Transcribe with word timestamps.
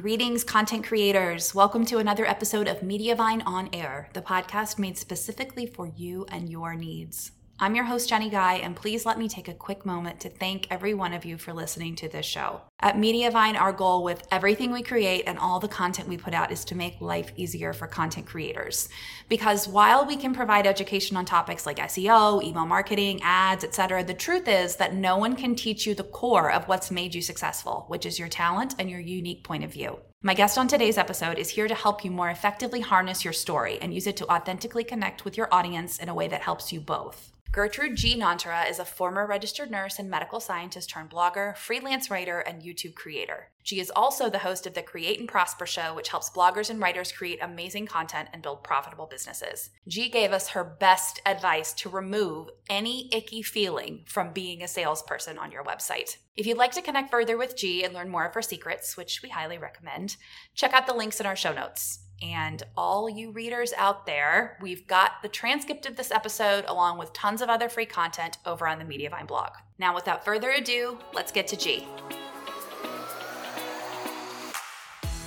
Greetings, 0.00 0.44
content 0.44 0.86
creators. 0.86 1.56
Welcome 1.56 1.84
to 1.86 1.98
another 1.98 2.24
episode 2.24 2.68
of 2.68 2.82
Mediavine 2.82 3.42
On 3.44 3.68
Air, 3.72 4.10
the 4.12 4.22
podcast 4.22 4.78
made 4.78 4.96
specifically 4.96 5.66
for 5.66 5.88
you 5.88 6.24
and 6.30 6.48
your 6.48 6.76
needs. 6.76 7.32
I'm 7.60 7.74
your 7.74 7.86
host, 7.86 8.08
Jenny 8.08 8.30
Guy, 8.30 8.54
and 8.54 8.76
please 8.76 9.04
let 9.04 9.18
me 9.18 9.28
take 9.28 9.48
a 9.48 9.54
quick 9.54 9.84
moment 9.84 10.20
to 10.20 10.28
thank 10.28 10.68
every 10.70 10.94
one 10.94 11.12
of 11.12 11.24
you 11.24 11.36
for 11.36 11.52
listening 11.52 11.96
to 11.96 12.08
this 12.08 12.24
show. 12.24 12.60
At 12.78 12.94
Mediavine, 12.94 13.60
our 13.60 13.72
goal 13.72 14.04
with 14.04 14.22
everything 14.30 14.70
we 14.70 14.80
create 14.80 15.24
and 15.26 15.40
all 15.40 15.58
the 15.58 15.66
content 15.66 16.06
we 16.06 16.16
put 16.16 16.34
out 16.34 16.52
is 16.52 16.64
to 16.66 16.76
make 16.76 17.00
life 17.00 17.32
easier 17.34 17.72
for 17.72 17.88
content 17.88 18.26
creators. 18.26 18.88
Because 19.28 19.66
while 19.66 20.06
we 20.06 20.16
can 20.16 20.32
provide 20.32 20.68
education 20.68 21.16
on 21.16 21.24
topics 21.24 21.66
like 21.66 21.78
SEO, 21.78 22.44
email 22.44 22.64
marketing, 22.64 23.18
ads, 23.24 23.64
etc., 23.64 24.04
the 24.04 24.14
truth 24.14 24.46
is 24.46 24.76
that 24.76 24.94
no 24.94 25.16
one 25.16 25.34
can 25.34 25.56
teach 25.56 25.84
you 25.84 25.96
the 25.96 26.04
core 26.04 26.52
of 26.52 26.68
what's 26.68 26.92
made 26.92 27.12
you 27.12 27.20
successful, 27.22 27.86
which 27.88 28.06
is 28.06 28.20
your 28.20 28.28
talent 28.28 28.76
and 28.78 28.88
your 28.88 29.00
unique 29.00 29.42
point 29.42 29.64
of 29.64 29.72
view. 29.72 29.98
My 30.22 30.34
guest 30.34 30.58
on 30.58 30.68
today's 30.68 30.98
episode 30.98 31.38
is 31.38 31.48
here 31.50 31.66
to 31.66 31.74
help 31.74 32.04
you 32.04 32.12
more 32.12 32.30
effectively 32.30 32.82
harness 32.82 33.24
your 33.24 33.32
story 33.32 33.78
and 33.82 33.92
use 33.92 34.06
it 34.06 34.16
to 34.18 34.32
authentically 34.32 34.84
connect 34.84 35.24
with 35.24 35.36
your 35.36 35.52
audience 35.52 35.98
in 35.98 36.08
a 36.08 36.14
way 36.14 36.28
that 36.28 36.42
helps 36.42 36.72
you 36.72 36.80
both. 36.80 37.32
Gertrude 37.50 37.96
G. 37.96 38.14
Nonterah 38.14 38.68
is 38.68 38.78
a 38.78 38.84
former 38.84 39.26
registered 39.26 39.70
nurse 39.70 39.98
and 39.98 40.10
medical 40.10 40.38
scientist 40.38 40.90
turned 40.90 41.08
blogger, 41.08 41.56
freelance 41.56 42.10
writer, 42.10 42.40
and 42.40 42.62
YouTube 42.62 42.94
creator. 42.94 43.48
She 43.62 43.80
is 43.80 43.90
also 43.96 44.28
the 44.28 44.40
host 44.40 44.66
of 44.66 44.74
the 44.74 44.82
Create 44.82 45.18
and 45.18 45.26
Prosper 45.26 45.64
show, 45.64 45.94
which 45.94 46.10
helps 46.10 46.28
bloggers 46.28 46.68
and 46.68 46.78
writers 46.78 47.10
create 47.10 47.42
amazing 47.42 47.86
content 47.86 48.28
and 48.34 48.42
build 48.42 48.64
profitable 48.64 49.06
businesses. 49.06 49.70
G 49.88 50.10
gave 50.10 50.30
us 50.32 50.48
her 50.48 50.62
best 50.62 51.22
advice 51.24 51.72
to 51.74 51.88
remove 51.88 52.50
any 52.68 53.08
icky 53.14 53.40
feeling 53.40 54.04
from 54.04 54.34
being 54.34 54.62
a 54.62 54.68
salesperson 54.68 55.38
on 55.38 55.50
your 55.50 55.64
website. 55.64 56.18
If 56.36 56.46
you'd 56.46 56.58
like 56.58 56.72
to 56.72 56.82
connect 56.82 57.10
further 57.10 57.38
with 57.38 57.56
G 57.56 57.82
and 57.82 57.94
learn 57.94 58.10
more 58.10 58.26
of 58.26 58.34
her 58.34 58.42
secrets, 58.42 58.94
which 58.94 59.22
we 59.22 59.30
highly 59.30 59.56
recommend, 59.56 60.16
check 60.54 60.74
out 60.74 60.86
the 60.86 60.94
links 60.94 61.18
in 61.18 61.24
our 61.24 61.36
show 61.36 61.54
notes. 61.54 62.00
And 62.20 62.64
all 62.76 63.08
you 63.08 63.30
readers 63.30 63.72
out 63.76 64.04
there, 64.04 64.58
we've 64.60 64.86
got 64.88 65.22
the 65.22 65.28
transcript 65.28 65.86
of 65.86 65.94
this 65.94 66.10
episode 66.10 66.64
along 66.66 66.98
with 66.98 67.12
tons 67.12 67.40
of 67.40 67.48
other 67.48 67.68
free 67.68 67.86
content 67.86 68.38
over 68.44 68.66
on 68.66 68.80
the 68.80 68.84
Mediavine 68.84 69.28
blog. 69.28 69.50
Now, 69.78 69.94
without 69.94 70.24
further 70.24 70.50
ado, 70.50 70.98
let's 71.14 71.30
get 71.30 71.46
to 71.48 71.56
G. 71.56 71.86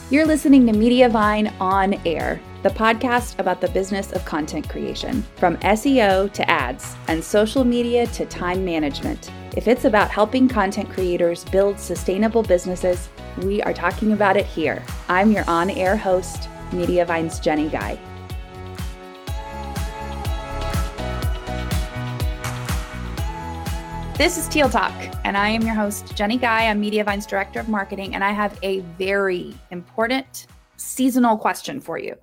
You're 0.09 0.25
listening 0.25 0.67
to 0.67 0.73
Mediavine 0.73 1.53
On 1.61 1.93
Air, 2.05 2.41
the 2.63 2.69
podcast 2.69 3.39
about 3.39 3.61
the 3.61 3.69
business 3.69 4.11
of 4.11 4.25
content 4.25 4.67
creation, 4.67 5.23
from 5.37 5.55
SEO 5.59 6.29
to 6.33 6.51
ads 6.51 6.97
and 7.07 7.23
social 7.23 7.63
media 7.63 8.05
to 8.07 8.25
time 8.25 8.65
management. 8.65 9.31
If 9.55 9.69
it's 9.69 9.85
about 9.85 10.11
helping 10.11 10.49
content 10.49 10.89
creators 10.89 11.45
build 11.45 11.79
sustainable 11.79 12.43
businesses, 12.43 13.07
we 13.37 13.61
are 13.61 13.73
talking 13.73 14.11
about 14.11 14.35
it 14.35 14.45
here. 14.45 14.83
I'm 15.07 15.31
your 15.31 15.49
on 15.49 15.69
air 15.69 15.95
host, 15.95 16.49
Mediavine's 16.71 17.39
Jenny 17.39 17.69
Guy. 17.69 17.97
This 24.17 24.37
is 24.37 24.47
Teal 24.47 24.69
Talk, 24.69 24.93
and 25.23 25.35
I 25.35 25.49
am 25.49 25.63
your 25.63 25.73
host, 25.73 26.15
Jenny 26.15 26.37
Guy. 26.37 26.67
I'm 26.67 26.79
Mediavine's 26.79 27.25
Director 27.25 27.59
of 27.59 27.67
Marketing, 27.67 28.13
and 28.13 28.23
I 28.23 28.31
have 28.31 28.57
a 28.61 28.81
very 28.99 29.55
important 29.71 30.45
seasonal 30.77 31.37
question 31.37 31.79
for 31.79 31.97
you. 31.97 32.15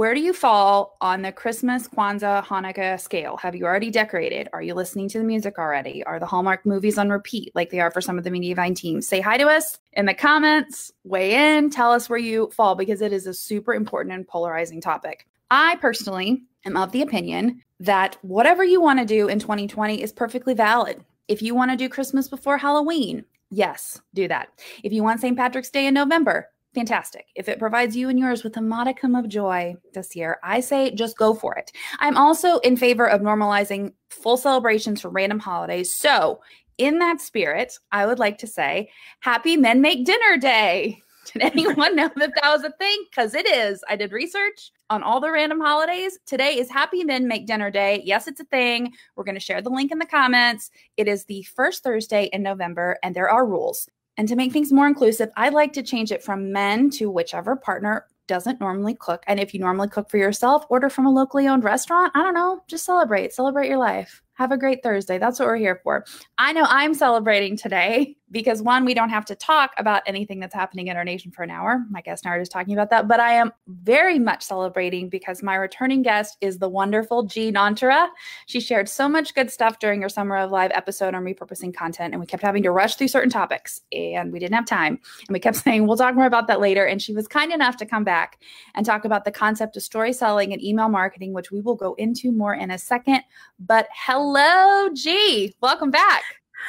Where 0.00 0.14
do 0.14 0.20
you 0.22 0.32
fall 0.32 0.96
on 1.02 1.20
the 1.20 1.30
Christmas, 1.30 1.86
Kwanzaa, 1.86 2.42
Hanukkah 2.42 2.98
scale? 2.98 3.36
Have 3.36 3.54
you 3.54 3.66
already 3.66 3.90
decorated? 3.90 4.48
Are 4.54 4.62
you 4.62 4.72
listening 4.72 5.10
to 5.10 5.18
the 5.18 5.24
music 5.24 5.58
already? 5.58 6.02
Are 6.04 6.18
the 6.18 6.24
Hallmark 6.24 6.64
movies 6.64 6.96
on 6.96 7.10
repeat 7.10 7.52
like 7.54 7.68
they 7.68 7.80
are 7.80 7.90
for 7.90 8.00
some 8.00 8.16
of 8.16 8.24
the 8.24 8.30
Mediavine 8.30 8.74
teams? 8.74 9.06
Say 9.06 9.20
hi 9.20 9.36
to 9.36 9.46
us 9.46 9.78
in 9.92 10.06
the 10.06 10.14
comments, 10.14 10.90
weigh 11.04 11.34
in, 11.34 11.68
tell 11.68 11.92
us 11.92 12.08
where 12.08 12.18
you 12.18 12.48
fall 12.56 12.74
because 12.76 13.02
it 13.02 13.12
is 13.12 13.26
a 13.26 13.34
super 13.34 13.74
important 13.74 14.14
and 14.14 14.26
polarizing 14.26 14.80
topic. 14.80 15.26
I 15.50 15.76
personally 15.82 16.44
am 16.64 16.78
of 16.78 16.92
the 16.92 17.02
opinion 17.02 17.62
that 17.78 18.16
whatever 18.22 18.64
you 18.64 18.80
want 18.80 19.00
to 19.00 19.04
do 19.04 19.28
in 19.28 19.38
2020 19.38 20.02
is 20.02 20.12
perfectly 20.12 20.54
valid. 20.54 21.04
If 21.28 21.42
you 21.42 21.54
want 21.54 21.72
to 21.72 21.76
do 21.76 21.90
Christmas 21.90 22.26
before 22.26 22.56
Halloween, 22.56 23.22
yes, 23.50 24.00
do 24.14 24.28
that. 24.28 24.48
If 24.82 24.94
you 24.94 25.02
want 25.02 25.20
St. 25.20 25.36
Patrick's 25.36 25.68
Day 25.68 25.84
in 25.84 25.92
November, 25.92 26.48
fantastic. 26.74 27.26
If 27.34 27.48
it 27.48 27.58
provides 27.58 27.96
you 27.96 28.08
and 28.08 28.18
yours 28.18 28.44
with 28.44 28.56
a 28.56 28.62
modicum 28.62 29.14
of 29.14 29.28
joy 29.28 29.76
this 29.94 30.14
year, 30.14 30.38
I 30.42 30.60
say 30.60 30.94
just 30.94 31.18
go 31.18 31.34
for 31.34 31.54
it. 31.56 31.72
I'm 31.98 32.16
also 32.16 32.58
in 32.58 32.76
favor 32.76 33.08
of 33.08 33.20
normalizing 33.20 33.92
full 34.08 34.36
celebrations 34.36 35.00
for 35.00 35.10
random 35.10 35.38
holidays. 35.38 35.94
So, 35.94 36.40
in 36.78 36.98
that 36.98 37.20
spirit, 37.20 37.74
I 37.92 38.06
would 38.06 38.18
like 38.18 38.38
to 38.38 38.46
say 38.46 38.88
Happy 39.20 39.56
Men 39.56 39.82
Make 39.82 40.06
Dinner 40.06 40.38
Day. 40.38 41.02
Did 41.32 41.42
anyone 41.42 41.94
know 41.94 42.10
that 42.16 42.32
that 42.34 42.50
was 42.50 42.64
a 42.64 42.72
thing? 42.72 43.04
Because 43.10 43.34
it 43.34 43.46
is. 43.46 43.84
I 43.88 43.94
did 43.94 44.10
research 44.10 44.72
on 44.88 45.02
all 45.02 45.20
the 45.20 45.30
random 45.30 45.60
holidays. 45.60 46.18
Today 46.26 46.58
is 46.58 46.70
Happy 46.70 47.04
Men 47.04 47.28
Make 47.28 47.46
Dinner 47.46 47.70
Day. 47.70 48.02
Yes, 48.04 48.26
it's 48.26 48.40
a 48.40 48.44
thing. 48.44 48.92
We're 49.14 49.24
going 49.24 49.34
to 49.36 49.40
share 49.40 49.60
the 49.60 49.70
link 49.70 49.92
in 49.92 49.98
the 49.98 50.06
comments. 50.06 50.70
It 50.96 51.06
is 51.06 51.26
the 51.26 51.42
first 51.42 51.84
Thursday 51.84 52.30
in 52.32 52.42
November, 52.42 52.98
and 53.02 53.14
there 53.14 53.28
are 53.28 53.46
rules. 53.46 53.88
And 54.20 54.28
to 54.28 54.36
make 54.36 54.52
things 54.52 54.70
more 54.70 54.86
inclusive, 54.86 55.30
I 55.34 55.48
like 55.48 55.72
to 55.72 55.82
change 55.82 56.12
it 56.12 56.22
from 56.22 56.52
men 56.52 56.90
to 56.90 57.10
whichever 57.10 57.56
partner 57.56 58.04
doesn't 58.26 58.60
normally 58.60 58.94
cook. 58.94 59.24
And 59.26 59.40
if 59.40 59.54
you 59.54 59.60
normally 59.60 59.88
cook 59.88 60.10
for 60.10 60.18
yourself, 60.18 60.66
order 60.68 60.90
from 60.90 61.06
a 61.06 61.10
locally 61.10 61.48
owned 61.48 61.64
restaurant. 61.64 62.12
I 62.14 62.22
don't 62.22 62.34
know, 62.34 62.62
just 62.68 62.84
celebrate, 62.84 63.32
celebrate 63.32 63.68
your 63.68 63.78
life. 63.78 64.22
Have 64.40 64.52
a 64.52 64.56
great 64.56 64.82
Thursday. 64.82 65.18
That's 65.18 65.38
what 65.38 65.48
we're 65.48 65.56
here 65.56 65.80
for. 65.82 66.06
I 66.38 66.54
know 66.54 66.64
I'm 66.66 66.94
celebrating 66.94 67.58
today 67.58 68.16
because 68.30 68.62
one, 68.62 68.86
we 68.86 68.94
don't 68.94 69.10
have 69.10 69.26
to 69.26 69.34
talk 69.34 69.72
about 69.76 70.02
anything 70.06 70.40
that's 70.40 70.54
happening 70.54 70.86
in 70.86 70.96
our 70.96 71.04
nation 71.04 71.30
for 71.30 71.42
an 71.42 71.50
hour. 71.50 71.84
My 71.90 72.00
guest 72.00 72.24
and 72.24 72.32
I 72.32 72.36
are 72.36 72.40
just 72.40 72.52
talking 72.52 72.72
about 72.72 72.88
that, 72.88 73.06
but 73.06 73.20
I 73.20 73.32
am 73.32 73.52
very 73.66 74.18
much 74.18 74.42
celebrating 74.42 75.10
because 75.10 75.42
my 75.42 75.56
returning 75.56 76.00
guest 76.00 76.38
is 76.40 76.58
the 76.58 76.68
wonderful 76.68 77.24
G 77.24 77.52
Nonterah. 77.52 78.08
She 78.46 78.60
shared 78.60 78.88
so 78.88 79.08
much 79.08 79.34
good 79.34 79.50
stuff 79.50 79.78
during 79.78 80.00
her 80.00 80.08
Summer 80.08 80.36
of 80.36 80.52
Live 80.52 80.70
episode 80.72 81.14
on 81.14 81.24
repurposing 81.24 81.74
content, 81.74 82.14
and 82.14 82.20
we 82.20 82.26
kept 82.26 82.42
having 82.42 82.62
to 82.62 82.70
rush 82.70 82.94
through 82.94 83.08
certain 83.08 83.30
topics, 83.30 83.82
and 83.92 84.32
we 84.32 84.38
didn't 84.38 84.54
have 84.54 84.64
time. 84.64 85.00
And 85.26 85.34
we 85.34 85.40
kept 85.40 85.56
saying, 85.64 85.86
we'll 85.86 85.98
talk 85.98 86.14
more 86.14 86.26
about 86.26 86.46
that 86.46 86.60
later. 86.60 86.86
And 86.86 87.02
she 87.02 87.12
was 87.12 87.26
kind 87.26 87.52
enough 87.52 87.76
to 87.78 87.84
come 87.84 88.04
back 88.04 88.38
and 88.74 88.86
talk 88.86 89.04
about 89.04 89.24
the 89.26 89.32
concept 89.32 89.76
of 89.76 89.82
story 89.82 90.12
selling 90.14 90.52
and 90.52 90.62
email 90.62 90.88
marketing, 90.88 91.34
which 91.34 91.50
we 91.50 91.60
will 91.60 91.74
go 91.74 91.94
into 91.94 92.30
more 92.32 92.54
in 92.54 92.70
a 92.70 92.78
second. 92.78 93.22
But 93.58 93.88
hello 93.92 94.29
Hello, 94.32 94.88
G. 94.94 95.52
Welcome 95.60 95.90
back. 95.90 96.22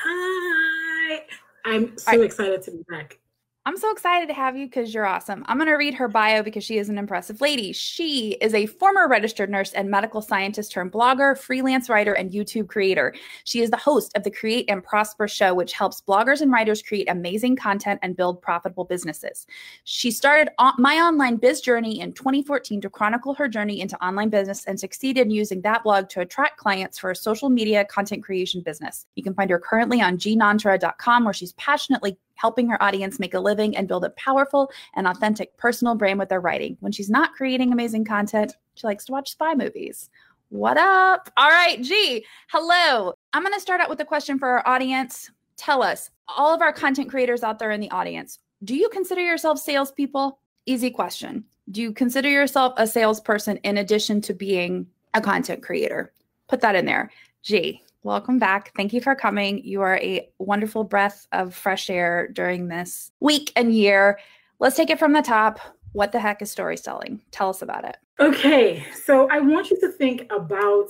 Hi. 0.03 1.25
I'm 1.63 1.95
so 1.95 2.19
excited 2.23 2.63
to 2.63 2.71
be 2.71 2.83
back. 2.89 3.19
I'm 3.63 3.77
so 3.77 3.91
excited 3.91 4.27
to 4.27 4.33
have 4.33 4.57
you 4.57 4.65
because 4.65 4.91
you're 4.91 5.05
awesome. 5.05 5.45
I'm 5.45 5.57
going 5.57 5.69
to 5.69 5.75
read 5.75 5.93
her 5.93 6.07
bio 6.07 6.41
because 6.41 6.63
she 6.63 6.79
is 6.79 6.89
an 6.89 6.97
impressive 6.97 7.41
lady. 7.41 7.71
She 7.73 8.31
is 8.41 8.55
a 8.55 8.65
former 8.65 9.07
registered 9.07 9.51
nurse 9.51 9.71
and 9.73 9.87
medical 9.87 10.19
scientist 10.19 10.71
turned 10.71 10.91
blogger, 10.91 11.37
freelance 11.37 11.87
writer, 11.87 12.13
and 12.13 12.31
YouTube 12.31 12.67
creator. 12.67 13.13
She 13.43 13.61
is 13.61 13.69
the 13.69 13.77
host 13.77 14.17
of 14.17 14.23
the 14.23 14.31
Create 14.31 14.65
and 14.67 14.83
Prosper 14.83 15.27
show, 15.27 15.53
which 15.53 15.73
helps 15.73 16.01
bloggers 16.01 16.41
and 16.41 16.51
writers 16.51 16.81
create 16.81 17.07
amazing 17.07 17.55
content 17.55 17.99
and 18.01 18.17
build 18.17 18.41
profitable 18.41 18.83
businesses. 18.83 19.45
She 19.83 20.09
started 20.09 20.49
My 20.79 20.95
Online 20.95 21.35
Biz 21.35 21.61
Journey 21.61 21.99
in 21.99 22.13
2014 22.13 22.81
to 22.81 22.89
chronicle 22.89 23.35
her 23.35 23.47
journey 23.47 23.79
into 23.79 23.95
online 24.03 24.29
business 24.29 24.65
and 24.65 24.79
succeeded 24.79 25.27
in 25.27 25.31
using 25.31 25.61
that 25.61 25.83
blog 25.83 26.09
to 26.09 26.21
attract 26.21 26.57
clients 26.57 26.97
for 26.97 27.11
a 27.11 27.15
social 27.15 27.51
media 27.51 27.85
content 27.85 28.23
creation 28.23 28.61
business. 28.61 29.05
You 29.13 29.21
can 29.21 29.35
find 29.35 29.51
her 29.51 29.59
currently 29.59 30.01
on 30.01 30.17
gnonterah.com, 30.17 31.25
where 31.25 31.33
she's 31.33 31.53
passionately 31.53 32.17
helping 32.35 32.67
her 32.69 32.81
audience 32.81 33.19
make 33.19 33.33
a 33.33 33.39
living 33.39 33.75
and 33.75 33.87
build 33.87 34.05
a 34.05 34.09
powerful 34.11 34.71
and 34.95 35.07
authentic 35.07 35.55
personal 35.57 35.95
brand 35.95 36.19
with 36.19 36.29
their 36.29 36.41
writing. 36.41 36.77
When 36.79 36.91
she's 36.91 37.09
not 37.09 37.33
creating 37.33 37.71
amazing 37.71 38.05
content, 38.05 38.55
she 38.75 38.87
likes 38.87 39.05
to 39.05 39.11
watch 39.11 39.31
spy 39.31 39.53
movies. 39.53 40.09
What 40.49 40.77
up? 40.77 41.29
All 41.37 41.49
right, 41.49 41.81
G, 41.81 42.25
hello. 42.49 43.13
I'm 43.31 43.43
going 43.43 43.53
to 43.53 43.59
start 43.59 43.79
out 43.79 43.89
with 43.89 44.01
a 44.01 44.05
question 44.05 44.37
for 44.37 44.49
our 44.49 44.67
audience. 44.67 45.31
Tell 45.55 45.81
us, 45.81 46.09
all 46.27 46.53
of 46.53 46.61
our 46.61 46.73
content 46.73 47.09
creators 47.09 47.43
out 47.43 47.59
there 47.59 47.71
in 47.71 47.79
the 47.79 47.91
audience, 47.91 48.39
do 48.63 48.75
you 48.75 48.89
consider 48.89 49.21
yourself 49.21 49.59
salespeople? 49.59 50.39
Easy 50.65 50.91
question. 50.91 51.45
Do 51.69 51.81
you 51.81 51.93
consider 51.93 52.29
yourself 52.29 52.73
a 52.77 52.85
salesperson 52.85 53.57
in 53.57 53.77
addition 53.77 54.19
to 54.21 54.33
being 54.33 54.87
a 55.13 55.21
content 55.21 55.63
creator? 55.63 56.11
Put 56.47 56.61
that 56.61 56.75
in 56.75 56.85
there. 56.85 57.11
G, 57.43 57.81
Welcome 58.03 58.39
back. 58.39 58.73
Thank 58.75 58.93
you 58.93 59.01
for 59.01 59.13
coming. 59.13 59.63
You 59.63 59.81
are 59.81 59.97
a 59.97 60.27
wonderful 60.39 60.83
breath 60.83 61.27
of 61.31 61.53
fresh 61.53 61.87
air 61.87 62.29
during 62.33 62.67
this 62.67 63.11
week 63.19 63.51
and 63.55 63.75
year. 63.75 64.17
Let's 64.59 64.75
take 64.75 64.89
it 64.89 64.97
from 64.97 65.13
the 65.13 65.21
top. 65.21 65.59
What 65.91 66.11
the 66.11 66.19
heck 66.19 66.41
is 66.41 66.49
story 66.49 66.77
selling? 66.77 67.21
Tell 67.29 67.49
us 67.49 67.61
about 67.61 67.85
it. 67.85 67.97
Okay, 68.19 68.83
so 69.05 69.29
I 69.29 69.39
want 69.39 69.69
you 69.69 69.79
to 69.81 69.89
think 69.89 70.31
about 70.31 70.87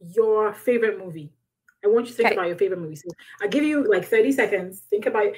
your 0.00 0.52
favorite 0.52 0.98
movie. 0.98 1.32
I 1.82 1.88
want 1.88 2.06
you 2.06 2.10
to 2.12 2.16
think 2.18 2.26
okay. 2.26 2.34
about 2.36 2.48
your 2.48 2.58
favorite 2.58 2.80
movie. 2.80 2.96
So 2.96 3.08
I'll 3.40 3.48
give 3.48 3.64
you 3.64 3.88
like 3.90 4.04
30 4.04 4.30
seconds. 4.30 4.82
Think 4.90 5.06
about, 5.06 5.32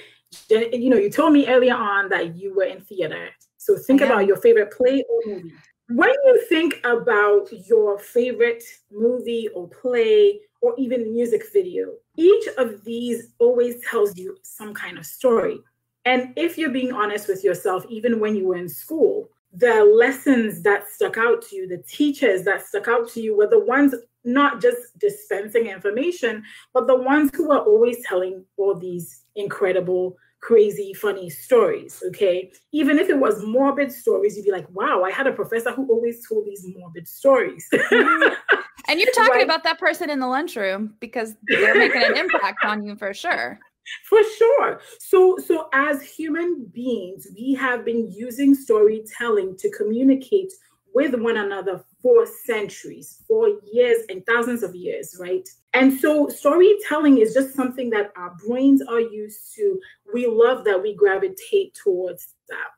you 0.51 0.91
know, 0.91 0.97
you 0.97 1.09
told 1.09 1.33
me 1.33 1.47
earlier 1.47 1.75
on 1.75 2.09
that 2.09 2.35
you 2.35 2.53
were 2.53 2.65
in 2.65 2.81
theater. 2.81 3.29
So 3.59 3.77
think 3.79 4.01
about 4.01 4.27
your 4.27 4.39
favorite 4.39 4.73
play 4.73 5.05
or 5.09 5.21
movie. 5.35 5.53
When 5.89 6.09
you 6.09 6.47
think 6.49 6.81
about 6.83 7.49
your 7.69 8.01
favorite 8.01 8.65
movie 8.91 9.49
or 9.55 9.69
play 9.69 10.41
or 10.63 10.75
even 10.79 11.13
music 11.13 11.43
video. 11.53 11.89
Each 12.17 12.49
of 12.57 12.85
these 12.85 13.35
always 13.39 13.77
tells 13.89 14.17
you 14.17 14.37
some 14.43 14.73
kind 14.73 14.97
of 14.97 15.05
story. 15.05 15.59
And 16.05 16.33
if 16.37 16.57
you're 16.57 16.71
being 16.71 16.93
honest 16.93 17.29
with 17.29 17.45
yourself, 17.45 17.85
even 17.89 18.19
when 18.21 18.35
you 18.35 18.47
were 18.47 18.57
in 18.57 18.69
school, 18.69 19.29
the 19.53 19.85
lessons 19.85 20.63
that 20.63 20.89
stuck 20.89 21.19
out 21.19 21.43
to 21.43 21.57
you, 21.57 21.69
the 21.69 21.83
teachers 21.87 22.43
that 22.45 22.67
stuck 22.67 22.89
out 22.89 23.09
to 23.11 23.21
you 23.21 23.37
were 23.37 23.49
the 23.49 23.65
ones 23.65 23.95
not 24.25 24.63
just 24.63 24.99
dispensing 24.99 25.67
information, 25.67 26.43
but 26.73 26.87
the 26.87 26.97
ones 26.97 27.31
who 27.35 27.49
were 27.49 27.59
always 27.59 27.99
telling 28.07 28.45
all 28.57 28.75
these 28.75 29.25
incredible, 29.35 30.17
crazy, 30.41 30.95
funny 30.95 31.29
stories. 31.29 32.03
Okay. 32.09 32.53
Even 32.73 32.99
if 32.99 33.09
it 33.09 33.19
was 33.19 33.45
morbid 33.45 33.93
stories, 33.93 34.37
you'd 34.37 34.45
be 34.45 34.53
like, 34.53 34.69
wow, 34.71 35.03
I 35.03 35.11
had 35.11 35.27
a 35.27 35.33
professor 35.33 35.73
who 35.73 35.89
always 35.89 36.27
told 36.27 36.47
these 36.47 36.65
morbid 36.77 37.07
stories. 37.07 37.69
and 38.89 39.01
you're 39.01 39.13
talking 39.13 39.33
right? 39.33 39.45
about 39.45 39.65
that 39.65 39.79
person 39.79 40.11
in 40.11 40.21
the 40.21 40.27
lunchroom 40.27 40.95
because 41.01 41.35
they're 41.45 41.75
making 41.75 42.03
an 42.03 42.17
impact 42.17 42.65
on 42.65 42.85
you 42.85 42.97
for 42.97 43.15
sure. 43.15 43.59
For 44.09 44.21
sure. 44.39 44.81
So 45.01 45.37
so 45.45 45.69
as 45.73 46.03
human 46.03 46.67
beings 46.73 47.27
we 47.35 47.53
have 47.55 47.85
been 47.85 48.09
using 48.13 48.55
storytelling 48.55 49.57
to 49.57 49.69
communicate 49.71 50.53
with 50.95 51.17
one 51.17 51.39
another 51.39 51.85
for 52.01 52.25
centuries 52.45 53.25
for 53.27 53.49
years 53.73 54.05
and 54.09 54.25
thousands 54.25 54.63
of 54.63 54.77
years 54.77 55.17
right? 55.19 55.49
And 55.75 55.99
so 55.99 56.29
storytelling 56.29 57.19
is 57.19 57.35
just 57.35 57.55
something 57.55 57.91
that 57.91 58.13
our 58.17 58.37
brains 58.47 58.83
are 58.83 59.01
used 59.01 59.53
to. 59.57 59.81
We 60.15 60.29
love 60.29 60.65
that 60.65 60.81
we 60.81 60.95
gravitate 60.95 61.77
towards 61.83 62.35
that 62.51 62.69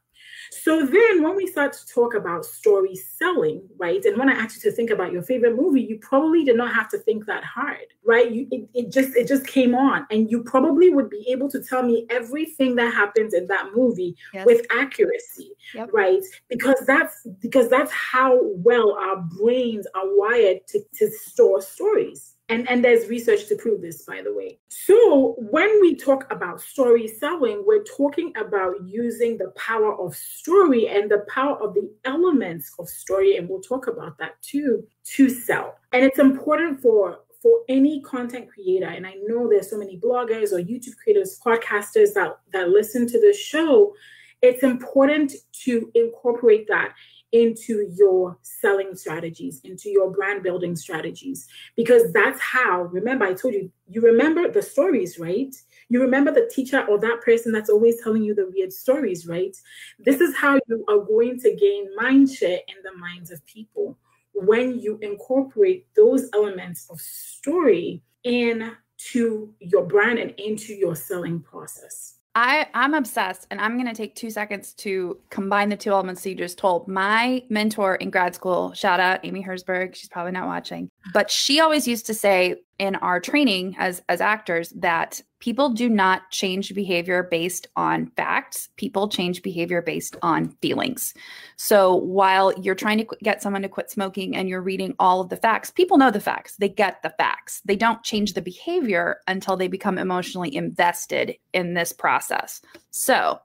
so 0.63 0.87
then 0.87 1.23
when 1.23 1.35
we 1.35 1.47
start 1.47 1.73
to 1.73 1.87
talk 1.87 2.15
about 2.15 2.45
story 2.45 2.95
selling, 2.95 3.67
right? 3.77 4.05
And 4.05 4.17
when 4.17 4.29
I 4.29 4.35
asked 4.35 4.57
you 4.57 4.71
to 4.71 4.77
think 4.77 4.91
about 4.91 5.13
your 5.13 5.23
favorite 5.23 5.57
movie, 5.57 5.83
you 5.83 5.99
probably 5.99 6.45
did 6.45 6.57
not 6.57 6.75
have 6.75 6.89
to 6.91 6.99
think 6.99 7.27
that 7.27 7.43
hard, 7.45 7.87
right? 8.05 8.31
You 8.31 8.47
it, 8.51 8.69
it 8.75 8.93
just 8.93 9.17
it 9.17 9.27
just 9.27 9.47
came 9.47 9.75
on 9.75 10.07
and 10.11 10.31
you 10.31 10.45
probably 10.45 10.91
would 10.95 11.11
be 11.11 11.27
able 11.29 11.51
to 11.51 11.63
tell 11.63 11.83
me 11.83 12.07
everything 12.09 12.77
that 12.77 12.95
happens 12.95 13.35
in 13.35 13.47
that 13.49 13.71
movie 13.75 14.17
yes. 14.33 14.47
with 14.47 14.65
accuracy, 14.71 15.51
yep. 15.75 15.91
right? 15.93 16.23
Because 16.49 16.83
that's 16.87 17.27
because 17.41 17.69
that's 17.69 17.93
how 17.93 18.39
well 18.43 18.95
our 18.95 19.17
brains 19.17 19.87
are 19.95 20.05
wired 20.05 20.67
to, 20.69 20.81
to 20.99 21.11
store 21.11 21.61
stories. 21.63 22.34
And, 22.51 22.69
and 22.69 22.85
there's 22.85 23.09
research 23.09 23.47
to 23.49 23.57
prove 23.57 23.81
this, 23.81 24.03
by 24.03 24.21
the 24.23 24.33
way. 24.35 24.59
So, 24.69 25.35
when 25.39 25.81
we 25.81 25.97
talk 25.97 26.31
about 26.31 26.61
story 26.61 27.09
selling, 27.09 27.65
we're 27.67 27.85
talking 27.85 28.35
about 28.37 28.75
using 28.87 29.39
the 29.39 29.51
power 29.57 29.99
of 29.99 30.15
story 30.15 30.89
and 30.89 31.11
the 31.11 31.25
power 31.27 31.57
of 31.63 31.73
the 31.73 31.91
elements 32.05 32.71
of 32.79 32.89
story. 32.89 33.39
And 33.39 33.49
we'll 33.49 33.63
talk 33.63 33.87
about 33.87 34.19
that 34.19 34.41
too 34.43 34.87
to 35.15 35.31
sell. 35.31 35.77
And 35.93 36.05
it's 36.05 36.19
important 36.19 36.83
for 36.83 37.21
for 37.41 37.61
any 37.69 38.01
content 38.01 38.49
creator, 38.51 38.87
and 38.87 39.07
I 39.07 39.17
know 39.27 39.47
there's 39.47 39.69
so 39.69 39.77
many 39.77 39.99
bloggers 39.99 40.51
or 40.51 40.61
YouTube 40.61 40.97
creators, 40.97 41.39
podcasters 41.45 42.15
that, 42.15 42.39
that 42.55 42.71
listen 42.71 43.07
to 43.09 43.21
this 43.21 43.39
show, 43.39 43.93
it's 44.41 44.63
important 44.63 45.33
to 45.65 45.91
incorporate 45.95 46.67
that 46.69 46.95
into 47.35 47.93
your 47.97 48.39
selling 48.43 48.95
strategies, 48.95 49.61
into 49.65 49.91
your 49.91 50.09
brand 50.09 50.45
building 50.45 50.77
strategies, 50.77 51.49
because 51.75 52.13
that's 52.13 52.41
how, 52.41 52.83
remember, 52.83 53.25
I 53.25 53.35
told 53.35 53.55
you, 53.55 53.73
you 53.89 54.01
remember 54.01 54.49
the 54.49 54.63
stories, 54.63 55.19
right? 55.19 55.53
You 55.89 56.01
remember 56.01 56.31
the 56.31 56.49
teacher 56.55 56.87
or 56.89 56.97
that 57.01 57.23
person 57.23 57.51
that's 57.51 57.69
always 57.69 58.01
telling 58.01 58.23
you 58.23 58.37
the 58.37 58.49
weird 58.55 58.73
stories, 58.73 59.27
right? 59.27 59.55
This 59.99 60.21
is 60.21 60.37
how 60.37 60.61
you 60.69 60.85
are 60.89 61.01
going 61.01 61.41
to 61.41 61.57
gain 61.57 61.89
mind 61.97 62.31
share 62.31 62.61
in 62.69 62.77
the 62.85 62.97
minds 62.97 63.33
of 63.33 63.45
people 63.47 63.99
when 64.33 64.79
you 64.79 64.99
incorporate 65.03 65.89
those 65.97 66.31
elements 66.35 66.87
of 66.89 67.01
story 67.01 68.01
into 68.23 69.53
your 69.59 69.85
brand 69.85 70.21
and 70.21 70.31
into 70.39 70.73
your 70.73 70.95
selling 70.95 71.41
process. 71.41 72.21
I, 72.37 72.67
I'm 72.75 72.95
obsessed, 72.95 73.47
and 73.51 73.61
I'm 73.61 73.77
going 73.77 73.87
to 73.87 73.95
take 73.95 74.17
two 74.17 74.29
seconds 74.29 74.75
to 74.75 75.21
combine 75.31 75.69
the 75.69 75.77
two 75.77 75.91
elements 75.91 76.27
you 76.27 76.35
just 76.35 76.59
told. 76.59 76.89
My 76.89 77.45
mentor 77.49 77.95
in 77.95 78.11
grad 78.11 78.35
school, 78.35 78.73
shout 78.73 78.99
out 78.99 79.21
Amy 79.23 79.43
Herzberg, 79.43 79.95
she's 79.95 80.09
probably 80.09 80.33
not 80.33 80.47
watching, 80.47 80.91
but 81.13 81.31
she 81.31 81.61
always 81.61 81.87
used 81.87 82.07
to 82.07 82.15
say 82.15 82.57
in 82.79 82.97
our 82.97 83.21
training 83.21 83.77
as 83.79 84.03
as 84.09 84.21
actors 84.21 84.71
that 84.71 85.23
people 85.39 85.69
do 85.69 85.89
not 85.89 86.31
change 86.31 86.75
behavior 86.75 87.23
based 87.23 87.67
on 87.77 88.07
facts. 88.17 88.71
People 88.77 89.09
change 89.09 89.43
behavior 89.43 89.83
based 89.83 90.17
on 90.23 90.49
feelings. 90.63 91.13
So 91.57 91.95
while 91.97 92.53
you're 92.59 92.75
trying 92.75 92.99
to 92.99 93.07
get 93.23 93.43
someone 93.43 93.63
to 93.63 93.69
quit 93.69 93.91
smoking 93.91 94.35
and 94.35 94.49
you're 94.49 94.63
reading 94.63 94.95
all 94.99 95.21
of 95.21 95.29
the 95.29 95.37
facts 95.37 95.71
people 95.71 95.99
know 95.99 96.11
the 96.11 96.21
facts. 96.21 96.57
They 96.57 96.69
get 96.69 97.03
the 97.03 97.11
facts. 97.11 97.61
They 97.65 97.77
don't 97.77 98.03
change 98.03 98.33
the 98.33 98.43
behavior 98.43 99.21
until 99.29 99.57
they 99.57 99.69
become 99.69 99.99
emotionally 99.99 100.55
invested 100.55 101.37
in 101.53 101.75
this 101.75 101.93
process. 101.93 102.63
So 102.91 103.41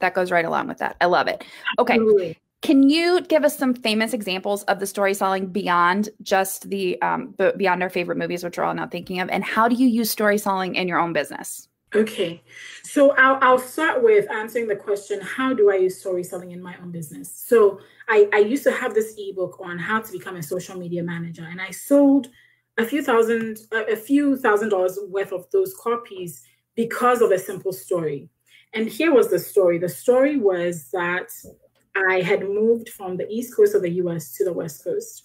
that 0.00 0.14
goes 0.14 0.30
right 0.30 0.44
along 0.44 0.68
with 0.68 0.78
that. 0.78 0.96
I 1.00 1.06
love 1.06 1.28
it. 1.28 1.44
Okay. 1.78 1.94
Absolutely. 1.94 2.38
Can 2.62 2.88
you 2.88 3.20
give 3.22 3.44
us 3.44 3.58
some 3.58 3.74
famous 3.74 4.12
examples 4.12 4.62
of 4.64 4.78
the 4.78 4.86
story 4.86 5.14
selling 5.14 5.46
beyond 5.46 6.08
just 6.22 6.70
the 6.70 7.00
um, 7.02 7.34
beyond 7.56 7.82
our 7.82 7.90
favorite 7.90 8.18
movies, 8.18 8.44
which 8.44 8.56
we're 8.56 8.64
all 8.64 8.74
now 8.74 8.86
thinking 8.86 9.18
of, 9.18 9.28
and 9.30 9.42
how 9.42 9.68
do 9.68 9.74
you 9.74 9.88
use 9.88 10.10
story 10.10 10.38
selling 10.38 10.76
in 10.76 10.86
your 10.86 11.00
own 11.00 11.12
business? 11.12 11.68
Okay, 11.94 12.42
so 12.84 13.14
I'll, 13.16 13.38
I'll 13.42 13.58
start 13.58 14.02
with 14.02 14.30
answering 14.30 14.68
the 14.68 14.76
question: 14.76 15.20
How 15.20 15.52
do 15.52 15.72
I 15.72 15.74
use 15.74 15.98
story 15.98 16.22
selling 16.22 16.52
in 16.52 16.62
my 16.62 16.76
own 16.80 16.92
business? 16.92 17.30
So 17.34 17.80
I, 18.08 18.28
I 18.32 18.38
used 18.38 18.62
to 18.62 18.72
have 18.72 18.94
this 18.94 19.14
ebook 19.18 19.58
on 19.60 19.78
how 19.78 20.00
to 20.00 20.12
become 20.12 20.36
a 20.36 20.42
social 20.42 20.78
media 20.78 21.02
manager, 21.02 21.46
and 21.50 21.60
I 21.60 21.72
sold 21.72 22.28
a 22.78 22.86
few 22.86 23.02
thousand 23.02 23.58
a 23.72 23.96
few 23.96 24.36
thousand 24.36 24.68
dollars 24.68 24.98
worth 25.08 25.32
of 25.32 25.50
those 25.50 25.74
copies 25.74 26.44
because 26.76 27.22
of 27.22 27.32
a 27.32 27.38
simple 27.38 27.72
story. 27.72 28.30
And 28.72 28.88
here 28.88 29.12
was 29.12 29.28
the 29.28 29.38
story. 29.38 29.78
The 29.78 29.88
story 29.88 30.38
was 30.38 30.88
that 30.92 31.28
I 31.96 32.20
had 32.20 32.42
moved 32.42 32.88
from 32.88 33.16
the 33.16 33.28
East 33.28 33.54
Coast 33.54 33.74
of 33.74 33.82
the 33.82 33.90
US 33.90 34.32
to 34.34 34.44
the 34.44 34.52
West 34.52 34.84
Coast. 34.84 35.22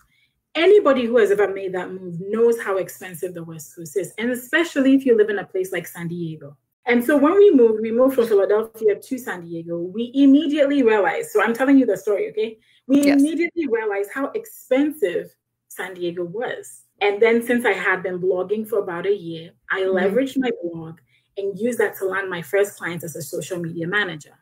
Anybody 0.55 1.05
who 1.05 1.17
has 1.17 1.31
ever 1.31 1.53
made 1.53 1.73
that 1.73 1.91
move 1.91 2.19
knows 2.19 2.59
how 2.59 2.77
expensive 2.77 3.33
the 3.33 3.43
West 3.43 3.75
Coast 3.75 3.95
is, 3.95 4.13
and 4.17 4.31
especially 4.31 4.95
if 4.95 5.05
you 5.05 5.15
live 5.15 5.29
in 5.29 5.39
a 5.39 5.45
place 5.45 5.71
like 5.71 5.87
San 5.87 6.07
Diego. 6.07 6.57
And 6.87 7.03
so 7.03 7.17
when 7.17 7.35
we 7.35 7.51
moved, 7.51 7.81
we 7.81 7.91
moved 7.91 8.15
from 8.15 8.27
Philadelphia 8.27 8.95
to 8.95 9.17
San 9.17 9.41
Diego, 9.41 9.77
we 9.77 10.11
immediately 10.15 10.83
realized. 10.83 11.31
So 11.31 11.43
I'm 11.43 11.53
telling 11.53 11.77
you 11.77 11.85
the 11.85 11.97
story, 11.97 12.29
okay? 12.29 12.57
We 12.87 13.03
yes. 13.03 13.19
immediately 13.19 13.67
realized 13.67 14.09
how 14.13 14.27
expensive 14.27 15.35
San 15.67 15.93
Diego 15.93 16.23
was. 16.23 16.83
And 17.01 17.21
then 17.21 17.45
since 17.45 17.65
I 17.65 17.73
had 17.73 18.01
been 18.03 18.19
blogging 18.19 18.67
for 18.67 18.79
about 18.79 19.05
a 19.05 19.15
year, 19.15 19.51
I 19.69 19.81
mm-hmm. 19.81 19.97
leveraged 19.97 20.37
my 20.37 20.49
blog 20.63 20.99
and 21.37 21.59
used 21.59 21.77
that 21.79 21.97
to 21.97 22.05
land 22.05 22.29
my 22.29 22.41
first 22.41 22.77
clients 22.77 23.03
as 23.03 23.15
a 23.15 23.21
social 23.21 23.59
media 23.59 23.85
manager. 23.85 24.33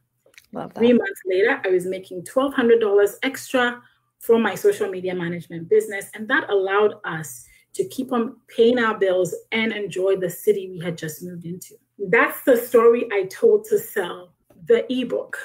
Love 0.55 0.73
that. 0.73 0.79
Three 0.79 0.93
months 0.93 1.21
later, 1.25 1.61
I 1.65 1.69
was 1.69 1.85
making 1.85 2.23
$1,200 2.23 3.15
extra 3.23 3.81
from 4.19 4.41
my 4.41 4.55
social 4.55 4.89
media 4.89 5.13
management 5.13 5.69
business. 5.69 6.09
And 6.15 6.27
that 6.29 6.49
allowed 6.49 6.95
us 7.03 7.45
to 7.73 7.85
keep 7.89 8.13
on 8.13 8.37
paying 8.47 8.79
our 8.79 8.97
bills 8.97 9.35
and 9.51 9.73
enjoy 9.73 10.15
the 10.15 10.29
city 10.29 10.69
we 10.71 10.79
had 10.79 10.97
just 10.97 11.21
moved 11.21 11.45
into. 11.45 11.75
That's 11.99 12.41
the 12.43 12.55
story 12.55 13.05
I 13.11 13.25
told 13.25 13.65
to 13.65 13.77
sell 13.77 14.33
the 14.65 14.85
ebook. 14.91 15.37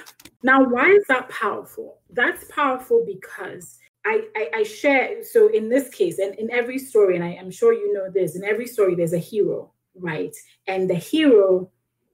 Now, 0.44 0.62
why 0.62 0.86
is 0.86 1.04
that 1.08 1.28
powerful? 1.28 1.98
That's 2.10 2.44
powerful 2.44 3.04
because 3.04 3.78
I, 4.06 4.22
I, 4.36 4.50
I 4.54 4.62
share. 4.62 5.24
So, 5.24 5.48
in 5.48 5.68
this 5.68 5.88
case, 5.90 6.20
and 6.20 6.36
in 6.36 6.50
every 6.52 6.78
story, 6.78 7.16
and 7.16 7.24
I 7.24 7.32
am 7.32 7.50
sure 7.50 7.74
you 7.74 7.92
know 7.92 8.08
this, 8.10 8.36
in 8.36 8.44
every 8.44 8.66
story, 8.66 8.94
there's 8.94 9.12
a 9.12 9.18
hero, 9.18 9.72
right? 9.96 10.34
And 10.68 10.88
the 10.88 10.94
hero 10.94 11.68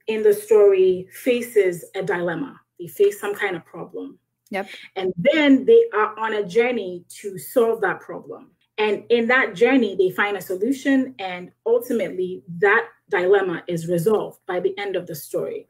in 0.09 0.23
the 0.23 0.32
story 0.32 1.09
faces 1.12 1.85
a 1.94 2.02
dilemma 2.02 2.59
they 2.78 2.87
face 2.87 3.21
some 3.21 3.35
kind 3.35 3.56
of 3.56 3.64
problem. 3.64 4.18
Yep. 4.50 4.68
And 4.95 5.12
then 5.16 5.64
they 5.64 5.85
are 5.92 6.18
on 6.18 6.35
a 6.35 6.47
journey 6.47 7.04
to 7.21 7.38
solve 7.38 7.80
that 7.80 8.00
problem. 8.00 8.50
And 8.78 9.04
in 9.09 9.26
that 9.28 9.54
journey, 9.54 9.97
they 9.97 10.11
find 10.11 10.37
a 10.37 10.40
solution, 10.40 11.14
and 11.18 11.50
ultimately, 11.64 12.42
that 12.59 12.87
dilemma 13.11 13.62
is 13.66 13.88
resolved 13.88 14.40
by 14.47 14.61
the 14.61 14.76
end 14.78 14.97
of 14.97 15.06
the 15.06 15.14
story. 15.14 15.66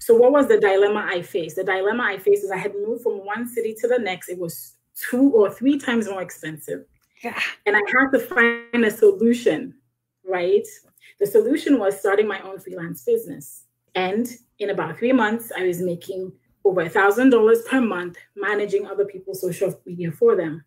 So, 0.00 0.14
what 0.14 0.32
was 0.32 0.48
the 0.48 0.58
dilemma 0.58 1.06
I 1.08 1.22
faced? 1.22 1.56
The 1.56 1.64
dilemma 1.64 2.02
I 2.02 2.18
faced 2.18 2.42
is 2.44 2.50
I 2.50 2.56
had 2.56 2.74
moved 2.74 3.04
from 3.04 3.24
one 3.24 3.48
city 3.48 3.74
to 3.80 3.88
the 3.88 3.98
next. 3.98 4.28
It 4.28 4.38
was 4.38 4.74
two 5.08 5.30
or 5.30 5.50
three 5.50 5.78
times 5.78 6.08
more 6.08 6.20
expensive. 6.20 6.84
Yeah. 7.22 7.38
And 7.66 7.76
I 7.76 7.80
had 7.80 8.10
to 8.12 8.18
find 8.18 8.84
a 8.84 8.90
solution, 8.90 9.74
right? 10.24 10.66
The 11.20 11.26
solution 11.26 11.78
was 11.78 11.98
starting 11.98 12.26
my 12.26 12.40
own 12.40 12.58
freelance 12.58 13.04
business. 13.04 13.64
And 13.94 14.28
in 14.62 14.70
about 14.70 14.98
three 14.98 15.12
months, 15.12 15.52
I 15.56 15.66
was 15.66 15.80
making 15.80 16.32
over 16.64 16.82
a 16.82 16.88
thousand 16.88 17.30
dollars 17.30 17.62
per 17.62 17.80
month 17.80 18.16
managing 18.36 18.86
other 18.86 19.04
people's 19.04 19.40
social 19.40 19.78
media 19.84 20.12
for 20.12 20.36
them. 20.36 20.64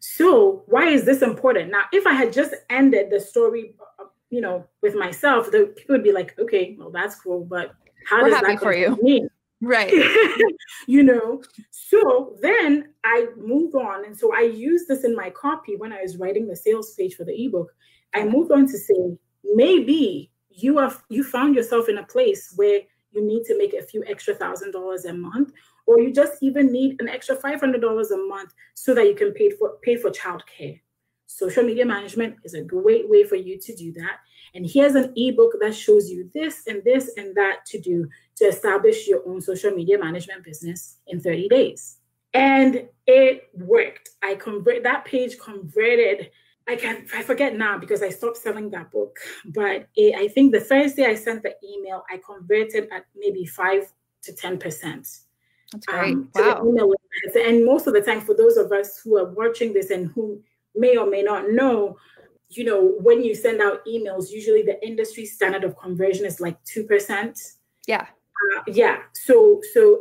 So 0.00 0.64
why 0.66 0.88
is 0.88 1.04
this 1.04 1.22
important? 1.22 1.70
Now, 1.70 1.84
if 1.92 2.06
I 2.06 2.12
had 2.12 2.32
just 2.32 2.54
ended 2.68 3.10
the 3.10 3.20
story, 3.20 3.74
you 4.30 4.40
know, 4.40 4.66
with 4.82 4.94
myself, 4.94 5.50
the 5.50 5.72
people 5.76 5.94
would 5.96 6.04
be 6.04 6.12
like, 6.12 6.38
okay, 6.38 6.76
well, 6.78 6.90
that's 6.90 7.16
cool, 7.16 7.44
but 7.44 7.74
how 8.06 8.22
We're 8.22 8.30
does 8.30 8.40
that 8.40 8.60
for 8.60 8.74
you? 8.74 8.98
Me? 9.02 9.28
Right. 9.62 9.92
you 10.86 11.02
know, 11.02 11.42
so 11.70 12.34
then 12.40 12.94
I 13.04 13.26
moved 13.36 13.74
on. 13.74 14.06
And 14.06 14.18
so 14.18 14.34
I 14.34 14.40
used 14.40 14.88
this 14.88 15.04
in 15.04 15.14
my 15.14 15.28
copy 15.28 15.76
when 15.76 15.92
I 15.92 16.00
was 16.00 16.16
writing 16.16 16.48
the 16.48 16.56
sales 16.56 16.94
page 16.94 17.14
for 17.14 17.24
the 17.24 17.44
ebook. 17.44 17.70
I 18.14 18.24
moved 18.24 18.52
on 18.52 18.66
to 18.66 18.78
say, 18.78 19.18
maybe 19.44 20.30
you 20.48 20.78
are 20.78 20.96
you 21.10 21.22
found 21.22 21.54
yourself 21.54 21.90
in 21.90 21.98
a 21.98 22.06
place 22.06 22.54
where 22.56 22.80
you 23.12 23.26
need 23.26 23.44
to 23.44 23.58
make 23.58 23.74
a 23.74 23.82
few 23.82 24.04
extra 24.06 24.34
thousand 24.34 24.72
dollars 24.72 25.04
a 25.04 25.12
month, 25.12 25.52
or 25.86 26.00
you 26.00 26.12
just 26.12 26.42
even 26.42 26.70
need 26.72 27.00
an 27.00 27.08
extra 27.08 27.36
$500 27.36 28.10
a 28.10 28.16
month 28.28 28.52
so 28.74 28.94
that 28.94 29.06
you 29.06 29.14
can 29.14 29.32
pay 29.32 29.50
for 29.50 29.78
pay 29.82 29.96
for 29.96 30.10
childcare. 30.10 30.80
Social 31.26 31.62
media 31.62 31.86
management 31.86 32.36
is 32.44 32.54
a 32.54 32.62
great 32.62 33.08
way 33.08 33.22
for 33.22 33.36
you 33.36 33.58
to 33.58 33.74
do 33.76 33.92
that. 33.92 34.18
And 34.54 34.68
here's 34.68 34.96
an 34.96 35.12
ebook 35.16 35.52
that 35.60 35.76
shows 35.76 36.10
you 36.10 36.28
this 36.34 36.66
and 36.66 36.82
this 36.84 37.12
and 37.16 37.34
that 37.36 37.64
to 37.66 37.80
do 37.80 38.08
to 38.36 38.46
establish 38.46 39.06
your 39.06 39.26
own 39.28 39.40
social 39.40 39.70
media 39.70 39.96
management 39.98 40.44
business 40.44 40.96
in 41.06 41.20
30 41.20 41.48
days. 41.48 41.98
And 42.34 42.88
it 43.06 43.48
worked. 43.54 44.10
I 44.22 44.34
convert 44.34 44.82
that 44.82 45.04
page 45.04 45.38
converted. 45.38 46.30
I 46.68 46.76
can 46.76 47.06
I 47.14 47.22
forget 47.22 47.56
now 47.56 47.78
because 47.78 48.02
I 48.02 48.10
stopped 48.10 48.36
selling 48.36 48.70
that 48.70 48.90
book. 48.90 49.18
But 49.44 49.88
it, 49.96 50.14
I 50.14 50.28
think 50.28 50.52
the 50.52 50.60
first 50.60 50.96
day 50.96 51.06
I 51.06 51.14
sent 51.14 51.42
the 51.42 51.54
email, 51.64 52.04
I 52.10 52.20
converted 52.24 52.88
at 52.92 53.06
maybe 53.16 53.44
five 53.46 53.92
to 54.22 54.32
ten 54.32 54.58
percent. 54.58 55.08
That's 55.72 55.86
great. 55.86 56.14
Um, 56.14 56.30
wow. 56.34 56.94
And 57.34 57.64
most 57.64 57.86
of 57.86 57.94
the 57.94 58.00
time, 58.00 58.20
for 58.20 58.34
those 58.34 58.56
of 58.56 58.72
us 58.72 59.00
who 59.02 59.18
are 59.18 59.26
watching 59.26 59.72
this 59.72 59.90
and 59.90 60.10
who 60.12 60.42
may 60.74 60.96
or 60.96 61.08
may 61.08 61.22
not 61.22 61.50
know, 61.50 61.96
you 62.48 62.64
know, 62.64 62.96
when 63.00 63.22
you 63.22 63.34
send 63.34 63.60
out 63.60 63.84
emails, 63.86 64.30
usually 64.30 64.62
the 64.62 64.84
industry 64.84 65.24
standard 65.24 65.62
of 65.62 65.76
conversion 65.76 66.26
is 66.26 66.40
like 66.40 66.56
2%. 66.64 67.38
Yeah. 67.86 68.00
Uh, 68.02 68.62
yeah. 68.66 68.98
So, 69.14 69.60
so 69.72 70.00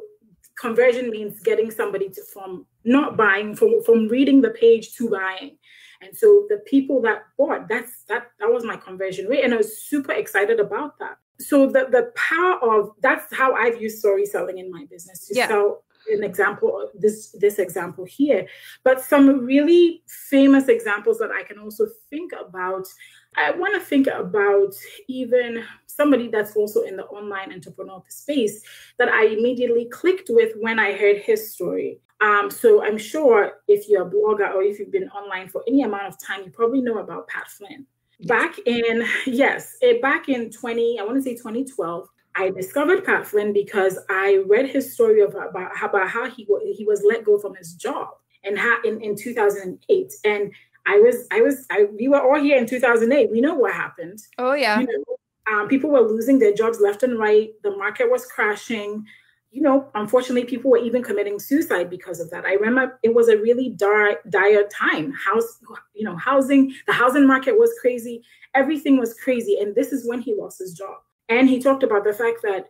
conversion 0.60 1.10
means 1.10 1.40
getting 1.42 1.72
somebody 1.72 2.10
to 2.10 2.22
from 2.34 2.66
not 2.84 3.16
buying 3.16 3.56
from 3.56 3.82
from 3.84 4.08
reading 4.08 4.42
the 4.42 4.50
page 4.50 4.96
to 4.96 5.10
buying 5.10 5.58
and 6.02 6.16
so 6.16 6.46
the 6.50 6.58
people 6.66 7.02
that 7.02 7.24
bought 7.38 7.68
that's 7.68 8.04
that 8.08 8.32
that 8.40 8.52
was 8.52 8.64
my 8.64 8.78
conversion 8.78 9.28
rate 9.28 9.44
and 9.44 9.54
i 9.54 9.58
was 9.58 9.78
super 9.78 10.14
excited 10.14 10.60
about 10.60 10.98
that. 11.00 11.18
So 11.40 11.68
the 11.68 11.88
the 11.90 12.12
power 12.16 12.56
of 12.64 12.92
that's 13.02 13.34
how 13.34 13.54
i've 13.54 13.82
used 13.82 14.00
story 14.00 14.26
selling 14.26 14.58
in 14.58 14.72
my 14.72 14.86
business 14.90 15.28
to 15.28 15.36
yeah. 15.36 15.48
sell 15.48 15.84
an 16.12 16.24
example 16.24 16.90
this 16.96 17.36
this 17.40 17.60
example 17.60 18.06
here. 18.06 18.48
But 18.84 19.02
some 19.02 19.46
really 19.46 20.04
famous 20.08 20.68
examples 20.68 21.18
that 21.20 21.32
i 21.32 21.44
can 21.44 21.60
also 21.60 21.86
think 22.10 22.32
about 22.34 22.88
i 23.36 23.52
want 23.52 23.74
to 23.74 23.80
think 23.80 24.08
about 24.08 24.74
even 25.08 25.64
somebody 25.88 26.28
that's 26.30 26.56
also 26.56 26.82
in 26.82 26.96
the 26.96 27.06
online 27.06 27.52
entrepreneur 27.52 28.02
space 28.10 28.64
that 28.98 29.10
i 29.10 29.26
immediately 29.26 29.86
clicked 29.86 30.30
with 30.30 30.54
when 30.60 30.80
i 30.80 30.94
heard 30.94 31.18
his 31.18 31.52
story 31.54 32.00
um, 32.22 32.50
so 32.50 32.84
i'm 32.84 32.98
sure 32.98 33.62
if 33.68 33.88
you're 33.88 34.08
a 34.08 34.10
blogger 34.10 34.54
or 34.54 34.62
if 34.62 34.80
you've 34.80 34.92
been 34.92 35.10
online 35.10 35.48
for 35.48 35.64
any 35.68 35.84
amount 35.84 36.06
of 36.06 36.20
time 36.20 36.44
you 36.44 36.52
probably 36.52 36.82
know 36.82 37.00
about 37.00 37.28
pat 37.28 37.48
flynn 37.50 37.86
back 38.22 38.56
in 38.66 39.06
yes 39.26 39.78
it, 39.82 40.02
back 40.02 40.30
in 40.30 40.50
20 40.50 41.00
i 41.00 41.04
want 41.04 41.16
to 41.16 41.22
say 41.22 41.36
2012 41.36 42.08
I 42.36 42.52
discovered 42.52 43.04
Pat 43.04 43.28
Flynn 43.28 43.52
because 43.52 44.00
I 44.10 44.44
read 44.48 44.70
his 44.70 44.94
story 44.94 45.22
of, 45.22 45.36
about, 45.36 45.72
about 45.84 46.08
how 46.08 46.30
he, 46.30 46.48
he 46.76 46.86
was 46.86 47.04
let 47.06 47.26
go 47.26 47.38
from 47.38 47.56
his 47.56 47.74
job 47.74 48.10
and 48.44 48.58
how 48.58 48.78
in, 48.84 49.02
in 49.02 49.16
2008. 49.16 50.14
And 50.24 50.52
I 50.86 51.00
was, 51.00 51.28
I 51.32 51.42
was, 51.42 51.66
I, 51.70 51.88
we 51.98 52.08
were 52.08 52.22
all 52.22 52.42
here 52.42 52.58
in 52.58 52.66
2008. 52.66 53.32
We 53.32 53.42
know 53.42 53.56
what 53.56 53.74
happened. 53.74 54.20
Oh 54.38 54.54
yeah. 54.54 54.80
You 54.80 54.88
know, 54.88 55.18
um, 55.52 55.68
people 55.68 55.90
were 55.90 56.02
losing 56.02 56.40
their 56.40 56.54
jobs 56.54 56.80
left 56.80 57.04
and 57.04 57.20
right. 57.20 57.50
The 57.64 57.76
market 57.76 58.10
was 58.10 58.26
crashing. 58.26 59.06
You 59.52 59.62
know, 59.64 59.90
unfortunately, 59.96 60.46
people 60.46 60.70
were 60.70 60.78
even 60.78 61.04
committing 61.04 61.40
suicide 61.40 61.90
because 61.90 62.20
of 62.20 62.30
that. 62.30 62.46
I 62.46 62.54
remember 62.54 63.00
it 63.02 63.14
was 63.14 63.30
a 63.30 63.38
really 63.38 63.70
dire, 63.70 64.18
dire 64.30 64.68
time. 64.68 65.12
House, 65.14 65.60
you 65.96 66.04
know, 66.04 66.16
housing, 66.16 66.74
the 66.86 66.94
housing 66.94 67.26
market 67.26 67.58
was 67.58 67.74
crazy. 67.82 68.22
Everything 68.54 69.00
was 69.00 69.16
crazy. 69.16 69.58
And 69.60 69.74
this 69.74 69.92
is 69.92 70.08
when 70.08 70.22
he 70.22 70.36
lost 70.36 70.60
his 70.60 70.74
job. 70.74 70.98
And 71.30 71.50
he 71.50 71.60
talked 71.60 71.84
about 71.84 72.04
the 72.04 72.14
fact 72.14 72.42
that 72.44 72.70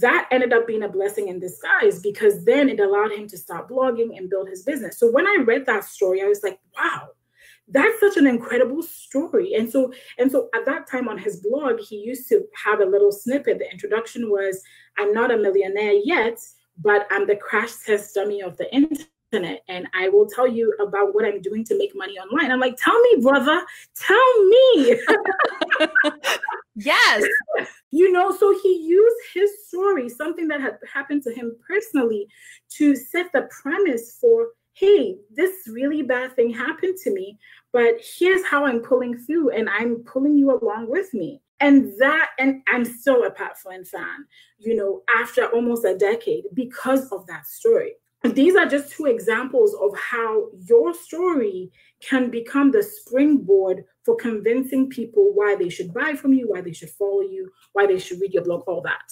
that 0.00 0.28
ended 0.30 0.52
up 0.52 0.66
being 0.66 0.84
a 0.84 0.88
blessing 0.88 1.28
in 1.28 1.38
disguise 1.38 2.00
because 2.00 2.44
then 2.44 2.68
it 2.68 2.80
allowed 2.80 3.12
him 3.12 3.28
to 3.28 3.36
start 3.36 3.68
blogging 3.68 4.16
and 4.16 4.30
build 4.30 4.48
his 4.48 4.62
business. 4.62 4.98
So 4.98 5.10
when 5.10 5.26
I 5.26 5.42
read 5.44 5.66
that 5.66 5.84
story, 5.84 6.22
I 6.22 6.26
was 6.26 6.42
like, 6.42 6.58
wow, 6.76 7.08
that's 7.68 7.98
such 8.00 8.16
an 8.16 8.26
incredible 8.26 8.82
story. 8.82 9.54
And 9.54 9.70
so, 9.70 9.92
and 10.18 10.30
so 10.30 10.48
at 10.54 10.66
that 10.66 10.88
time 10.88 11.08
on 11.08 11.18
his 11.18 11.40
blog, 11.40 11.80
he 11.80 11.96
used 11.96 12.28
to 12.28 12.44
have 12.62 12.80
a 12.80 12.84
little 12.84 13.12
snippet. 13.12 13.58
The 13.58 13.70
introduction 13.70 14.30
was, 14.30 14.62
I'm 14.98 15.12
not 15.12 15.30
a 15.30 15.36
millionaire 15.36 15.94
yet, 16.04 16.38
but 16.78 17.06
I'm 17.10 17.26
the 17.26 17.36
crash 17.36 17.72
test 17.86 18.14
dummy 18.14 18.42
of 18.42 18.56
the 18.56 18.72
internet 18.74 19.08
and 19.68 19.88
I 19.94 20.08
will 20.08 20.28
tell 20.28 20.46
you 20.46 20.72
about 20.80 21.14
what 21.14 21.24
I'm 21.24 21.40
doing 21.40 21.64
to 21.64 21.78
make 21.78 21.90
money 21.94 22.14
online. 22.18 22.52
I'm 22.52 22.60
like, 22.60 22.76
tell 22.76 22.98
me, 23.00 23.16
brother, 23.20 23.64
tell 23.96 24.44
me. 24.44 25.00
yes. 26.76 27.24
You 27.90 28.12
know, 28.12 28.36
so 28.36 28.56
he 28.62 28.86
used 28.86 29.16
his 29.32 29.66
story, 29.66 30.08
something 30.08 30.46
that 30.48 30.60
had 30.60 30.78
happened 30.92 31.22
to 31.24 31.32
him 31.32 31.56
personally, 31.66 32.28
to 32.76 32.94
set 32.94 33.32
the 33.32 33.48
premise 33.50 34.18
for 34.20 34.48
hey, 34.74 35.16
this 35.30 35.68
really 35.68 36.02
bad 36.02 36.34
thing 36.34 36.52
happened 36.52 36.96
to 37.04 37.12
me, 37.12 37.38
but 37.72 37.94
here's 38.18 38.44
how 38.44 38.64
I'm 38.64 38.80
pulling 38.80 39.16
through, 39.16 39.50
and 39.50 39.68
I'm 39.68 40.04
pulling 40.04 40.36
you 40.36 40.56
along 40.56 40.90
with 40.90 41.12
me. 41.14 41.40
And 41.60 41.92
that, 41.98 42.30
and 42.38 42.62
I'm 42.68 42.84
still 42.84 43.24
a 43.24 43.30
Pat 43.30 43.58
Flynn 43.58 43.84
fan, 43.84 44.26
you 44.58 44.74
know, 44.74 45.02
after 45.16 45.46
almost 45.46 45.84
a 45.84 45.96
decade 45.96 46.44
because 46.54 47.10
of 47.12 47.26
that 47.28 47.46
story 47.46 47.92
these 48.32 48.56
are 48.56 48.66
just 48.66 48.90
two 48.90 49.04
examples 49.04 49.74
of 49.74 49.96
how 49.98 50.48
your 50.66 50.94
story 50.94 51.70
can 52.00 52.30
become 52.30 52.70
the 52.70 52.82
springboard 52.82 53.84
for 54.02 54.16
convincing 54.16 54.88
people 54.88 55.32
why 55.34 55.54
they 55.56 55.68
should 55.68 55.92
buy 55.92 56.14
from 56.14 56.32
you, 56.32 56.48
why 56.48 56.62
they 56.62 56.72
should 56.72 56.90
follow 56.90 57.20
you, 57.20 57.50
why 57.72 57.86
they 57.86 57.98
should 57.98 58.20
read 58.20 58.32
your 58.32 58.42
blog, 58.42 58.62
all 58.66 58.80
that. 58.80 59.02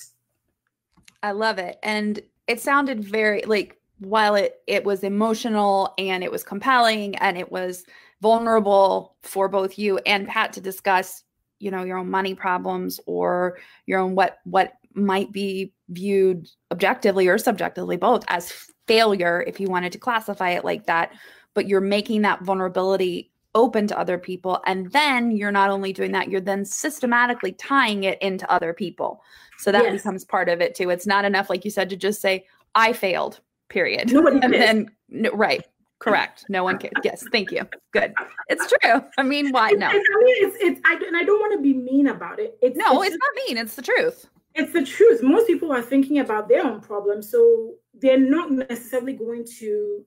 I 1.22 1.32
love 1.32 1.58
it. 1.58 1.78
And 1.82 2.20
it 2.46 2.60
sounded 2.60 3.04
very 3.04 3.42
like 3.42 3.78
while 4.04 4.34
it 4.34 4.60
it 4.66 4.84
was 4.84 5.04
emotional 5.04 5.94
and 5.96 6.24
it 6.24 6.30
was 6.30 6.42
compelling 6.42 7.14
and 7.16 7.38
it 7.38 7.50
was 7.52 7.84
vulnerable 8.20 9.16
for 9.22 9.48
both 9.48 9.78
you 9.78 9.98
and 9.98 10.28
Pat 10.28 10.52
to 10.52 10.60
discuss, 10.60 11.22
you 11.60 11.70
know, 11.70 11.84
your 11.84 11.98
own 11.98 12.10
money 12.10 12.34
problems 12.34 13.00
or 13.06 13.58
your 13.86 14.00
own 14.00 14.14
what 14.14 14.38
what 14.44 14.74
might 14.94 15.32
be 15.32 15.72
viewed 15.88 16.48
objectively 16.70 17.28
or 17.28 17.38
subjectively 17.38 17.96
both 17.96 18.24
as 18.28 18.52
failure 18.86 19.42
if 19.46 19.58
you 19.58 19.68
wanted 19.68 19.92
to 19.92 19.98
classify 19.98 20.50
it 20.50 20.64
like 20.64 20.86
that. 20.86 21.12
But 21.54 21.68
you're 21.68 21.80
making 21.80 22.22
that 22.22 22.42
vulnerability 22.42 23.30
open 23.54 23.86
to 23.86 23.98
other 23.98 24.18
people. 24.18 24.60
And 24.66 24.90
then 24.92 25.30
you're 25.30 25.52
not 25.52 25.70
only 25.70 25.92
doing 25.92 26.12
that 26.12 26.28
you're 26.28 26.40
then 26.40 26.64
systematically 26.64 27.52
tying 27.52 28.04
it 28.04 28.20
into 28.20 28.50
other 28.50 28.72
people. 28.72 29.22
So 29.58 29.70
that 29.70 29.84
yes. 29.84 29.92
becomes 29.92 30.24
part 30.24 30.48
of 30.48 30.60
it 30.60 30.74
too. 30.74 30.90
It's 30.90 31.06
not 31.06 31.24
enough 31.24 31.48
like 31.48 31.64
you 31.64 31.70
said 31.70 31.88
to 31.90 31.96
just 31.96 32.20
say 32.20 32.46
i 32.74 32.92
failed 32.92 33.40
period 33.72 34.12
Nobody 34.12 34.38
and 34.42 34.52
then 34.52 34.90
no, 35.08 35.30
right 35.30 35.64
correct 35.98 36.44
no 36.48 36.64
one 36.64 36.78
cares 36.78 36.92
yes 37.04 37.24
thank 37.30 37.52
you 37.52 37.66
good 37.92 38.12
it's 38.48 38.66
true 38.66 39.00
i 39.18 39.22
mean 39.22 39.52
why 39.52 39.70
no 39.70 39.86
i 39.86 39.92
mean 39.92 40.02
it's, 40.04 40.56
it's 40.60 40.80
I, 40.84 41.00
and 41.06 41.16
i 41.16 41.22
don't 41.22 41.38
want 41.38 41.52
to 41.52 41.62
be 41.62 41.74
mean 41.74 42.08
about 42.08 42.40
it 42.40 42.58
it's, 42.60 42.76
no 42.76 43.02
it's, 43.02 43.14
it's 43.14 43.20
not 43.20 43.46
mean 43.46 43.56
it's 43.56 43.76
the 43.76 43.82
truth 43.82 44.28
it's 44.54 44.72
the 44.72 44.84
truth. 44.84 45.22
Most 45.22 45.46
people 45.46 45.72
are 45.72 45.82
thinking 45.82 46.18
about 46.18 46.48
their 46.48 46.64
own 46.64 46.80
problems, 46.80 47.30
so 47.30 47.74
they're 47.94 48.18
not 48.18 48.50
necessarily 48.50 49.14
going 49.14 49.46
to. 49.58 50.04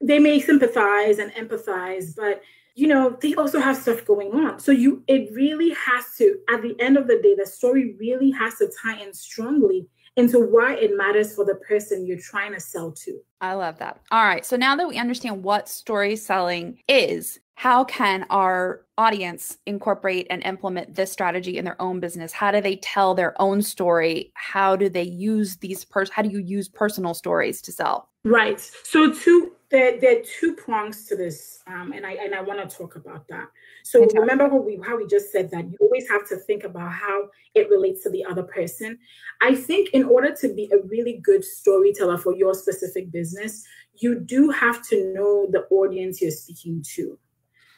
They 0.00 0.18
may 0.18 0.40
sympathize 0.40 1.18
and 1.18 1.32
empathize, 1.32 2.14
but 2.16 2.42
you 2.76 2.86
know 2.86 3.16
they 3.20 3.34
also 3.34 3.58
have 3.58 3.76
stuff 3.76 4.04
going 4.04 4.32
on. 4.32 4.60
So 4.60 4.72
you, 4.72 5.02
it 5.08 5.34
really 5.34 5.70
has 5.70 6.04
to. 6.18 6.38
At 6.48 6.62
the 6.62 6.76
end 6.78 6.96
of 6.96 7.08
the 7.08 7.20
day, 7.20 7.34
the 7.34 7.46
story 7.46 7.96
really 7.98 8.30
has 8.30 8.56
to 8.56 8.70
tie 8.82 9.02
in 9.02 9.12
strongly 9.12 9.88
into 10.16 10.40
why 10.40 10.74
it 10.74 10.96
matters 10.96 11.34
for 11.34 11.44
the 11.44 11.54
person 11.56 12.06
you're 12.06 12.18
trying 12.18 12.52
to 12.52 12.60
sell 12.60 12.92
to. 12.92 13.18
I 13.40 13.54
love 13.54 13.78
that. 13.78 14.00
All 14.10 14.24
right. 14.24 14.44
So 14.44 14.56
now 14.56 14.76
that 14.76 14.88
we 14.88 14.98
understand 14.98 15.42
what 15.42 15.68
story 15.68 16.16
selling 16.16 16.78
is, 16.88 17.38
how 17.54 17.84
can 17.84 18.26
our 18.30 18.86
audience 18.96 19.58
incorporate 19.66 20.26
and 20.30 20.42
implement 20.44 20.94
this 20.94 21.12
strategy 21.12 21.58
in 21.58 21.64
their 21.64 21.80
own 21.80 22.00
business? 22.00 22.32
How 22.32 22.50
do 22.50 22.60
they 22.60 22.76
tell 22.76 23.14
their 23.14 23.40
own 23.40 23.60
story? 23.62 24.32
How 24.34 24.76
do 24.76 24.88
they 24.88 25.02
use 25.02 25.58
these 25.58 25.84
pers- 25.84 26.10
how 26.10 26.22
do 26.22 26.30
you 26.30 26.38
use 26.38 26.68
personal 26.68 27.12
stories 27.12 27.60
to 27.62 27.72
sell? 27.72 28.08
Right. 28.24 28.60
So 28.84 29.12
two 29.12 29.52
there, 29.70 30.00
there 30.00 30.18
are 30.18 30.22
two 30.22 30.54
prongs 30.54 31.06
to 31.06 31.16
this, 31.16 31.60
um, 31.66 31.92
and 31.92 32.04
I 32.04 32.12
and 32.12 32.34
I 32.34 32.42
want 32.42 32.68
to 32.68 32.76
talk 32.76 32.96
about 32.96 33.26
that. 33.28 33.46
So 33.84 34.04
remember 34.14 34.48
how 34.48 34.56
we 34.56 34.80
how 34.84 34.96
we 34.96 35.06
just 35.06 35.30
said 35.30 35.50
that 35.52 35.70
you 35.70 35.76
always 35.80 36.08
have 36.08 36.28
to 36.28 36.36
think 36.36 36.64
about 36.64 36.92
how 36.92 37.28
it 37.54 37.70
relates 37.70 38.02
to 38.02 38.10
the 38.10 38.24
other 38.24 38.42
person. 38.42 38.98
I 39.40 39.54
think 39.54 39.90
in 39.90 40.04
order 40.04 40.34
to 40.40 40.54
be 40.54 40.70
a 40.72 40.86
really 40.88 41.20
good 41.22 41.44
storyteller 41.44 42.18
for 42.18 42.34
your 42.34 42.54
specific 42.54 43.12
business, 43.12 43.64
you 43.94 44.18
do 44.18 44.50
have 44.50 44.86
to 44.88 45.12
know 45.14 45.46
the 45.50 45.66
audience 45.70 46.20
you're 46.20 46.32
speaking 46.32 46.84
to 46.94 47.16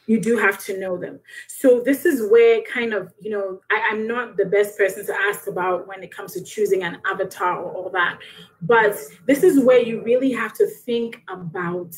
you 0.05 0.19
do 0.19 0.37
have 0.37 0.63
to 0.65 0.79
know 0.79 0.97
them. 0.97 1.19
So 1.47 1.81
this 1.83 2.05
is 2.05 2.29
where 2.29 2.61
kind 2.63 2.93
of, 2.93 3.13
you 3.19 3.31
know, 3.31 3.61
I, 3.71 3.89
am 3.91 4.07
not 4.07 4.37
the 4.37 4.45
best 4.45 4.77
person 4.77 5.05
to 5.05 5.15
ask 5.15 5.47
about 5.47 5.87
when 5.87 6.03
it 6.03 6.11
comes 6.11 6.33
to 6.33 6.43
choosing 6.43 6.83
an 6.83 6.99
avatar 7.05 7.61
or 7.61 7.71
all 7.71 7.89
that. 7.91 8.19
But 8.61 8.97
this 9.27 9.43
is 9.43 9.63
where 9.63 9.81
you 9.81 10.03
really 10.03 10.31
have 10.33 10.53
to 10.53 10.67
think 10.67 11.21
about 11.29 11.95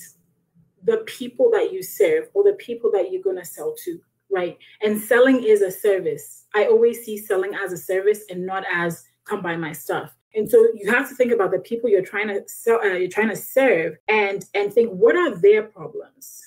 the 0.83 0.97
people 1.07 1.49
that 1.51 1.73
you 1.73 1.81
serve 1.81 2.29
or 2.33 2.43
the 2.43 2.53
people 2.53 2.91
that 2.91 3.11
you're 3.11 3.23
going 3.23 3.37
to 3.37 3.45
sell 3.45 3.73
to, 3.85 3.99
right? 4.31 4.57
And 4.83 4.99
selling 4.99 5.43
is 5.43 5.61
a 5.61 5.71
service. 5.71 6.45
I 6.53 6.65
always 6.65 7.03
see 7.03 7.17
selling 7.17 7.55
as 7.55 7.73
a 7.73 7.77
service 7.77 8.23
and 8.29 8.45
not 8.45 8.63
as 8.71 9.05
come 9.25 9.41
buy 9.41 9.57
my 9.57 9.73
stuff. 9.73 10.15
And 10.35 10.49
so 10.49 10.67
you 10.75 10.91
have 10.91 11.07
to 11.09 11.15
think 11.15 11.31
about 11.31 11.51
the 11.51 11.59
people 11.59 11.89
you're 11.89 12.03
trying 12.03 12.27
to 12.27 12.43
sell, 12.47 12.79
uh, 12.81 12.93
you're 12.93 13.09
trying 13.09 13.29
to 13.29 13.35
serve, 13.35 13.95
and 14.09 14.43
and 14.53 14.71
think 14.71 14.91
what 14.91 15.15
are 15.15 15.33
their 15.33 15.63
problems, 15.63 16.43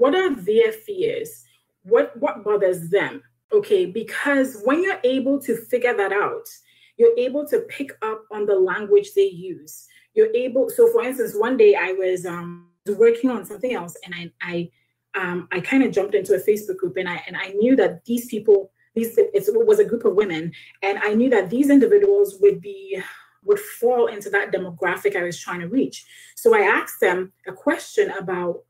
what 0.00 0.14
are 0.14 0.34
their 0.34 0.72
fears, 0.72 1.44
what 1.82 2.06
what 2.22 2.42
bothers 2.42 2.88
them. 2.88 3.22
Okay, 3.52 3.84
because 3.84 4.48
when 4.64 4.82
you're 4.82 5.00
able 5.04 5.38
to 5.46 5.56
figure 5.70 5.96
that 5.96 6.12
out, 6.12 6.46
you're 6.96 7.16
able 7.18 7.44
to 7.48 7.58
pick 7.76 7.90
up 8.02 8.20
on 8.30 8.46
the 8.46 8.54
language 8.54 9.08
they 9.14 9.30
use. 9.50 9.86
You're 10.14 10.34
able. 10.34 10.70
So, 10.70 10.90
for 10.92 11.02
instance, 11.02 11.34
one 11.34 11.56
day 11.56 11.74
I 11.74 11.92
was 11.92 12.24
um, 12.24 12.68
working 13.04 13.28
on 13.30 13.44
something 13.44 13.74
else, 13.74 13.94
and 14.04 14.14
I 14.20 14.22
I 14.52 14.54
um, 15.20 15.48
I 15.52 15.60
kind 15.60 15.82
of 15.82 15.92
jumped 15.92 16.14
into 16.14 16.34
a 16.34 16.44
Facebook 16.48 16.78
group, 16.78 16.96
and 16.96 17.08
I 17.08 17.22
and 17.26 17.36
I 17.36 17.48
knew 17.60 17.76
that 17.76 18.04
these 18.06 18.26
people, 18.26 18.70
these 18.94 19.18
it 19.18 19.66
was 19.70 19.80
a 19.80 19.84
group 19.84 20.04
of 20.04 20.14
women, 20.14 20.52
and 20.82 20.98
I 21.02 21.14
knew 21.14 21.30
that 21.30 21.50
these 21.50 21.68
individuals 21.70 22.38
would 22.40 22.60
be 22.60 23.02
would 23.44 23.58
fall 23.58 24.06
into 24.06 24.30
that 24.30 24.52
demographic 24.52 25.16
I 25.16 25.22
was 25.22 25.38
trying 25.38 25.60
to 25.60 25.68
reach. 25.68 26.04
So 26.36 26.54
I 26.54 26.60
asked 26.60 27.00
them 27.00 27.32
a 27.46 27.52
question 27.52 28.10
about, 28.10 28.64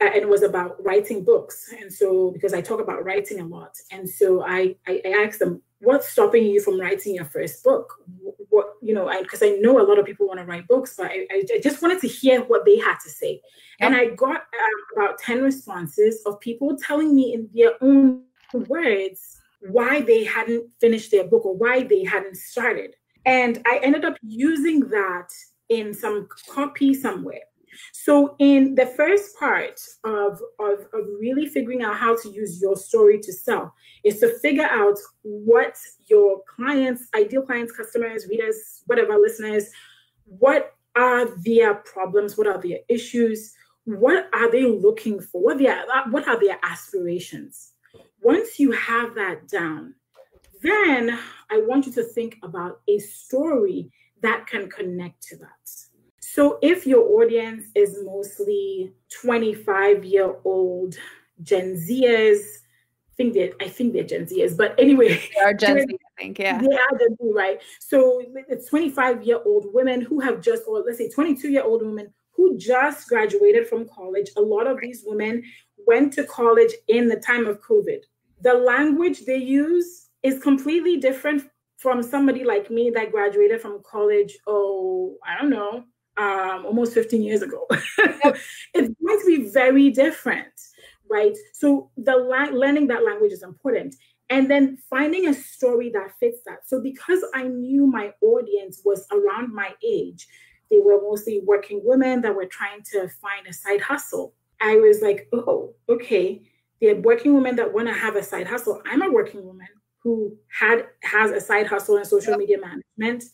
and 0.00 0.14
it 0.14 0.28
was 0.28 0.42
about 0.42 0.82
writing 0.84 1.24
books. 1.24 1.72
And 1.80 1.92
so, 1.92 2.30
because 2.30 2.52
I 2.52 2.60
talk 2.60 2.80
about 2.80 3.04
writing 3.04 3.40
a 3.40 3.46
lot, 3.46 3.74
and 3.90 4.08
so 4.08 4.42
I, 4.42 4.76
I, 4.86 5.00
I 5.04 5.24
asked 5.24 5.38
them, 5.38 5.62
what's 5.80 6.08
stopping 6.08 6.44
you 6.44 6.60
from 6.60 6.80
writing 6.80 7.14
your 7.14 7.24
first 7.24 7.62
book? 7.62 7.94
What, 8.50 8.74
you 8.82 8.94
know, 8.94 9.10
because 9.20 9.42
I, 9.42 9.46
I, 9.46 9.58
know 9.60 9.80
a 9.80 9.86
lot 9.86 9.98
of 9.98 10.06
people 10.06 10.26
want 10.26 10.40
to 10.40 10.46
write 10.46 10.68
books, 10.68 10.94
but 10.96 11.06
I, 11.06 11.26
I, 11.30 11.60
just 11.62 11.82
wanted 11.82 12.00
to 12.00 12.08
hear 12.08 12.42
what 12.42 12.64
they 12.64 12.78
had 12.78 12.96
to 13.04 13.10
say. 13.10 13.40
And 13.80 13.94
I 13.94 14.06
got 14.14 14.36
um, 14.36 14.96
about 14.96 15.18
10 15.18 15.42
responses 15.42 16.22
of 16.24 16.40
people 16.40 16.76
telling 16.76 17.14
me 17.14 17.34
in 17.34 17.48
their 17.54 17.72
own 17.82 18.22
words 18.54 19.38
why 19.60 20.00
they 20.00 20.24
hadn't 20.24 20.70
finished 20.80 21.10
their 21.10 21.24
book 21.24 21.44
or 21.44 21.56
why 21.56 21.82
they 21.82 22.04
hadn't 22.04 22.36
started. 22.36 22.94
And 23.24 23.60
I 23.66 23.80
ended 23.82 24.04
up 24.04 24.16
using 24.22 24.80
that 24.88 25.28
in 25.68 25.92
some 25.92 26.28
copy 26.48 26.94
somewhere. 26.94 27.40
So, 27.92 28.36
in 28.38 28.74
the 28.74 28.86
first 28.86 29.38
part 29.38 29.80
of, 30.04 30.40
of, 30.58 30.80
of, 30.92 31.06
really 31.20 31.46
figuring 31.46 31.82
out 31.82 31.96
how 31.96 32.16
to 32.16 32.28
use 32.28 32.60
your 32.60 32.76
story 32.76 33.18
to 33.20 33.32
sell, 33.32 33.74
is 34.04 34.20
to 34.20 34.38
figure 34.40 34.68
out 34.70 34.96
what 35.22 35.76
your 36.06 36.42
clients, 36.54 37.08
ideal 37.14 37.42
clients, 37.42 37.72
customers, 37.72 38.26
readers, 38.28 38.82
whatever, 38.86 39.18
listeners, 39.18 39.68
what 40.24 40.74
are 40.96 41.26
their 41.42 41.74
problems? 41.74 42.36
What 42.36 42.46
are 42.46 42.60
their 42.60 42.78
issues? 42.88 43.54
What 43.84 44.28
are 44.32 44.50
they 44.50 44.64
looking 44.64 45.20
for? 45.20 45.42
What, 45.42 45.58
their, 45.58 45.84
what 46.10 46.26
are 46.26 46.40
their 46.40 46.58
aspirations? 46.62 47.72
Once 48.22 48.58
you 48.58 48.72
have 48.72 49.14
that 49.14 49.46
down, 49.48 49.94
then 50.62 51.18
I 51.50 51.62
want 51.66 51.86
you 51.86 51.92
to 51.92 52.02
think 52.02 52.38
about 52.42 52.80
a 52.88 52.98
story 52.98 53.90
that 54.22 54.46
can 54.46 54.68
connect 54.68 55.22
to 55.28 55.36
that. 55.36 55.70
So 56.36 56.58
if 56.60 56.86
your 56.86 57.22
audience 57.22 57.64
is 57.74 57.96
mostly 58.04 58.92
25 59.22 60.04
year 60.04 60.36
old 60.44 60.94
Gen 61.42 61.76
Zers, 61.76 62.40
I 63.08 63.12
think 63.16 63.32
they're, 63.32 63.52
I 63.58 63.68
think 63.68 63.94
they're 63.94 64.04
Gen 64.04 64.26
Zers, 64.26 64.54
but 64.54 64.78
anyway. 64.78 65.18
They 65.34 65.40
are 65.40 65.54
Gen 65.54 65.78
Z, 65.78 65.86
I 65.88 66.22
think, 66.22 66.38
yeah. 66.38 66.60
They 66.60 66.76
are 66.76 66.98
Gen 66.98 67.16
Z, 67.16 67.30
right? 67.34 67.62
So 67.80 68.22
it's 68.50 68.68
25 68.68 69.22
year 69.22 69.40
old 69.46 69.68
women 69.72 70.02
who 70.02 70.20
have 70.20 70.42
just, 70.42 70.64
or 70.66 70.82
let's 70.84 70.98
say 70.98 71.08
22 71.08 71.48
year 71.48 71.64
old 71.64 71.80
women 71.80 72.12
who 72.32 72.58
just 72.58 73.08
graduated 73.08 73.66
from 73.66 73.88
college. 73.88 74.28
A 74.36 74.42
lot 74.42 74.66
of 74.66 74.78
these 74.78 75.04
women 75.06 75.42
went 75.86 76.12
to 76.12 76.24
college 76.24 76.72
in 76.88 77.08
the 77.08 77.16
time 77.16 77.46
of 77.46 77.62
COVID. 77.62 78.00
The 78.42 78.52
language 78.52 79.24
they 79.24 79.38
use 79.38 80.08
is 80.22 80.42
completely 80.42 80.98
different 80.98 81.44
from 81.78 82.02
somebody 82.02 82.44
like 82.44 82.70
me 82.70 82.90
that 82.90 83.10
graduated 83.10 83.62
from 83.62 83.82
college, 83.90 84.36
oh, 84.46 85.16
I 85.26 85.40
don't 85.40 85.48
know, 85.48 85.84
um, 86.18 86.66
almost 86.66 86.94
15 86.94 87.22
years 87.22 87.42
ago. 87.42 87.66
it's 87.70 88.94
going 89.02 89.20
to 89.20 89.26
be 89.26 89.48
very 89.50 89.90
different, 89.90 90.52
right? 91.10 91.36
So 91.52 91.90
the 91.96 92.16
la- 92.16 92.56
learning 92.56 92.88
that 92.88 93.04
language 93.04 93.32
is 93.32 93.42
important. 93.42 93.94
And 94.28 94.50
then 94.50 94.78
finding 94.90 95.28
a 95.28 95.34
story 95.34 95.90
that 95.90 96.12
fits 96.18 96.40
that. 96.46 96.68
So 96.68 96.80
because 96.80 97.24
I 97.34 97.44
knew 97.44 97.86
my 97.86 98.12
audience 98.22 98.82
was 98.84 99.06
around 99.12 99.54
my 99.54 99.72
age, 99.84 100.26
they 100.70 100.80
were 100.80 101.00
mostly 101.00 101.40
working 101.44 101.80
women 101.84 102.22
that 102.22 102.34
were 102.34 102.46
trying 102.46 102.82
to 102.92 103.08
find 103.08 103.46
a 103.48 103.52
side 103.52 103.80
hustle. 103.80 104.34
I 104.60 104.76
was 104.76 105.00
like, 105.00 105.28
oh, 105.32 105.74
okay. 105.88 106.42
They're 106.80 106.96
working 106.96 107.34
women 107.34 107.56
that 107.56 107.72
want 107.72 107.88
to 107.88 107.94
have 107.94 108.16
a 108.16 108.22
side 108.22 108.46
hustle. 108.46 108.82
I'm 108.84 109.02
a 109.02 109.10
working 109.10 109.44
woman 109.44 109.68
who 110.02 110.36
had 110.48 110.86
has 111.02 111.30
a 111.30 111.40
side 111.40 111.66
hustle 111.66 111.96
in 111.96 112.04
social 112.04 112.32
yep. 112.32 112.38
media 112.38 112.58
management. 112.58 113.24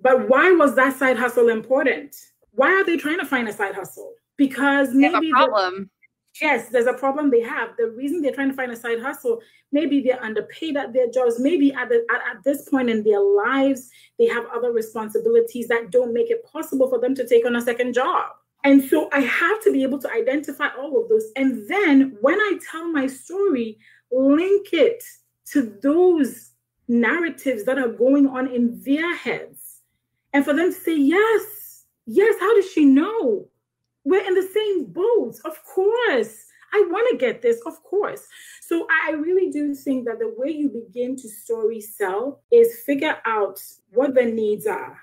But 0.00 0.28
why 0.28 0.52
was 0.52 0.74
that 0.76 0.96
side 0.96 1.18
hustle 1.18 1.48
important? 1.48 2.14
Why 2.52 2.72
are 2.72 2.84
they 2.84 2.96
trying 2.96 3.18
to 3.18 3.26
find 3.26 3.48
a 3.48 3.52
side 3.52 3.74
hustle? 3.74 4.14
Because 4.36 4.90
maybe 4.92 5.30
problem. 5.30 5.90
Yes, 6.40 6.68
there's 6.68 6.86
a 6.86 6.92
problem 6.92 7.30
they 7.30 7.40
have. 7.40 7.70
The 7.76 7.90
reason 7.90 8.22
they're 8.22 8.34
trying 8.34 8.50
to 8.50 8.54
find 8.54 8.70
a 8.70 8.76
side 8.76 9.00
hustle, 9.00 9.40
maybe 9.72 10.00
they're 10.00 10.22
underpaid 10.22 10.76
at 10.76 10.92
their 10.92 11.10
jobs. 11.10 11.40
Maybe 11.40 11.72
at, 11.72 11.88
the, 11.88 12.06
at, 12.14 12.36
at 12.36 12.44
this 12.44 12.68
point 12.68 12.90
in 12.90 13.02
their 13.02 13.20
lives, 13.20 13.90
they 14.18 14.26
have 14.26 14.44
other 14.54 14.70
responsibilities 14.70 15.66
that 15.68 15.90
don't 15.90 16.12
make 16.12 16.30
it 16.30 16.44
possible 16.44 16.88
for 16.88 17.00
them 17.00 17.14
to 17.16 17.26
take 17.26 17.44
on 17.44 17.56
a 17.56 17.60
second 17.60 17.92
job. 17.92 18.26
And 18.64 18.82
so 18.82 19.08
I 19.12 19.20
have 19.20 19.62
to 19.64 19.72
be 19.72 19.82
able 19.82 19.98
to 20.00 20.12
identify 20.12 20.68
all 20.78 21.00
of 21.00 21.08
those. 21.08 21.24
And 21.36 21.68
then 21.68 22.16
when 22.20 22.38
I 22.38 22.58
tell 22.70 22.86
my 22.90 23.06
story, 23.06 23.78
link 24.12 24.68
it 24.72 25.02
to 25.52 25.76
those 25.82 26.50
narratives 26.86 27.64
that 27.64 27.78
are 27.78 27.88
going 27.88 28.26
on 28.26 28.52
in 28.54 28.80
their 28.84 29.14
heads 29.16 29.57
and 30.38 30.44
for 30.44 30.54
them 30.54 30.72
to 30.72 30.78
say, 30.78 30.96
Yes, 30.96 31.84
yes, 32.06 32.36
how 32.38 32.54
does 32.54 32.70
she 32.70 32.84
know? 32.84 33.48
We're 34.04 34.24
in 34.24 34.34
the 34.34 34.48
same 34.54 34.84
boat. 34.84 35.34
Of 35.44 35.64
course. 35.64 36.44
I 36.72 36.86
want 36.88 37.10
to 37.10 37.16
get 37.16 37.42
this, 37.42 37.60
of 37.66 37.82
course. 37.82 38.22
So 38.60 38.86
I 39.04 39.14
really 39.14 39.50
do 39.50 39.74
think 39.74 40.04
that 40.04 40.20
the 40.20 40.32
way 40.36 40.52
you 40.52 40.68
begin 40.68 41.16
to 41.16 41.28
story 41.28 41.80
sell 41.80 42.42
is 42.52 42.82
figure 42.86 43.16
out 43.26 43.60
what 43.90 44.14
the 44.14 44.26
needs 44.26 44.68
are 44.68 44.96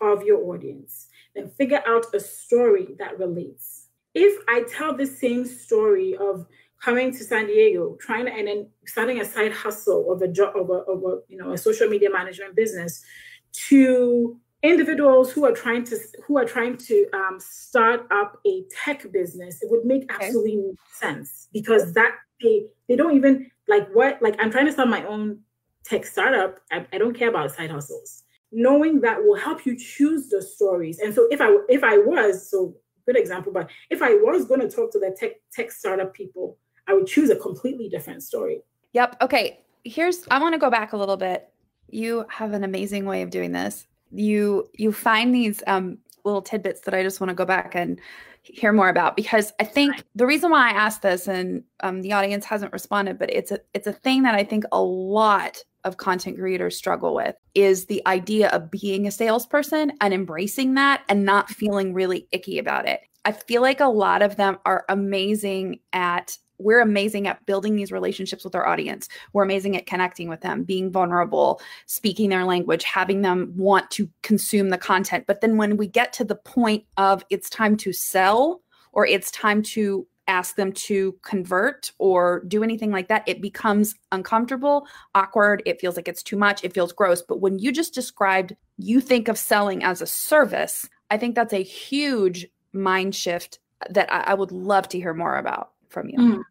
of 0.00 0.22
your 0.22 0.42
audience, 0.44 1.08
then 1.34 1.50
figure 1.50 1.82
out 1.86 2.06
a 2.14 2.20
story 2.20 2.94
that 2.98 3.18
relates. 3.18 3.88
If 4.14 4.42
I 4.48 4.62
tell 4.62 4.96
the 4.96 5.06
same 5.06 5.44
story 5.44 6.16
of 6.16 6.46
coming 6.82 7.12
to 7.12 7.24
San 7.24 7.46
Diego, 7.46 7.98
trying 8.00 8.24
to, 8.24 8.32
and 8.32 8.48
then 8.48 8.70
starting 8.86 9.20
a 9.20 9.24
side 9.26 9.52
hustle 9.52 10.10
of 10.10 10.22
a 10.22 10.28
job 10.28 10.56
of 10.56 10.70
a, 10.70 10.90
of 10.90 11.04
a 11.04 11.18
you 11.28 11.36
know 11.36 11.52
a 11.52 11.58
social 11.58 11.88
media 11.88 12.08
management 12.10 12.56
business, 12.56 13.04
to 13.68 14.40
individuals 14.62 15.32
who 15.32 15.44
are 15.44 15.52
trying 15.52 15.84
to 15.84 15.98
who 16.26 16.38
are 16.38 16.44
trying 16.44 16.76
to 16.76 17.06
um, 17.12 17.38
start 17.40 18.06
up 18.10 18.38
a 18.46 18.64
tech 18.84 19.10
business, 19.12 19.62
it 19.62 19.70
would 19.70 19.84
make 19.84 20.10
absolutely 20.12 20.58
okay. 20.58 20.76
sense 20.92 21.48
because 21.52 21.92
that 21.94 22.12
they 22.40 22.66
they 22.88 22.96
don't 22.96 23.16
even 23.16 23.50
like 23.68 23.88
what 23.92 24.20
like 24.22 24.36
I'm 24.40 24.50
trying 24.50 24.66
to 24.66 24.72
start 24.72 24.88
my 24.88 25.04
own 25.06 25.40
tech 25.84 26.04
startup. 26.06 26.58
I, 26.70 26.86
I 26.92 26.98
don't 26.98 27.14
care 27.14 27.28
about 27.28 27.52
side 27.52 27.70
hustles. 27.70 28.22
Knowing 28.52 29.00
that 29.00 29.22
will 29.22 29.36
help 29.36 29.64
you 29.64 29.76
choose 29.78 30.28
the 30.28 30.42
stories. 30.42 30.98
And 30.98 31.14
so 31.14 31.26
if 31.30 31.40
I 31.40 31.56
if 31.68 31.82
I 31.82 31.98
was 31.98 32.50
so 32.50 32.74
good 33.06 33.16
example, 33.16 33.52
but 33.52 33.70
if 33.90 34.02
I 34.02 34.10
was 34.10 34.44
going 34.44 34.60
to 34.60 34.68
talk 34.68 34.92
to 34.92 34.98
the 34.98 35.16
tech 35.18 35.32
tech 35.52 35.72
startup 35.72 36.12
people 36.14 36.58
I 36.86 36.94
would 36.94 37.06
choose 37.06 37.30
a 37.30 37.36
completely 37.36 37.88
different 37.88 38.22
story. 38.22 38.62
Yep. 38.92 39.16
Okay. 39.22 39.60
Here's 39.84 40.26
I 40.30 40.38
want 40.38 40.54
to 40.54 40.58
go 40.58 40.70
back 40.70 40.92
a 40.92 40.96
little 40.96 41.16
bit. 41.16 41.48
You 41.88 42.24
have 42.28 42.52
an 42.52 42.64
amazing 42.64 43.04
way 43.04 43.22
of 43.22 43.30
doing 43.30 43.52
this. 43.52 43.86
You 44.12 44.68
you 44.74 44.92
find 44.92 45.34
these 45.34 45.62
um, 45.66 45.98
little 46.24 46.42
tidbits 46.42 46.82
that 46.82 46.94
I 46.94 47.02
just 47.02 47.20
want 47.20 47.30
to 47.30 47.34
go 47.34 47.44
back 47.44 47.74
and 47.74 48.00
hear 48.42 48.72
more 48.72 48.88
about 48.88 49.16
because 49.16 49.52
I 49.60 49.64
think 49.64 50.02
the 50.16 50.26
reason 50.26 50.50
why 50.50 50.68
I 50.68 50.72
asked 50.72 51.02
this 51.02 51.28
and 51.28 51.62
um, 51.80 52.02
the 52.02 52.12
audience 52.12 52.44
hasn't 52.44 52.72
responded, 52.72 53.18
but 53.18 53.32
it's 53.32 53.52
a 53.52 53.60
it's 53.72 53.86
a 53.86 53.92
thing 53.92 54.22
that 54.22 54.34
I 54.34 54.44
think 54.44 54.64
a 54.72 54.82
lot 54.82 55.58
of 55.84 55.96
content 55.96 56.38
creators 56.38 56.76
struggle 56.76 57.14
with 57.14 57.34
is 57.54 57.86
the 57.86 58.02
idea 58.06 58.48
of 58.50 58.70
being 58.70 59.06
a 59.06 59.10
salesperson 59.10 59.92
and 60.00 60.14
embracing 60.14 60.74
that 60.74 61.02
and 61.08 61.24
not 61.24 61.50
feeling 61.50 61.92
really 61.92 62.28
icky 62.30 62.58
about 62.58 62.86
it. 62.86 63.00
I 63.24 63.32
feel 63.32 63.62
like 63.62 63.80
a 63.80 63.86
lot 63.86 64.22
of 64.22 64.36
them 64.36 64.58
are 64.64 64.84
amazing 64.88 65.80
at 65.92 66.36
we're 66.62 66.80
amazing 66.80 67.26
at 67.26 67.44
building 67.46 67.76
these 67.76 67.92
relationships 67.92 68.44
with 68.44 68.54
our 68.54 68.66
audience. 68.66 69.08
We're 69.32 69.44
amazing 69.44 69.76
at 69.76 69.86
connecting 69.86 70.28
with 70.28 70.40
them, 70.40 70.64
being 70.64 70.90
vulnerable, 70.90 71.60
speaking 71.86 72.30
their 72.30 72.44
language, 72.44 72.84
having 72.84 73.22
them 73.22 73.52
want 73.56 73.90
to 73.92 74.08
consume 74.22 74.70
the 74.70 74.78
content. 74.78 75.24
But 75.26 75.40
then 75.40 75.56
when 75.56 75.76
we 75.76 75.86
get 75.86 76.12
to 76.14 76.24
the 76.24 76.36
point 76.36 76.84
of 76.96 77.24
it's 77.30 77.50
time 77.50 77.76
to 77.78 77.92
sell 77.92 78.62
or 78.92 79.06
it's 79.06 79.30
time 79.30 79.62
to 79.62 80.06
ask 80.28 80.56
them 80.56 80.72
to 80.72 81.16
convert 81.22 81.92
or 81.98 82.44
do 82.46 82.62
anything 82.62 82.90
like 82.90 83.08
that, 83.08 83.24
it 83.26 83.42
becomes 83.42 83.94
uncomfortable, 84.12 84.86
awkward. 85.14 85.62
It 85.66 85.80
feels 85.80 85.96
like 85.96 86.08
it's 86.08 86.22
too 86.22 86.36
much. 86.36 86.62
It 86.64 86.72
feels 86.72 86.92
gross. 86.92 87.22
But 87.22 87.40
when 87.40 87.58
you 87.58 87.72
just 87.72 87.94
described, 87.94 88.54
you 88.78 89.00
think 89.00 89.28
of 89.28 89.38
selling 89.38 89.82
as 89.82 90.00
a 90.00 90.06
service, 90.06 90.88
I 91.10 91.18
think 91.18 91.34
that's 91.34 91.52
a 91.52 91.62
huge 91.62 92.46
mind 92.72 93.14
shift 93.14 93.58
that 93.90 94.12
I, 94.12 94.20
I 94.32 94.34
would 94.34 94.52
love 94.52 94.88
to 94.90 94.98
hear 94.98 95.14
more 95.14 95.36
about 95.36 95.72
from 95.88 96.08
you. 96.08 96.18
Mm. 96.18 96.42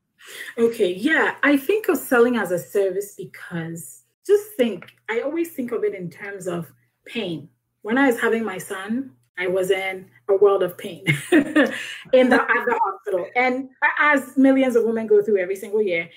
Okay, 0.58 0.94
yeah, 0.94 1.36
I 1.44 1.58
think 1.58 1.88
of 1.88 1.98
selling 1.98 2.38
as 2.38 2.52
a 2.52 2.60
service 2.60 3.16
because 3.16 4.04
just 4.26 4.52
think, 4.54 4.86
I 5.10 5.22
always 5.22 5.52
think 5.52 5.72
of 5.72 5.84
it 5.84 5.96
in 5.96 6.10
terms 6.10 6.48
of 6.48 6.72
pain. 7.06 7.50
When 7.82 7.98
I 7.98 8.08
was 8.08 8.20
having 8.20 8.44
my 8.44 8.58
son, 8.58 9.12
I 9.38 9.48
was 9.48 9.72
in 9.72 10.08
a 10.30 10.36
world 10.36 10.62
of 10.62 10.78
pain 10.78 11.04
in 11.32 12.30
the 12.30 12.42
at 12.42 12.66
the 12.66 12.80
hospital, 12.84 13.26
and 13.36 13.70
as 14.00 14.38
millions 14.38 14.76
of 14.76 14.84
women 14.84 15.08
go 15.08 15.24
through 15.24 15.40
every 15.40 15.56
single 15.56 15.82
year. 15.82 16.10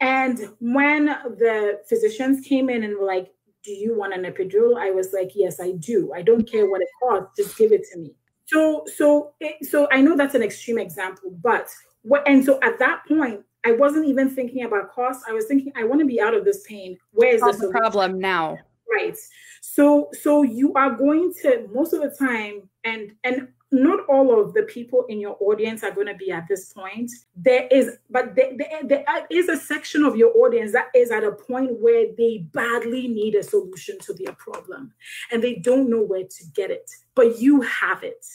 And 0.00 0.48
when 0.60 1.06
the 1.06 1.82
physicians 1.86 2.46
came 2.46 2.70
in 2.70 2.84
and 2.84 2.96
were 2.96 3.04
like, 3.04 3.34
"Do 3.64 3.72
you 3.72 3.98
want 3.98 4.14
an 4.14 4.22
epidural?" 4.22 4.78
I 4.78 4.92
was 4.92 5.12
like, 5.12 5.32
"Yes, 5.34 5.60
I 5.60 5.72
do. 5.72 6.12
I 6.14 6.22
don't 6.22 6.50
care 6.50 6.70
what 6.70 6.80
it 6.80 6.88
costs. 7.02 7.36
Just 7.36 7.58
give 7.58 7.72
it 7.72 7.84
to 7.92 7.98
me." 7.98 8.14
So, 8.46 8.84
so, 8.96 9.34
so 9.62 9.86
I 9.92 10.00
know 10.00 10.16
that's 10.16 10.34
an 10.34 10.42
extreme 10.42 10.78
example, 10.78 11.30
but 11.42 11.68
what? 12.02 12.26
And 12.26 12.42
so 12.42 12.58
at 12.62 12.78
that 12.78 13.02
point, 13.06 13.44
I 13.64 13.72
wasn't 13.72 14.06
even 14.06 14.30
thinking 14.30 14.64
about 14.64 14.92
cost. 14.92 15.24
I 15.28 15.32
was 15.32 15.46
thinking, 15.46 15.72
I 15.76 15.84
want 15.84 16.00
to 16.00 16.06
be 16.06 16.20
out 16.20 16.34
of 16.34 16.44
this 16.44 16.64
pain. 16.66 16.96
Where 17.12 17.34
is 17.34 17.40
the 17.40 17.68
problem 17.70 18.18
now? 18.18 18.58
Right. 18.92 19.16
So 19.60 20.08
so 20.20 20.42
you 20.42 20.72
are 20.74 20.90
going 20.90 21.32
to 21.42 21.68
most 21.72 21.92
of 21.92 22.00
the 22.00 22.10
time, 22.10 22.68
and 22.84 23.12
and 23.24 23.48
not 23.72 24.04
all 24.08 24.40
of 24.40 24.52
the 24.52 24.64
people 24.64 25.04
in 25.08 25.20
your 25.20 25.36
audience 25.40 25.84
are 25.84 25.92
going 25.92 26.08
to 26.08 26.14
be 26.14 26.30
at 26.32 26.48
this 26.48 26.72
point. 26.72 27.10
There 27.36 27.68
is, 27.70 27.98
but 28.10 28.34
there, 28.34 28.50
there, 28.56 28.80
there 28.84 29.26
is 29.30 29.48
a 29.48 29.56
section 29.56 30.04
of 30.04 30.16
your 30.16 30.36
audience 30.36 30.72
that 30.72 30.88
is 30.94 31.10
at 31.10 31.22
a 31.22 31.32
point 31.32 31.80
where 31.80 32.06
they 32.18 32.38
badly 32.52 33.06
need 33.06 33.36
a 33.36 33.42
solution 33.42 33.98
to 34.00 34.14
their 34.14 34.34
problem 34.34 34.92
and 35.30 35.42
they 35.42 35.54
don't 35.54 35.88
know 35.88 36.02
where 36.02 36.24
to 36.24 36.44
get 36.52 36.70
it, 36.70 36.90
but 37.14 37.38
you 37.38 37.60
have 37.60 38.02
it. 38.02 38.26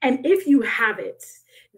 And 0.00 0.24
if 0.24 0.46
you 0.46 0.62
have 0.62 0.98
it, 0.98 1.22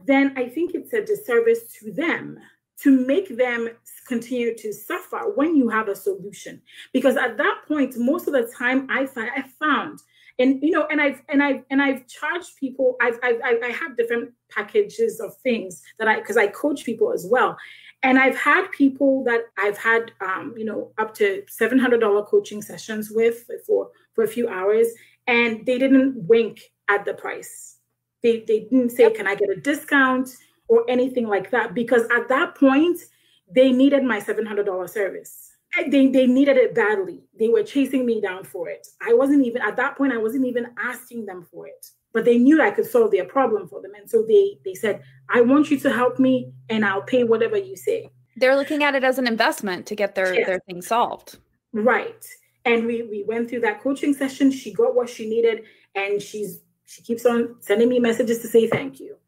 then 0.07 0.35
I 0.37 0.49
think 0.49 0.75
it's 0.75 0.93
a 0.93 1.05
disservice 1.05 1.73
to 1.81 1.93
them 1.93 2.39
to 2.83 3.07
make 3.07 3.37
them 3.37 3.69
continue 4.07 4.57
to 4.57 4.73
suffer 4.73 5.33
when 5.35 5.57
you 5.57 5.69
have 5.69 5.89
a 5.89 5.97
solution. 5.97 6.63
Because 6.93 7.17
at 7.17 7.37
that 7.37 7.63
point 7.67 7.97
most 7.99 8.27
of 8.27 8.33
the 8.33 8.51
time 8.59 8.87
i 8.91 9.07
find 9.07 9.31
i 9.37 9.45
found 9.61 10.01
and 10.39 10.63
you 10.63 10.71
know 10.71 10.87
and 10.91 11.01
i've 11.01 11.21
and 11.29 11.43
i've 11.43 11.63
and 11.71 11.83
i've 11.83 12.07
charged 12.07 12.57
people 12.57 12.97
i've 13.01 13.19
i've 13.23 13.41
i 13.45 13.69
have 13.69 13.97
different 13.97 14.33
packages 14.51 15.21
of 15.21 15.37
things 15.39 15.83
that 15.99 16.09
i 16.09 16.17
because 16.17 16.37
i 16.37 16.47
coach 16.47 16.85
people 16.85 17.13
as 17.13 17.27
well. 17.31 17.57
And 18.05 18.19
i've 18.19 18.37
had 18.37 18.71
people 18.71 19.25
that 19.25 19.43
i've 19.59 19.79
had 19.79 20.13
um, 20.21 20.55
you 20.57 20.65
know 20.65 20.93
up 20.99 21.15
to 21.15 21.43
$700 21.61 22.27
coaching 22.27 22.63
sessions 22.63 23.11
with 23.11 23.45
for 23.67 23.91
for 24.15 24.25
a 24.25 24.29
few 24.29 24.49
hours 24.49 24.89
and 25.27 25.67
they 25.67 25.79
didn't 25.79 26.15
wink 26.27 26.61
at 26.89 27.05
the 27.05 27.15
price. 27.15 27.77
They 28.23 28.41
they 28.47 28.61
didn't 28.61 28.91
say 28.91 29.11
can 29.11 29.27
i 29.27 29.35
get 29.35 29.51
a 29.51 29.61
discount 29.61 30.31
or 30.69 30.85
anything 30.89 31.27
like 31.27 31.51
that 31.51 31.75
because 31.75 32.03
at 32.15 32.29
that 32.29 32.55
point 32.55 33.01
they 33.51 33.73
needed 33.73 34.05
my 34.05 34.21
$700 34.21 34.89
service. 34.89 35.53
They, 35.91 36.09
they 36.09 36.27
needed 36.27 36.57
it 36.57 36.75
badly. 36.75 37.25
They 37.39 37.49
were 37.49 37.63
chasing 37.63 38.07
me 38.07 38.21
down 38.21 38.45
for 38.45 38.69
it. 38.69 38.87
I 39.07 39.13
wasn't 39.13 39.45
even 39.45 39.63
at 39.63 39.77
that 39.77 39.97
point 39.97 40.13
i 40.13 40.19
wasn't 40.19 40.47
even 40.47 40.69
asking 40.79 41.27
them 41.27 41.47
for 41.51 41.67
it. 41.67 41.87
But 42.15 42.25
they 42.25 42.39
knew 42.39 42.63
i 42.63 42.71
could 42.71 42.87
solve 42.87 43.11
their 43.11 43.27
problem 43.27 43.69
for 43.69 43.83
them. 43.83 43.93
And 43.95 44.09
so 44.09 44.25
they 44.27 44.59
they 44.65 44.75
said 44.75 45.03
i 45.29 45.41
want 45.41 45.71
you 45.71 45.79
to 45.81 45.93
help 45.93 46.19
me 46.19 46.53
and 46.69 46.85
i'll 46.85 47.03
pay 47.03 47.25
whatever 47.25 47.57
you 47.57 47.77
say. 47.77 48.11
They're 48.37 48.57
looking 48.57 48.83
at 48.83 48.95
it 48.95 49.05
as 49.05 49.19
an 49.19 49.27
investment 49.27 49.87
to 49.87 49.95
get 49.95 50.15
their 50.15 50.35
yes. 50.35 50.47
their 50.47 50.61
thing 50.61 50.81
solved. 50.81 51.39
Right. 51.73 52.25
And 52.65 52.87
we 52.87 53.03
we 53.03 53.25
went 53.27 53.51
through 53.51 53.61
that 53.61 53.83
coaching 53.83 54.15
session. 54.15 54.51
She 54.51 54.73
got 54.73 54.95
what 54.95 55.09
she 55.11 55.29
needed 55.29 55.65
and 55.95 56.21
she's 56.21 56.61
she 56.87 57.03
keeps 57.03 57.27
on 57.27 57.57
sending 57.61 57.91
me 57.91 57.99
messages 57.99 58.39
to 58.41 58.49
say 58.49 58.67
thank 58.67 58.99
you 59.01 59.19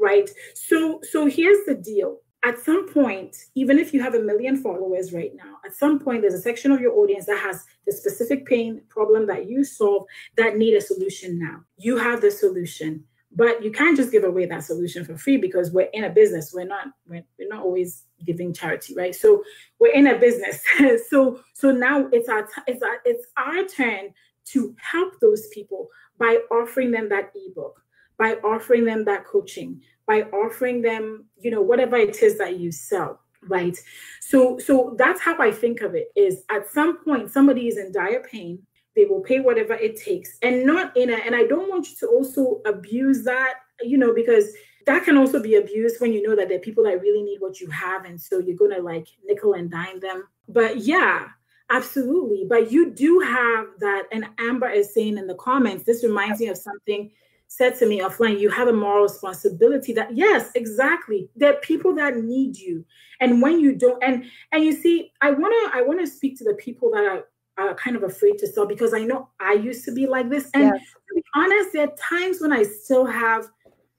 right? 0.00 0.28
So 0.54 1.00
so 1.10 1.26
here's 1.26 1.64
the 1.66 1.74
deal. 1.74 2.18
At 2.44 2.60
some 2.60 2.88
point, 2.88 3.36
even 3.56 3.80
if 3.80 3.92
you 3.92 4.00
have 4.00 4.14
a 4.14 4.20
million 4.20 4.56
followers 4.56 5.12
right 5.12 5.32
now, 5.34 5.56
at 5.66 5.74
some 5.74 5.98
point 5.98 6.22
there's 6.22 6.34
a 6.34 6.40
section 6.40 6.70
of 6.70 6.80
your 6.80 6.92
audience 6.96 7.26
that 7.26 7.40
has 7.40 7.64
the 7.84 7.92
specific 7.92 8.46
pain 8.46 8.82
problem 8.88 9.26
that 9.26 9.48
you 9.48 9.64
solve 9.64 10.04
that 10.36 10.56
need 10.56 10.74
a 10.74 10.80
solution 10.80 11.38
now. 11.38 11.64
You 11.76 11.96
have 11.96 12.20
the 12.20 12.30
solution, 12.30 13.02
but 13.34 13.62
you 13.62 13.72
can't 13.72 13.96
just 13.96 14.12
give 14.12 14.22
away 14.22 14.46
that 14.46 14.62
solution 14.62 15.04
for 15.04 15.16
free 15.16 15.36
because 15.36 15.72
we're 15.72 15.90
in 15.92 16.04
a 16.04 16.10
business. 16.10 16.52
We're 16.54 16.64
not 16.64 16.86
we're, 17.08 17.24
we're 17.38 17.48
not 17.48 17.64
always 17.64 18.04
giving 18.24 18.54
charity, 18.54 18.94
right? 18.94 19.14
So 19.14 19.42
we're 19.80 19.92
in 19.92 20.06
a 20.06 20.18
business. 20.18 20.62
so 21.10 21.40
so 21.54 21.72
now 21.72 22.08
it's 22.12 22.28
our 22.28 22.48
it's 22.68 22.82
our 22.82 22.98
it's 23.04 23.26
our 23.36 23.64
turn 23.64 24.14
to 24.46 24.74
help 24.80 25.18
those 25.20 25.48
people 25.48 25.88
by 26.18 26.38
offering 26.50 26.90
them 26.90 27.08
that 27.08 27.32
ebook 27.34 27.82
by 28.18 28.34
offering 28.44 28.84
them 28.84 29.04
that 29.04 29.24
coaching, 29.24 29.80
by 30.06 30.22
offering 30.22 30.82
them, 30.82 31.26
you 31.38 31.50
know, 31.50 31.62
whatever 31.62 31.96
it 31.96 32.22
is 32.22 32.38
that 32.38 32.58
you 32.58 32.72
sell 32.72 33.20
right? 33.48 33.78
So 34.20 34.58
so 34.58 34.96
that's 34.98 35.20
how 35.20 35.38
i 35.38 35.52
think 35.52 35.80
of 35.80 35.94
it 35.94 36.08
is 36.16 36.42
at 36.50 36.68
some 36.70 37.02
point 37.04 37.30
somebody 37.30 37.68
is 37.68 37.78
in 37.78 37.92
dire 37.92 38.22
pain 38.30 38.58
they 38.96 39.04
will 39.04 39.20
pay 39.20 39.38
whatever 39.38 39.74
it 39.74 39.96
takes 39.96 40.36
and 40.42 40.66
not 40.66 40.94
in 40.96 41.10
a 41.10 41.14
and 41.14 41.36
i 41.36 41.44
don't 41.44 41.70
want 41.70 41.88
you 41.88 41.94
to 42.00 42.08
also 42.08 42.60
abuse 42.66 43.24
that 43.24 43.54
you 43.80 43.96
know 43.96 44.12
because 44.12 44.52
that 44.88 45.04
can 45.04 45.18
also 45.18 45.40
be 45.40 45.56
abused 45.56 46.00
when 46.00 46.14
you 46.14 46.22
know 46.26 46.34
that 46.34 46.48
there 46.48 46.56
are 46.56 46.62
people 46.62 46.82
that 46.82 47.02
really 47.02 47.22
need 47.22 47.40
what 47.40 47.60
you 47.60 47.68
have 47.68 48.06
and 48.06 48.18
so 48.18 48.38
you're 48.38 48.56
gonna 48.56 48.80
like 48.80 49.06
nickel 49.22 49.52
and 49.52 49.70
dime 49.70 50.00
them. 50.00 50.26
But 50.48 50.78
yeah 50.78 51.28
absolutely. 51.70 52.46
But 52.48 52.72
you 52.72 52.90
do 52.90 53.20
have 53.20 53.66
that 53.80 54.04
and 54.10 54.26
amber 54.38 54.70
is 54.70 54.94
saying 54.94 55.18
in 55.18 55.26
the 55.26 55.34
comments 55.34 55.84
this 55.84 56.02
reminds 56.02 56.40
me 56.40 56.48
of 56.48 56.56
something 56.56 57.10
said 57.48 57.76
to 57.78 57.86
me 57.86 58.00
offline, 58.00 58.38
you 58.38 58.50
have 58.50 58.68
a 58.68 58.72
moral 58.72 59.02
responsibility 59.02 59.92
that 59.94 60.16
yes, 60.16 60.50
exactly. 60.54 61.28
There 61.34 61.52
are 61.52 61.60
people 61.60 61.94
that 61.96 62.16
need 62.16 62.56
you. 62.56 62.84
And 63.20 63.42
when 63.42 63.58
you 63.58 63.74
don't, 63.74 64.02
and 64.02 64.24
and 64.52 64.62
you 64.62 64.72
see, 64.72 65.12
I 65.20 65.30
wanna 65.32 65.70
I 65.74 65.82
wanna 65.84 66.06
speak 66.06 66.38
to 66.38 66.44
the 66.44 66.54
people 66.54 66.90
that 66.92 67.04
are 67.04 67.24
are 67.58 67.74
kind 67.74 67.96
of 67.96 68.04
afraid 68.04 68.38
to 68.38 68.46
sell 68.46 68.66
because 68.66 68.94
I 68.94 69.00
know 69.00 69.28
I 69.40 69.54
used 69.54 69.84
to 69.86 69.92
be 69.92 70.06
like 70.06 70.30
this. 70.30 70.48
And 70.54 70.64
yes. 70.64 70.80
to 71.08 71.14
be 71.14 71.24
honest, 71.34 71.72
there 71.72 71.88
are 71.88 71.96
times 71.96 72.40
when 72.40 72.52
I 72.52 72.62
still 72.62 73.04
have 73.04 73.48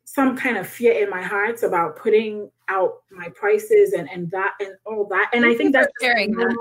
some 0.06 0.38
kind 0.38 0.58
of 0.58 0.68
fear 0.68 1.04
in 1.04 1.10
my 1.10 1.22
heart 1.22 1.62
about 1.62 1.98
putting 1.98 2.50
out 2.68 3.02
my 3.12 3.30
prices 3.30 3.94
and 3.94 4.10
and 4.10 4.32
that 4.32 4.54
and 4.60 4.76
all 4.86 5.06
that. 5.10 5.30
And 5.34 5.44
Thank 5.44 5.56
I 5.56 5.58
think 5.58 5.74
that's 5.74 5.92
sharing 6.02 6.32
that. 6.36 6.56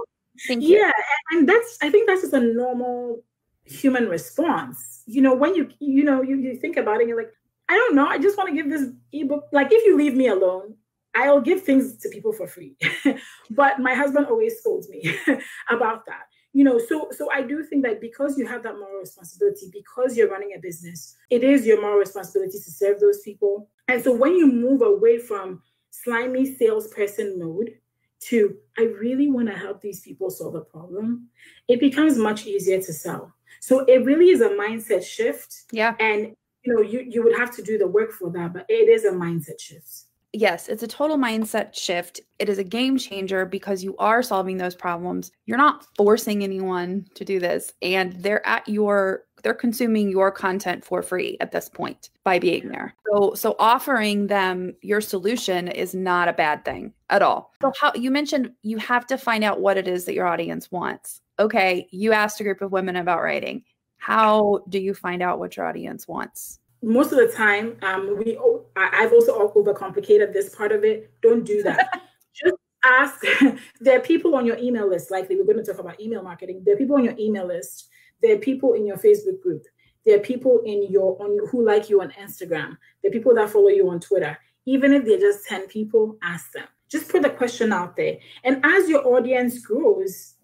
Thank 0.46 0.62
you. 0.62 0.79
Yeah, 0.79 0.92
and 1.33 1.48
that's 1.48 1.79
I 1.83 1.90
think 1.90 2.09
that's 2.09 2.22
just 2.22 2.33
a 2.33 2.40
normal 2.40 3.22
human 3.68 4.09
response. 4.09 5.02
You 5.07 5.22
know, 5.22 5.35
when 5.35 5.54
you 5.54 5.70
you 5.78 6.04
know 6.04 6.22
you, 6.22 6.37
you 6.37 6.57
think 6.57 6.76
about 6.76 7.00
it, 7.00 7.09
you're 7.09 7.16
like, 7.16 7.33
I 7.68 7.74
don't 7.74 7.94
know, 7.94 8.07
I 8.07 8.18
just 8.18 8.37
want 8.37 8.48
to 8.48 8.54
give 8.54 8.70
this 8.70 8.90
ebook. 9.12 9.44
Like, 9.52 9.68
if 9.70 9.85
you 9.85 9.96
leave 9.96 10.14
me 10.14 10.28
alone, 10.28 10.74
I'll 11.14 11.40
give 11.40 11.62
things 11.62 11.96
to 11.98 12.09
people 12.09 12.33
for 12.33 12.46
free. 12.46 12.76
but 13.50 13.78
my 13.78 13.94
husband 13.94 14.26
always 14.26 14.59
scolds 14.61 14.88
me 14.88 15.16
about 15.70 16.07
that. 16.07 16.22
You 16.52 16.64
know, 16.64 16.78
so 16.78 17.09
so 17.11 17.31
I 17.33 17.42
do 17.42 17.62
think 17.62 17.85
that 17.85 18.00
because 18.00 18.38
you 18.38 18.46
have 18.46 18.62
that 18.62 18.74
moral 18.78 19.00
responsibility, 19.00 19.70
because 19.72 20.16
you're 20.16 20.31
running 20.31 20.54
a 20.57 20.61
business, 20.61 21.16
it 21.31 21.44
is 21.44 21.66
your 21.66 21.81
moral 21.81 21.98
responsibility 21.98 22.59
to 22.59 22.70
serve 22.70 23.00
those 23.00 23.20
people. 23.20 23.68
And 23.87 24.02
so 24.02 24.14
when 24.14 24.35
you 24.35 24.46
move 24.46 24.83
away 24.83 25.18
from 25.18 25.62
slimy 25.90 26.54
salesperson 26.57 27.38
mode 27.38 27.74
to 28.20 28.57
I 28.78 28.83
really 28.83 29.31
want 29.31 29.48
to 29.48 29.54
help 29.54 29.81
these 29.81 30.00
people 30.00 30.31
solve 30.31 30.54
a 30.54 30.61
problem, 30.61 31.28
it 31.68 31.81
becomes 31.81 32.16
much 32.16 32.46
easier 32.46 32.81
to 32.81 32.92
sell. 32.92 33.35
So 33.61 33.85
it 33.85 34.05
really 34.05 34.31
is 34.31 34.40
a 34.40 34.51
mindset 34.51 35.05
shift. 35.05 35.64
Yeah. 35.73 35.94
And 36.01 36.35
you 36.64 36.75
know, 36.75 36.83
you 36.83 37.01
you 37.01 37.23
would 37.23 37.37
have 37.37 37.55
to 37.57 37.62
do 37.62 37.79
the 37.79 37.87
work 37.87 38.12
for 38.12 38.31
that, 38.31 38.53
but 38.53 38.66
it 38.68 38.88
is 38.88 39.05
a 39.05 39.11
mindset 39.11 39.61
shift. 39.61 40.05
Yes, 40.35 40.68
it's 40.68 40.83
a 40.83 40.87
total 40.87 41.16
mindset 41.16 41.75
shift. 41.75 42.21
It 42.38 42.51
is 42.51 42.59
a 42.59 42.64
game 42.64 42.99
changer 42.99 43.47
because 43.47 43.83
you 43.83 43.97
are 43.97 44.23
solving 44.23 44.59
those 44.59 44.75
problems. 44.75 45.33
You're 45.47 45.57
not 45.57 45.87
forcing 45.97 46.44
anyone 46.44 47.07
to 47.14 47.25
do 47.25 47.40
this 47.40 47.73
and 47.81 48.12
they're 48.12 48.47
at 48.47 48.68
your 48.68 49.25
they're 49.42 49.55
consuming 49.55 50.11
your 50.11 50.33
content 50.33 50.85
for 50.85 51.01
free 51.01 51.37
at 51.40 51.53
this 51.53 51.68
point 51.68 52.11
by 52.25 52.38
being 52.38 52.68
there. 52.68 52.94
So 53.11 53.35
so 53.35 53.57
offering 53.59 54.27
them 54.27 54.75
your 54.83 55.01
solution 55.01 55.68
is 55.68 55.94
not 55.94 56.29
a 56.29 56.33
bad 56.35 56.64
thing 56.64 56.92
at 57.09 57.23
all. 57.23 57.53
So 57.62 57.73
how 57.81 57.92
you 57.94 58.11
mentioned 58.11 58.53
you 58.62 58.77
have 58.79 59.07
to 59.07 59.16
find 59.16 59.44
out 59.44 59.61
what 59.61 59.79
it 59.79 59.88
is 59.88 60.05
that 60.05 60.14
your 60.14 60.27
audience 60.27 60.71
wants 60.71 61.23
okay, 61.38 61.88
you 61.90 62.12
asked 62.12 62.40
a 62.40 62.44
group 62.44 62.62
of 62.62 62.72
women 62.72 62.96
about 62.96 63.22
writing. 63.22 63.64
How 63.96 64.64
do 64.68 64.79
you 64.79 64.94
find 64.94 65.22
out 65.22 65.38
what 65.38 65.57
your 65.57 65.66
audience 65.66 66.07
wants? 66.07 66.61
Most 66.83 67.12
of 67.12 67.18
the 67.18 67.29
time, 67.29 67.77
um, 67.83 68.16
we 68.16 68.38
I've 68.77 69.12
also 69.12 69.51
overcomplicated 69.53 70.33
this 70.33 70.55
part 70.55 70.70
of 70.70 70.85
it. 70.85 71.11
Don't 71.22 71.44
do 71.44 71.62
that. 71.64 72.03
Just 72.35 72.55
ask. 72.85 73.22
there 73.81 73.98
are 73.98 74.03
people 74.03 74.37
on 74.37 74.46
your 74.46 74.57
email 74.59 74.88
list. 74.88 75.11
Likely, 75.11 75.37
we're 75.37 75.44
going 75.44 75.57
to 75.57 75.64
talk 75.64 75.81
about 75.81 76.01
email 76.01 76.22
marketing. 76.22 76.62
There 76.64 76.74
are 76.74 76.79
people 76.79 76.96
on 76.96 77.05
your 77.05 77.16
email 77.18 77.46
list. 77.46 77.88
There 78.22 78.35
are 78.35 78.38
people 78.38 78.74
in 78.74 78.87
your 78.87 78.96
Facebook 78.96 79.42
group. 79.42 79.64
There 80.07 80.16
are 80.16 80.20
people 80.20 80.61
in 80.64 80.85
your 80.88 81.20
on 81.20 81.48
who 81.51 81.64
like 81.64 81.90
you 81.90 82.01
on 82.01 82.11
Instagram. 82.12 82.77
There 83.03 83.11
are 83.11 83.12
people 83.12 83.35
that 83.35 83.51
follow 83.51 83.68
you 83.68 83.90
on 83.90 83.98
Twitter. 83.98 84.38
Even 84.66 84.92
if 84.92 85.05
they're 85.05 85.18
just 85.18 85.46
ten 85.46 85.66
people, 85.66 86.16
ask 86.22 86.53
them. 86.53 86.68
Just 86.88 87.11
put 87.11 87.22
the 87.22 87.31
question 87.31 87.72
out 87.72 87.96
there. 87.96 88.18
And 88.44 88.64
as 88.64 88.88
your 88.88 89.07
audience 89.07 89.59
grows, 89.59 90.35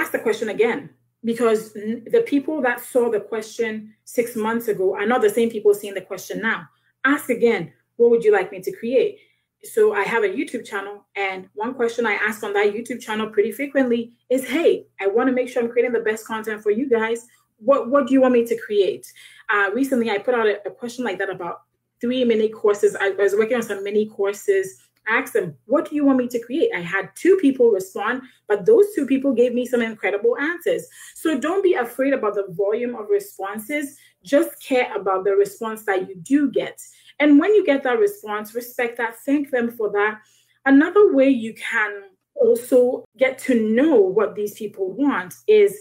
ask 0.00 0.12
the 0.12 0.18
question 0.18 0.48
again 0.48 0.90
because 1.24 1.72
the 1.72 2.22
people 2.26 2.62
that 2.62 2.80
saw 2.80 3.10
the 3.10 3.20
question 3.20 3.94
six 4.04 4.36
months 4.36 4.68
ago 4.68 4.94
are 4.94 5.06
not 5.06 5.22
the 5.22 5.30
same 5.30 5.50
people 5.50 5.74
seeing 5.74 5.94
the 5.94 6.00
question 6.00 6.40
now. 6.40 6.68
Ask 7.04 7.30
again, 7.30 7.72
what 7.96 8.10
would 8.10 8.24
you 8.24 8.32
like 8.32 8.52
me 8.52 8.60
to 8.60 8.72
create? 8.72 9.18
So 9.64 9.92
I 9.94 10.04
have 10.04 10.22
a 10.22 10.28
YouTube 10.28 10.64
channel, 10.64 11.06
and 11.16 11.48
one 11.54 11.74
question 11.74 12.06
I 12.06 12.12
ask 12.12 12.44
on 12.44 12.52
that 12.52 12.72
YouTube 12.74 13.00
channel 13.00 13.30
pretty 13.30 13.50
frequently 13.50 14.12
is, 14.28 14.44
"Hey, 14.44 14.86
I 15.00 15.06
want 15.08 15.28
to 15.28 15.34
make 15.34 15.48
sure 15.48 15.62
I'm 15.62 15.70
creating 15.70 15.92
the 15.92 16.00
best 16.00 16.26
content 16.26 16.62
for 16.62 16.70
you 16.70 16.88
guys. 16.88 17.26
what 17.58 17.88
what 17.88 18.06
do 18.06 18.12
you 18.12 18.20
want 18.20 18.34
me 18.34 18.44
to 18.44 18.56
create? 18.58 19.10
Uh, 19.48 19.70
recently, 19.72 20.10
I 20.10 20.18
put 20.18 20.34
out 20.34 20.46
a, 20.46 20.68
a 20.68 20.70
question 20.70 21.04
like 21.04 21.18
that 21.18 21.30
about 21.30 21.62
three 22.00 22.22
mini 22.24 22.48
courses. 22.48 22.94
I, 22.94 23.06
I 23.06 23.22
was 23.22 23.34
working 23.34 23.56
on 23.56 23.62
some 23.62 23.82
mini 23.82 24.06
courses 24.06 24.76
asked 25.08 25.32
them, 25.32 25.56
What 25.66 25.88
do 25.88 25.96
you 25.96 26.04
want 26.04 26.18
me 26.18 26.28
to 26.28 26.38
create? 26.40 26.70
I 26.74 26.80
had 26.80 27.10
two 27.14 27.36
people 27.36 27.70
respond, 27.70 28.22
but 28.48 28.66
those 28.66 28.86
two 28.94 29.06
people 29.06 29.32
gave 29.32 29.54
me 29.54 29.66
some 29.66 29.82
incredible 29.82 30.36
answers. 30.38 30.86
So 31.14 31.38
don't 31.38 31.62
be 31.62 31.74
afraid 31.74 32.12
about 32.12 32.34
the 32.34 32.46
volume 32.50 32.94
of 32.94 33.08
responses. 33.08 33.96
Just 34.24 34.62
care 34.62 34.94
about 34.96 35.24
the 35.24 35.32
response 35.32 35.84
that 35.84 36.08
you 36.08 36.16
do 36.16 36.50
get. 36.50 36.80
And 37.18 37.38
when 37.38 37.54
you 37.54 37.64
get 37.64 37.82
that 37.84 37.98
response, 37.98 38.54
respect 38.54 38.98
that, 38.98 39.16
thank 39.24 39.50
them 39.50 39.70
for 39.70 39.90
that. 39.92 40.20
Another 40.64 41.14
way 41.14 41.28
you 41.28 41.54
can 41.54 42.02
also 42.34 43.04
get 43.16 43.38
to 43.38 43.68
know 43.74 43.94
what 43.96 44.34
these 44.34 44.54
people 44.54 44.92
want 44.92 45.34
is 45.46 45.78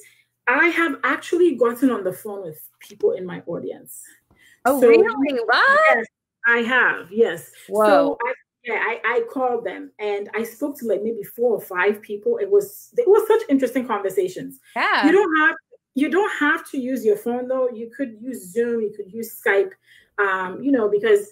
I 0.48 0.68
have 0.68 1.00
actually 1.04 1.56
gotten 1.56 1.90
on 1.90 2.04
the 2.04 2.14
phone 2.14 2.44
with 2.44 2.60
people 2.80 3.14
in 3.14 3.26
my 3.26 3.42
audience. 3.48 4.02
Oh, 4.66 4.80
so, 4.80 4.88
really? 4.88 5.04
What? 5.46 5.82
Yes, 5.96 6.06
I 6.48 6.58
have, 6.60 7.12
yes. 7.12 7.52
Whoa. 7.68 7.86
So 7.86 8.18
I 8.26 8.34
yeah, 8.66 8.80
I, 8.80 9.00
I 9.06 9.22
called 9.32 9.64
them 9.64 9.92
and 10.00 10.30
I 10.34 10.44
spoke 10.44 10.78
to 10.80 10.88
like 10.88 11.04
maybe 11.04 11.24
four 11.24 11.54
or 11.54 11.62
five 11.62 12.02
people. 12.02 12.38
It 12.38 12.50
was 12.50 12.90
it 12.98 13.08
was 13.08 13.28
such 13.28 13.42
interesting 13.48 13.88
conversations. 13.88 14.60
Yeah. 14.76 15.06
You 15.06 15.12
don't 15.12 15.38
have 15.38 15.56
you 15.94 16.10
don't 16.10 16.32
have 16.40 16.70
to 16.72 16.80
use 16.80 17.06
your 17.06 17.16
phone 17.16 17.48
though. 17.48 17.70
You 17.70 17.92
could 17.96 18.18
use 18.20 18.52
Zoom, 18.52 18.82
you 18.82 18.92
could 18.96 19.14
use 19.14 19.40
Skype, 19.40 19.72
um, 20.18 20.62
you 20.64 20.72
know, 20.72 20.90
because 20.90 21.30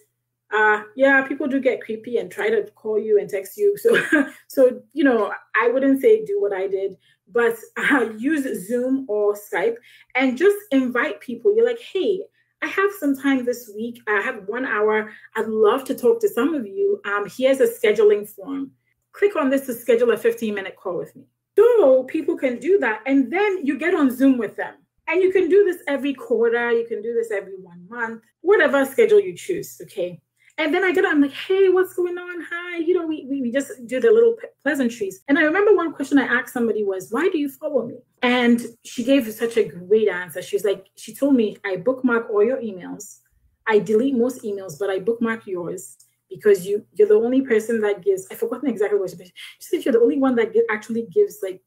uh 0.55 0.83
yeah, 0.95 1.25
people 1.27 1.47
do 1.47 1.59
get 1.59 1.81
creepy 1.81 2.17
and 2.17 2.31
try 2.31 2.49
to 2.49 2.69
call 2.75 2.99
you 2.99 3.19
and 3.19 3.29
text 3.29 3.57
you. 3.57 3.75
So 3.81 4.29
so 4.47 4.81
you 4.93 5.03
know, 5.03 5.33
I 5.59 5.69
wouldn't 5.69 6.01
say 6.01 6.23
do 6.23 6.39
what 6.39 6.53
I 6.53 6.67
did, 6.67 6.97
but 7.31 7.55
uh, 7.77 8.09
use 8.15 8.67
Zoom 8.67 9.05
or 9.09 9.33
Skype 9.33 9.77
and 10.13 10.37
just 10.37 10.57
invite 10.71 11.19
people. 11.19 11.55
You're 11.55 11.65
like, 11.65 11.81
hey, 11.81 12.21
I 12.63 12.67
have 12.67 12.91
some 12.97 13.13
time 13.13 13.43
this 13.43 13.69
week. 13.75 14.01
I 14.07 14.21
have 14.21 14.47
one 14.47 14.65
hour. 14.65 15.11
I'd 15.35 15.47
love 15.47 15.83
to 15.83 15.93
talk 15.93 16.21
to 16.21 16.29
some 16.29 16.55
of 16.55 16.65
you. 16.65 17.01
Um, 17.03 17.27
here's 17.29 17.59
a 17.59 17.67
scheduling 17.67 18.27
form. 18.27 18.71
Click 19.11 19.35
on 19.35 19.49
this 19.49 19.65
to 19.65 19.73
schedule 19.73 20.11
a 20.11 20.17
15 20.17 20.55
minute 20.55 20.77
call 20.77 20.97
with 20.97 21.13
me. 21.13 21.25
So 21.57 22.03
people 22.03 22.37
can 22.37 22.59
do 22.59 22.79
that. 22.79 23.01
And 23.05 23.31
then 23.31 23.65
you 23.65 23.77
get 23.77 23.93
on 23.93 24.15
Zoom 24.15 24.37
with 24.37 24.55
them. 24.55 24.75
And 25.09 25.21
you 25.21 25.33
can 25.33 25.49
do 25.49 25.65
this 25.65 25.83
every 25.89 26.13
quarter. 26.13 26.71
You 26.71 26.87
can 26.87 27.01
do 27.01 27.13
this 27.13 27.31
every 27.31 27.57
one 27.59 27.85
month, 27.89 28.21
whatever 28.39 28.85
schedule 28.85 29.19
you 29.19 29.35
choose. 29.35 29.81
Okay. 29.83 30.21
And 30.57 30.73
then 30.73 30.83
I 30.83 30.91
get, 30.91 31.05
I'm 31.05 31.21
like, 31.21 31.33
hey, 31.33 31.69
what's 31.69 31.95
going 31.95 32.17
on? 32.17 32.45
Hi. 32.49 32.77
You 32.77 32.93
know, 32.93 33.07
we, 33.07 33.25
we, 33.27 33.41
we 33.41 33.51
just 33.51 33.71
do 33.87 33.99
the 33.99 34.11
little 34.11 34.35
pleasantries. 34.63 35.21
And 35.27 35.39
I 35.39 35.41
remember 35.41 35.75
one 35.75 35.93
question 35.93 36.19
I 36.19 36.25
asked 36.25 36.53
somebody 36.53 36.83
was, 36.83 37.09
why 37.11 37.27
do 37.29 37.39
you 37.39 37.49
follow 37.49 37.87
me? 37.87 37.95
And 38.21 38.61
she 38.85 39.03
gave 39.03 39.31
such 39.33 39.57
a 39.57 39.63
great 39.63 40.09
answer. 40.09 40.43
She's 40.43 40.63
like, 40.63 40.87
she 40.95 41.15
told 41.15 41.35
me, 41.35 41.57
I 41.65 41.77
bookmark 41.77 42.29
all 42.29 42.43
your 42.43 42.57
emails. 42.57 43.19
I 43.67 43.79
delete 43.79 44.15
most 44.15 44.43
emails, 44.43 44.77
but 44.79 44.89
I 44.89 44.99
bookmark 44.99 45.47
yours 45.47 45.97
because 46.29 46.65
you 46.65 46.85
you're 46.93 47.07
the 47.07 47.15
only 47.15 47.41
person 47.41 47.79
that 47.81 48.03
gives. 48.03 48.27
I 48.29 48.35
forgotten 48.35 48.69
exactly 48.69 48.99
what 48.99 49.09
she 49.09 49.15
said. 49.15 49.31
She 49.59 49.67
said 49.69 49.85
you're 49.85 49.93
the 49.93 50.01
only 50.01 50.17
one 50.17 50.35
that 50.35 50.53
actually 50.69 51.07
gives 51.13 51.39
like 51.41 51.61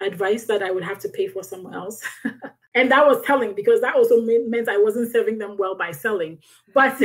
advice 0.00 0.44
that 0.44 0.62
I 0.62 0.70
would 0.70 0.84
have 0.84 0.98
to 1.00 1.08
pay 1.08 1.26
for 1.26 1.42
somewhere 1.42 1.74
else. 1.74 2.02
and 2.74 2.90
that 2.90 3.04
was 3.04 3.20
telling 3.24 3.54
because 3.54 3.80
that 3.80 3.96
also 3.96 4.20
meant 4.22 4.68
I 4.68 4.78
wasn't 4.78 5.10
serving 5.10 5.38
them 5.38 5.56
well 5.58 5.76
by 5.76 5.90
selling. 5.90 6.38
But 6.72 6.96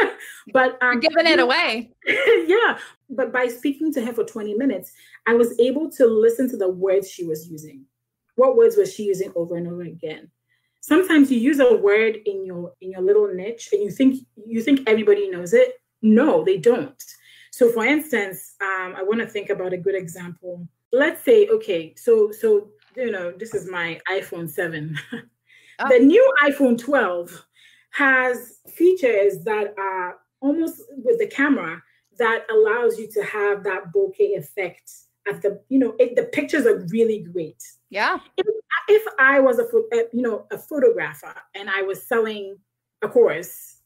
but 0.52 0.82
um, 0.82 1.00
You're 1.00 1.00
giving 1.00 1.26
it 1.26 1.38
away. 1.38 1.90
yeah, 2.06 2.78
but 3.08 3.32
by 3.32 3.46
speaking 3.46 3.92
to 3.94 4.04
her 4.04 4.12
for 4.12 4.24
20 4.24 4.54
minutes, 4.54 4.92
I 5.26 5.34
was 5.34 5.58
able 5.60 5.90
to 5.92 6.06
listen 6.06 6.50
to 6.50 6.56
the 6.56 6.68
words 6.68 7.10
she 7.10 7.24
was 7.24 7.48
using. 7.48 7.84
What 8.34 8.56
words 8.56 8.76
was 8.76 8.92
she 8.92 9.04
using 9.04 9.32
over 9.36 9.56
and 9.56 9.68
over 9.68 9.82
again? 9.82 10.28
Sometimes 10.80 11.30
you 11.30 11.38
use 11.38 11.60
a 11.60 11.76
word 11.76 12.18
in 12.26 12.44
your 12.44 12.72
in 12.80 12.90
your 12.90 13.02
little 13.02 13.32
niche 13.32 13.68
and 13.72 13.82
you 13.82 13.90
think 13.90 14.26
you 14.44 14.60
think 14.60 14.88
everybody 14.88 15.30
knows 15.30 15.52
it. 15.52 15.74
No, 16.02 16.42
they 16.42 16.58
don't. 16.58 17.00
So 17.52 17.70
for 17.70 17.84
instance, 17.84 18.56
um, 18.60 18.94
I 18.96 19.04
want 19.04 19.20
to 19.20 19.26
think 19.26 19.50
about 19.50 19.72
a 19.72 19.78
good 19.78 19.94
example. 19.94 20.66
Let's 20.90 21.22
say, 21.24 21.46
okay, 21.46 21.94
so 21.96 22.32
so 22.32 22.70
you 22.96 23.10
know, 23.10 23.32
this 23.32 23.54
is 23.54 23.70
my 23.70 24.00
iPhone 24.10 24.48
7. 24.48 24.96
Oh. 25.78 25.88
the 25.88 25.98
new 25.98 26.34
iPhone 26.44 26.78
12 26.78 27.44
has 27.90 28.58
features 28.68 29.44
that 29.44 29.74
are 29.78 30.16
almost 30.40 30.82
with 30.96 31.18
the 31.18 31.26
camera 31.26 31.82
that 32.18 32.44
allows 32.50 32.98
you 32.98 33.08
to 33.10 33.22
have 33.22 33.64
that 33.64 33.92
bokeh 33.94 34.36
effect 34.36 34.92
at 35.28 35.40
the 35.42 35.60
you 35.68 35.78
know 35.78 35.94
it, 35.98 36.16
the 36.16 36.24
pictures 36.24 36.66
are 36.66 36.84
really 36.90 37.20
great 37.32 37.62
yeah 37.90 38.18
if, 38.36 38.46
if 38.88 39.02
i 39.18 39.38
was 39.38 39.58
a 39.58 39.64
you 40.12 40.22
know 40.22 40.46
a 40.50 40.58
photographer 40.58 41.34
and 41.54 41.70
i 41.70 41.82
was 41.82 42.02
selling 42.02 42.56
a 43.02 43.08
course 43.08 43.76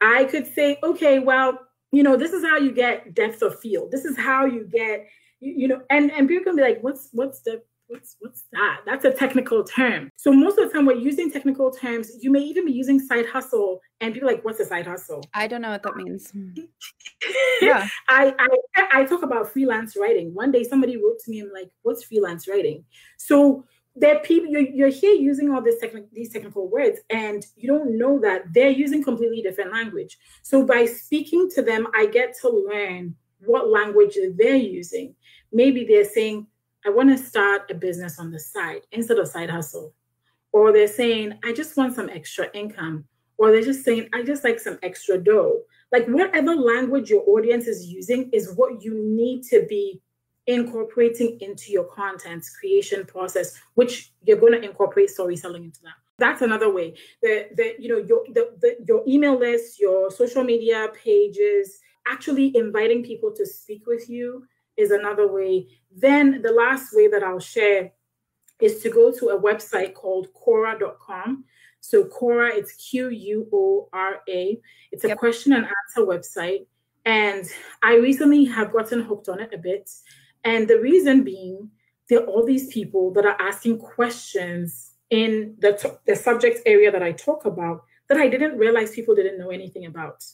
i 0.00 0.24
could 0.24 0.46
say 0.46 0.78
okay 0.82 1.18
well 1.18 1.58
you 1.92 2.02
know 2.02 2.16
this 2.16 2.32
is 2.32 2.44
how 2.44 2.56
you 2.56 2.72
get 2.72 3.14
depth 3.14 3.42
of 3.42 3.58
field 3.60 3.90
this 3.90 4.04
is 4.04 4.16
how 4.16 4.46
you 4.46 4.64
get 4.64 5.06
you, 5.40 5.52
you 5.58 5.68
know 5.68 5.80
and 5.90 6.10
and 6.12 6.28
people 6.28 6.44
can 6.44 6.56
be 6.56 6.62
like 6.62 6.80
what's 6.80 7.10
what's 7.12 7.40
the 7.40 7.62
what's 7.92 8.16
what's 8.20 8.44
that? 8.52 8.80
That's 8.86 9.04
a 9.04 9.12
technical 9.12 9.62
term. 9.62 10.10
So 10.16 10.32
most 10.32 10.58
of 10.58 10.66
the 10.66 10.74
time 10.74 10.86
we're 10.86 10.94
using 10.94 11.30
technical 11.30 11.70
terms. 11.70 12.10
You 12.20 12.30
may 12.30 12.40
even 12.40 12.64
be 12.66 12.72
using 12.72 12.98
side 12.98 13.26
hustle, 13.26 13.80
and 14.00 14.14
people 14.14 14.28
like, 14.28 14.44
what's 14.44 14.58
a 14.60 14.64
side 14.64 14.86
hustle? 14.86 15.22
I 15.34 15.46
don't 15.46 15.60
know 15.60 15.70
what 15.70 15.82
that 15.82 15.96
means. 15.96 16.32
yeah, 17.60 17.86
I, 18.08 18.34
I 18.38 19.00
I 19.00 19.04
talk 19.04 19.22
about 19.22 19.52
freelance 19.52 19.96
writing. 19.96 20.34
One 20.34 20.50
day 20.50 20.64
somebody 20.64 20.96
wrote 20.96 21.18
to 21.24 21.30
me, 21.30 21.40
I'm 21.40 21.52
like, 21.52 21.70
what's 21.82 22.04
freelance 22.04 22.48
writing? 22.48 22.84
So 23.18 23.66
there 23.94 24.20
people 24.20 24.48
you're, 24.48 24.62
you're 24.62 24.88
here 24.88 25.12
using 25.12 25.52
all 25.52 25.60
this 25.60 25.78
technical 25.78 26.08
these 26.14 26.32
technical 26.32 26.66
words 26.66 27.00
and 27.10 27.44
you 27.56 27.68
don't 27.68 27.98
know 27.98 28.18
that 28.18 28.42
they're 28.54 28.70
using 28.70 29.04
completely 29.04 29.42
different 29.42 29.70
language 29.70 30.16
so 30.40 30.64
by 30.64 30.86
speaking 30.86 31.46
to 31.54 31.60
them 31.60 31.86
i 31.94 32.06
get 32.06 32.34
to 32.34 32.48
learn 32.48 33.14
what 33.44 33.68
language 33.68 34.16
they're 34.38 34.56
using 34.56 35.14
maybe 35.52 35.84
they're 35.84 36.06
saying 36.06 36.46
I 36.84 36.90
want 36.90 37.16
to 37.16 37.22
start 37.22 37.70
a 37.70 37.74
business 37.74 38.18
on 38.18 38.30
the 38.30 38.40
side 38.40 38.82
instead 38.92 39.18
of 39.18 39.28
side 39.28 39.50
hustle. 39.50 39.94
Or 40.52 40.72
they're 40.72 40.88
saying, 40.88 41.38
I 41.44 41.52
just 41.52 41.76
want 41.76 41.94
some 41.94 42.10
extra 42.10 42.48
income. 42.54 43.04
Or 43.38 43.50
they're 43.50 43.62
just 43.62 43.84
saying, 43.84 44.08
I 44.12 44.22
just 44.22 44.44
like 44.44 44.60
some 44.60 44.78
extra 44.82 45.16
dough. 45.18 45.60
Like 45.92 46.06
whatever 46.06 46.54
language 46.54 47.10
your 47.10 47.22
audience 47.28 47.66
is 47.66 47.86
using 47.86 48.30
is 48.32 48.54
what 48.54 48.82
you 48.82 48.94
need 48.94 49.44
to 49.44 49.66
be 49.68 50.00
incorporating 50.46 51.38
into 51.40 51.70
your 51.70 51.84
content 51.84 52.44
creation 52.58 53.04
process, 53.06 53.58
which 53.74 54.12
you're 54.24 54.38
going 54.38 54.52
to 54.52 54.62
incorporate 54.62 55.10
storytelling 55.10 55.64
into 55.64 55.80
that. 55.82 55.94
That's 56.18 56.42
another 56.42 56.72
way. 56.72 56.94
The, 57.22 57.48
the 57.56 57.74
you 57.78 57.88
know 57.88 57.98
your 57.98 58.24
the, 58.28 58.50
the 58.60 58.76
your 58.86 59.02
email 59.08 59.38
list, 59.38 59.80
your 59.80 60.10
social 60.10 60.44
media 60.44 60.88
pages, 61.02 61.80
actually 62.06 62.56
inviting 62.56 63.02
people 63.02 63.32
to 63.32 63.46
speak 63.46 63.86
with 63.86 64.08
you 64.08 64.46
is 64.76 64.90
another 64.90 65.30
way. 65.30 65.68
Then 65.94 66.42
the 66.42 66.52
last 66.52 66.94
way 66.94 67.08
that 67.08 67.22
I'll 67.22 67.40
share 67.40 67.92
is 68.60 68.80
to 68.82 68.90
go 68.90 69.12
to 69.12 69.30
a 69.30 69.40
website 69.40 69.94
called 69.94 70.28
Quora.com. 70.34 71.44
So 71.80 72.04
Quora, 72.04 72.54
it's 72.54 72.74
Q 72.74 73.08
U 73.10 73.48
O 73.52 73.88
R 73.92 74.20
A. 74.28 74.60
It's 74.92 75.04
a 75.04 75.08
yep. 75.08 75.18
question 75.18 75.52
and 75.52 75.64
answer 75.64 76.06
website. 76.06 76.66
And 77.04 77.44
I 77.82 77.96
recently 77.96 78.44
have 78.44 78.72
gotten 78.72 79.02
hooked 79.02 79.28
on 79.28 79.40
it 79.40 79.52
a 79.52 79.58
bit. 79.58 79.90
And 80.44 80.68
the 80.68 80.78
reason 80.78 81.24
being, 81.24 81.70
there 82.08 82.20
are 82.20 82.26
all 82.26 82.44
these 82.44 82.72
people 82.72 83.12
that 83.14 83.26
are 83.26 83.40
asking 83.40 83.78
questions 83.78 84.92
in 85.10 85.56
the, 85.58 85.72
t- 85.72 85.88
the 86.06 86.16
subject 86.16 86.60
area 86.64 86.90
that 86.92 87.02
I 87.02 87.12
talk 87.12 87.44
about 87.44 87.82
that 88.08 88.18
I 88.18 88.28
didn't 88.28 88.58
realize 88.58 88.92
people 88.92 89.14
didn't 89.14 89.38
know 89.38 89.50
anything 89.50 89.86
about. 89.86 90.24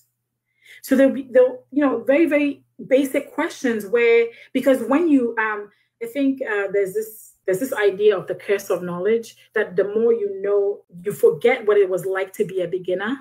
So 0.83 0.97
there'll 0.97 1.13
be, 1.13 1.29
there'll, 1.31 1.65
you 1.71 1.85
know, 1.85 2.03
very, 2.05 2.27
very 2.27 2.63
basic 2.87 3.33
questions 3.33 3.87
where, 3.87 4.27
because 4.53 4.83
when 4.83 5.09
you, 5.09 5.35
um, 5.39 5.71
I 6.03 6.07
think 6.07 6.41
uh, 6.43 6.69
there's 6.73 6.95
this, 6.95 7.35
there's 7.47 7.61
this 7.61 7.73
idea 7.73 8.17
of 8.17 8.27
the 8.27 8.35
curse 8.35 8.71
of 8.71 8.83
knowledge 8.83 9.37
that 9.55 9.75
the 9.75 9.85
more 9.85 10.13
you 10.13 10.41
know, 10.43 10.85
you 11.03 11.13
forget 11.13 11.67
what 11.67 11.77
it 11.77 11.89
was 11.89 12.05
like 12.05 12.33
to 12.35 12.45
be 12.45 12.63
a 12.63 12.69
beginner, 12.69 13.19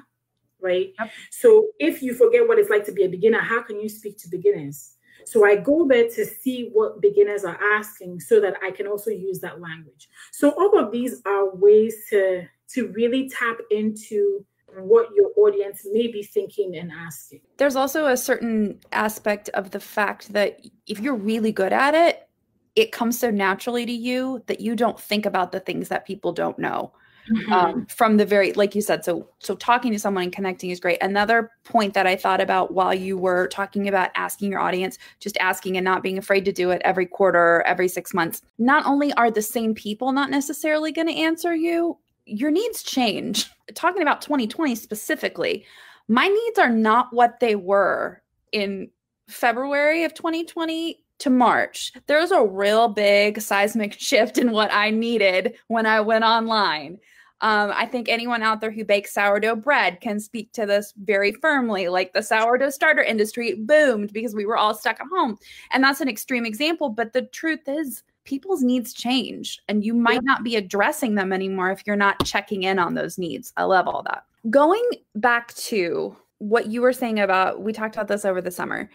right? 0.62 0.94
Yep. 1.00 1.12
So 1.32 1.68
if 1.80 2.02
you 2.02 2.14
forget 2.14 2.48
what 2.48 2.60
it's 2.60 2.70
like 2.70 2.86
to 2.86 2.92
be 2.92 3.04
a 3.04 3.10
beginner, 3.10 3.40
how 3.40 3.64
can 3.64 3.80
you 3.80 3.90
speak 3.90 4.18
to 4.20 4.30
beginners? 4.30 4.94
So 5.26 5.46
I 5.46 5.58
go 5.58 5.86
there 5.86 6.08
to 6.10 6.26
see 6.26 6.70
what 6.72 7.02
beginners 7.02 7.44
are 7.44 7.60
asking 7.74 8.22
so 8.22 8.40
that 8.40 8.56
I 8.64 8.72
can 8.72 8.88
also 8.88 9.12
use 9.12 9.40
that 9.42 9.60
language. 9.60 10.08
So 10.32 10.52
all 10.52 10.80
of 10.80 10.92
these 10.92 11.22
are 11.26 11.54
ways 11.56 11.96
to 12.12 12.48
to 12.70 12.88
really 12.90 13.30
tap 13.30 13.58
into 13.72 14.46
what 14.84 15.10
your 15.16 15.32
audience 15.38 15.86
may 15.92 16.08
be 16.08 16.24
thinking 16.24 16.76
and 16.76 16.92
asking. 16.92 17.42
There's 17.58 17.76
also 17.76 18.08
a 18.08 18.18
certain 18.18 18.80
aspect 18.92 19.50
of 19.50 19.72
the 19.72 19.80
fact 19.80 20.34
that 20.34 20.62
if 20.88 21.00
you're 21.00 21.16
really 21.16 21.52
good 21.52 21.74
at 21.74 21.94
it, 21.94 22.28
it 22.76 22.92
comes 22.92 23.20
so 23.20 23.32
naturally 23.32 23.86
to 23.86 23.92
you 23.92 24.44
that 24.46 24.62
you 24.62 24.76
don't 24.76 25.00
think 25.00 25.26
about 25.26 25.52
the 25.52 25.60
things 25.60 25.90
that 25.90 26.06
people 26.06 26.32
don't 26.32 26.60
know. 26.60 26.94
Mm-hmm. 27.32 27.52
Um, 27.52 27.86
from 27.88 28.16
the 28.16 28.26
very 28.26 28.54
like 28.54 28.74
you 28.74 28.82
said 28.82 29.04
so 29.04 29.28
so 29.40 29.54
talking 29.56 29.92
to 29.92 30.00
someone 30.00 30.24
and 30.24 30.32
connecting 30.32 30.70
is 30.70 30.80
great 30.80 30.98
another 31.04 31.52
point 31.66 31.94
that 31.94 32.08
i 32.08 32.16
thought 32.16 32.40
about 32.40 32.74
while 32.74 32.94
you 32.94 33.18
were 33.18 33.50
talking 33.50 33.90
about 33.90 34.12
asking 34.16 34.50
your 34.50 34.62
audience 34.62 34.98
just 35.20 35.36
asking 35.42 35.76
and 35.76 35.84
not 35.84 36.04
being 36.04 36.18
afraid 36.18 36.46
to 36.46 36.54
do 36.54 36.72
it 36.72 36.82
every 36.86 37.06
quarter 37.06 37.64
every 37.66 37.90
six 37.90 38.14
months 38.14 38.44
not 38.60 38.86
only 38.86 39.12
are 39.14 39.30
the 39.30 39.42
same 39.42 39.76
people 39.76 40.14
not 40.14 40.30
necessarily 40.30 40.90
going 40.90 41.08
to 41.08 41.14
answer 41.14 41.54
you 41.54 41.98
your 42.28 42.52
needs 42.52 42.84
change. 42.84 43.50
Talking 43.74 44.02
about 44.02 44.22
2020 44.22 44.76
specifically, 44.76 45.66
my 46.08 46.28
needs 46.28 46.60
are 46.60 46.70
not 46.70 47.14
what 47.14 47.40
they 47.40 47.56
were 47.56 48.22
in 48.52 48.90
February 49.28 50.04
of 50.04 50.14
2020 50.14 51.04
to 51.20 51.30
March. 51.30 51.92
There's 52.08 52.32
a 52.32 52.46
real 52.46 52.88
big 52.88 53.42
seismic 53.42 53.94
shift 54.00 54.38
in 54.38 54.52
what 54.52 54.72
I 54.74 54.90
needed 54.90 55.56
when 55.68 55.86
I 55.86 56.02
went 56.02 56.24
online. 56.24 57.00
Um, 57.42 57.72
I 57.76 57.86
think 57.86 58.10
anyone 58.10 58.42
out 58.42 58.62
there 58.62 58.72
who 58.72 58.84
bakes 58.84 59.14
sourdough 59.14 59.58
bread 59.58 60.02
can 60.02 60.20
speak 60.20 60.52
to 60.54 60.66
this 60.66 60.94
very 60.98 61.34
firmly. 61.34 61.88
Like 61.88 62.14
the 62.14 62.24
sourdough 62.24 62.72
starter 62.72 63.04
industry 63.04 63.54
boomed 63.54 64.12
because 64.12 64.34
we 64.34 64.46
were 64.46 64.58
all 64.58 64.74
stuck 64.74 65.00
at 65.00 65.08
home. 65.14 65.38
And 65.72 65.84
that's 65.84 66.02
an 66.02 66.10
extreme 66.10 66.46
example. 66.46 66.90
But 66.90 67.14
the 67.14 67.24
truth 67.24 67.68
is, 67.68 68.02
people's 68.28 68.62
needs 68.62 68.94
change 68.94 69.60
and 69.68 69.84
you 69.84 69.94
might 69.94 70.24
not 70.24 70.44
be 70.44 70.58
addressing 70.58 71.16
them 71.16 71.34
anymore 71.34 71.72
if 71.72 71.82
you're 71.88 71.96
not 71.96 72.24
checking 72.26 72.64
in 72.64 72.78
on 72.78 72.94
those 72.94 73.18
needs. 73.18 73.54
I 73.58 73.64
love 73.64 73.88
all 73.88 74.04
that. 74.04 74.26
Going 74.50 74.84
back 75.16 75.54
to 75.56 76.16
what 76.40 76.68
you 76.68 76.82
were 76.82 76.94
saying 76.94 77.20
about, 77.20 77.62
we 77.62 77.74
talked 77.74 77.96
about 77.96 78.10
this 78.10 78.26
over 78.26 78.42
the 78.42 78.52
summer. 78.52 78.90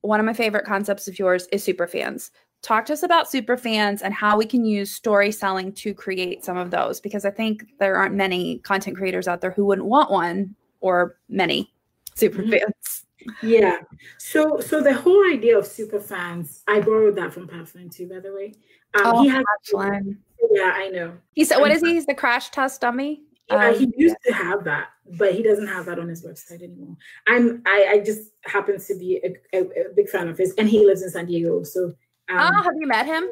One 0.00 0.18
of 0.18 0.26
my 0.26 0.32
favorite 0.32 0.64
concepts 0.64 1.06
of 1.06 1.18
yours 1.18 1.46
is 1.52 1.62
super 1.62 1.86
fans. 1.86 2.32
Talk 2.62 2.86
to 2.86 2.94
us 2.94 3.02
about 3.02 3.30
super 3.30 3.56
fans 3.56 4.02
and 4.02 4.12
how 4.12 4.36
we 4.36 4.46
can 4.46 4.64
use 4.64 4.90
story 4.90 5.30
selling 5.30 5.72
to 5.74 5.94
create 5.94 6.44
some 6.44 6.56
of 6.56 6.70
those 6.70 7.00
because 7.00 7.24
I 7.24 7.30
think 7.30 7.64
there 7.78 7.96
aren't 7.96 8.14
many 8.14 8.58
content 8.58 8.96
creators 8.96 9.28
out 9.28 9.40
there 9.42 9.50
who 9.50 9.64
wouldn't 9.66 9.88
want 9.88 10.10
one 10.10 10.54
or 10.80 11.16
many 11.28 11.72
super 12.14 12.42
mm-hmm. 12.42 12.52
fans. 12.52 13.04
Yeah. 13.42 13.78
So 14.18 14.60
so 14.60 14.82
the 14.82 14.94
whole 14.94 15.24
idea 15.30 15.58
of 15.58 15.66
super 15.66 16.00
fans, 16.00 16.62
I 16.66 16.80
borrowed 16.80 17.16
that 17.16 17.32
from 17.32 17.48
Pat 17.48 17.68
Flynn 17.68 17.90
too, 17.90 18.08
by 18.08 18.20
the 18.20 18.32
way. 18.32 18.54
Um, 18.94 19.02
oh, 19.04 19.22
he 19.22 19.28
has 19.28 19.44
one. 19.72 20.18
Yeah, 20.50 20.72
I 20.74 20.88
know. 20.88 21.12
He 21.34 21.44
said, 21.44 21.58
"What 21.58 21.70
is 21.70 21.82
he? 21.82 21.94
He's 21.94 22.06
the 22.06 22.14
crash 22.14 22.50
test 22.50 22.80
dummy." 22.80 23.22
Yeah, 23.48 23.68
um, 23.68 23.78
he 23.78 23.92
used 23.96 24.16
to 24.26 24.32
have 24.32 24.64
that, 24.64 24.88
but 25.18 25.34
he 25.34 25.42
doesn't 25.42 25.66
have 25.66 25.86
that 25.86 25.98
on 25.98 26.08
his 26.08 26.24
website 26.24 26.62
anymore. 26.62 26.96
I'm 27.28 27.62
I, 27.66 27.88
I 27.90 27.98
just 28.00 28.30
happen 28.44 28.78
to 28.78 28.98
be 28.98 29.20
a, 29.24 29.58
a, 29.58 29.62
a, 29.62 29.94
big 29.94 30.08
fan 30.08 30.28
of 30.28 30.38
his, 30.38 30.54
and 30.56 30.68
he 30.68 30.86
lives 30.86 31.02
in 31.02 31.10
San 31.10 31.26
Diego. 31.26 31.62
So, 31.64 31.86
um, 32.28 32.38
oh, 32.38 32.62
have 32.62 32.74
you 32.78 32.86
met 32.86 33.06
him? 33.06 33.28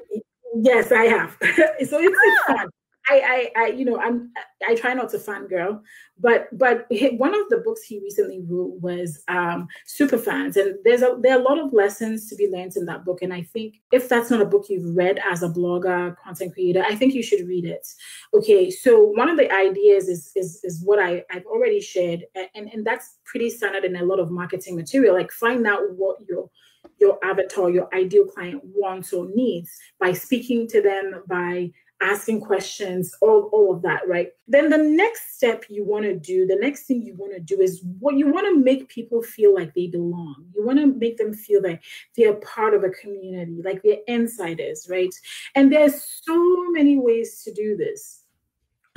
Yes, 0.57 0.93
I 0.93 1.05
have. 1.05 1.37
so 1.41 1.47
it's, 1.47 1.91
it's 1.91 2.43
ah. 2.49 2.55
fun. 2.55 2.69
I, 3.11 3.51
I, 3.57 3.63
I, 3.63 3.67
you 3.69 3.85
know, 3.85 3.99
I'm, 3.99 4.31
I 4.67 4.75
try 4.75 4.93
not 4.93 5.09
to 5.11 5.19
fangirl, 5.19 5.81
but, 6.19 6.49
but 6.53 6.87
one 7.13 7.35
of 7.35 7.49
the 7.49 7.59
books 7.59 7.83
he 7.83 8.01
recently 8.01 8.43
wrote 8.47 8.81
was 8.81 9.23
um, 9.29 9.69
Super 9.87 10.19
Fans, 10.19 10.57
and 10.57 10.77
there's 10.85 11.03
a 11.03 11.17
there 11.21 11.37
are 11.37 11.41
a 11.41 11.43
lot 11.43 11.59
of 11.59 11.73
lessons 11.73 12.29
to 12.29 12.37
be 12.37 12.49
learned 12.49 12.77
in 12.77 12.85
that 12.87 13.05
book. 13.05 13.23
And 13.23 13.33
I 13.33 13.43
think 13.43 13.77
if 13.93 14.09
that's 14.09 14.31
not 14.31 14.43
a 14.43 14.47
book 14.47 14.67
you've 14.69 14.97
read 14.97 15.21
as 15.31 15.43
a 15.43 15.49
blogger, 15.49 16.17
content 16.23 16.55
creator, 16.55 16.85
I 16.87 16.95
think 16.95 17.15
you 17.15 17.23
should 17.23 17.47
read 17.47 17.65
it. 17.65 17.87
Okay, 18.35 18.71
so 18.71 19.03
one 19.03 19.29
of 19.29 19.37
the 19.37 19.51
ideas 19.53 20.09
is 20.09 20.33
is 20.35 20.61
is 20.65 20.83
what 20.85 20.99
I 20.99 21.25
I've 21.31 21.47
already 21.47 21.81
shared, 21.81 22.25
and 22.35 22.69
and 22.69 22.85
that's 22.85 23.17
pretty 23.25 23.51
standard 23.51 23.85
in 23.85 23.97
a 23.97 24.05
lot 24.05 24.19
of 24.19 24.31
marketing 24.31 24.77
material. 24.77 25.15
Like 25.15 25.31
find 25.33 25.67
out 25.67 25.81
what 25.97 26.17
your 26.29 26.51
your 26.99 27.19
avatar, 27.25 27.71
your 27.71 27.89
ideal 27.95 28.25
client 28.27 28.61
wants 28.65 29.13
or 29.13 29.29
needs 29.35 29.71
by 30.01 30.13
speaking 30.13 30.67
to 30.69 30.83
them, 30.83 31.23
by 31.29 31.71
asking 32.01 32.41
questions, 32.41 33.15
all, 33.21 33.51
all 33.53 33.75
of 33.75 33.83
that, 33.83 34.07
right? 34.07 34.29
Then 34.47 34.71
the 34.71 34.79
next 34.79 35.37
step 35.37 35.65
you 35.69 35.85
want 35.85 36.05
to 36.05 36.17
do, 36.17 36.47
the 36.47 36.59
next 36.61 36.85
thing 36.85 37.03
you 37.03 37.15
want 37.17 37.35
to 37.35 37.41
do 37.41 37.61
is 37.61 37.83
what 37.99 38.17
you 38.17 38.33
want 38.33 38.47
to 38.47 38.59
make 38.59 38.89
people 38.89 39.23
feel 39.23 39.55
like 39.55 39.75
they 39.75 39.89
belong. 39.89 40.47
You 40.55 40.65
want 40.65 40.79
to 40.79 40.87
make 40.87 41.17
them 41.17 41.35
feel 41.35 41.63
like 41.63 41.83
they're 42.17 42.35
part 42.35 42.75
of 42.75 42.85
a 42.85 42.91
community, 42.91 43.61
like 43.65 43.83
they're 43.83 43.99
insiders, 44.07 44.87
right? 44.89 45.13
And 45.57 45.73
there's 45.73 46.05
so 46.23 46.71
many 46.71 46.99
ways 46.99 47.43
to 47.45 47.53
do 47.53 47.77
this. 47.77 48.23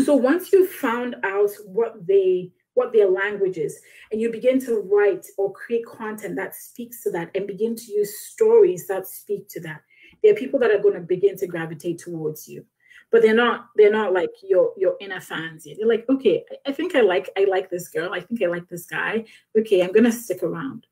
So 0.01 0.15
once 0.15 0.51
you've 0.51 0.69
found 0.69 1.15
out 1.23 1.49
what 1.65 2.07
they 2.07 2.51
what 2.73 2.93
their 2.93 3.09
language 3.09 3.57
is 3.57 3.81
and 4.11 4.21
you 4.21 4.31
begin 4.31 4.57
to 4.57 4.79
write 4.79 5.25
or 5.37 5.51
create 5.51 5.85
content 5.85 6.37
that 6.37 6.55
speaks 6.55 7.03
to 7.03 7.11
that 7.11 7.29
and 7.35 7.45
begin 7.45 7.75
to 7.75 7.91
use 7.91 8.17
stories 8.17 8.87
that 8.87 9.05
speak 9.05 9.49
to 9.49 9.59
that 9.59 9.81
there 10.23 10.31
are 10.31 10.37
people 10.37 10.57
that 10.57 10.71
are 10.71 10.81
going 10.81 10.93
to 10.93 11.01
begin 11.01 11.37
to 11.37 11.47
gravitate 11.47 11.99
towards 11.99 12.47
you 12.47 12.65
but 13.11 13.21
they're 13.21 13.35
not 13.35 13.67
they're 13.75 13.91
not 13.91 14.13
like 14.13 14.29
your 14.41 14.73
your 14.77 14.95
inner 14.99 15.19
fans 15.19 15.65
yet. 15.65 15.77
They're 15.77 15.87
like, 15.87 16.05
okay, 16.09 16.43
I 16.65 16.71
think 16.71 16.95
I 16.95 17.01
like 17.01 17.29
I 17.37 17.45
like 17.45 17.69
this 17.69 17.89
girl. 17.89 18.13
I 18.13 18.21
think 18.21 18.41
I 18.41 18.47
like 18.47 18.67
this 18.69 18.85
guy. 18.85 19.25
Okay, 19.57 19.83
I'm 19.83 19.91
gonna 19.91 20.11
stick 20.11 20.43
around. 20.43 20.87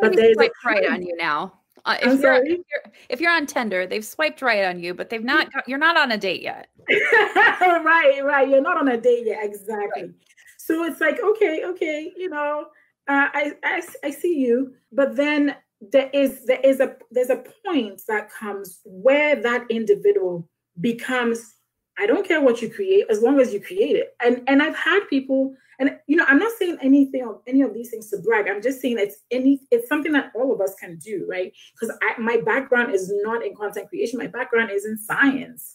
But 0.00 0.16
they 0.16 0.34
swipe 0.34 0.52
right 0.64 0.86
on 0.90 1.02
you 1.02 1.16
now. 1.16 1.54
Uh, 1.84 1.96
if, 2.02 2.20
you're, 2.20 2.34
if, 2.34 2.48
you're, 2.48 2.92
if 3.08 3.20
you're 3.20 3.30
on 3.30 3.46
Tinder, 3.46 3.86
they've 3.86 4.04
swiped 4.04 4.42
right 4.42 4.64
on 4.64 4.80
you, 4.80 4.92
but 4.92 5.08
they've 5.08 5.24
not. 5.24 5.52
Got, 5.52 5.68
you're 5.68 5.78
not 5.78 5.96
on 5.96 6.10
a 6.10 6.18
date 6.18 6.42
yet. 6.42 6.68
right, 6.88 8.20
right. 8.22 8.48
You're 8.48 8.60
not 8.60 8.76
on 8.76 8.88
a 8.88 9.00
date 9.00 9.26
yet. 9.26 9.44
Exactly. 9.44 10.02
Right. 10.02 10.10
So 10.56 10.84
it's 10.84 11.00
like, 11.00 11.18
okay, 11.22 11.62
okay, 11.64 12.12
you 12.16 12.28
know, 12.28 12.66
uh, 13.08 13.28
I, 13.32 13.52
I 13.64 13.82
I 14.04 14.10
see 14.10 14.38
you, 14.38 14.74
but 14.92 15.16
then 15.16 15.54
there 15.80 16.10
is 16.12 16.44
there 16.44 16.60
is 16.60 16.80
a 16.80 16.96
there's 17.10 17.30
a 17.30 17.44
point 17.64 18.02
that 18.08 18.30
comes 18.30 18.80
where 18.84 19.36
that 19.36 19.64
individual 19.70 20.48
becomes 20.80 21.54
I 21.98 22.06
don't 22.06 22.26
care 22.26 22.40
what 22.40 22.62
you 22.62 22.70
create 22.70 23.06
as 23.10 23.22
long 23.22 23.40
as 23.40 23.52
you 23.52 23.60
create 23.60 23.96
it. 23.96 24.14
And 24.22 24.42
and 24.46 24.62
I've 24.62 24.76
had 24.76 25.00
people, 25.10 25.54
and 25.80 25.98
you 26.06 26.16
know, 26.16 26.24
I'm 26.28 26.38
not 26.38 26.56
saying 26.56 26.78
anything 26.80 27.26
of 27.26 27.42
any 27.46 27.62
of 27.62 27.74
these 27.74 27.90
things 27.90 28.08
to 28.10 28.18
brag. 28.18 28.46
I'm 28.48 28.62
just 28.62 28.80
saying 28.80 28.98
it's 28.98 29.16
any 29.30 29.60
it's 29.70 29.88
something 29.88 30.12
that 30.12 30.30
all 30.34 30.52
of 30.52 30.60
us 30.60 30.74
can 30.76 30.96
do, 30.96 31.26
right? 31.28 31.52
Because 31.72 31.96
my 32.18 32.40
background 32.44 32.94
is 32.94 33.12
not 33.22 33.44
in 33.44 33.54
content 33.54 33.88
creation. 33.88 34.18
My 34.18 34.28
background 34.28 34.70
is 34.70 34.86
in 34.86 34.96
science. 34.96 35.74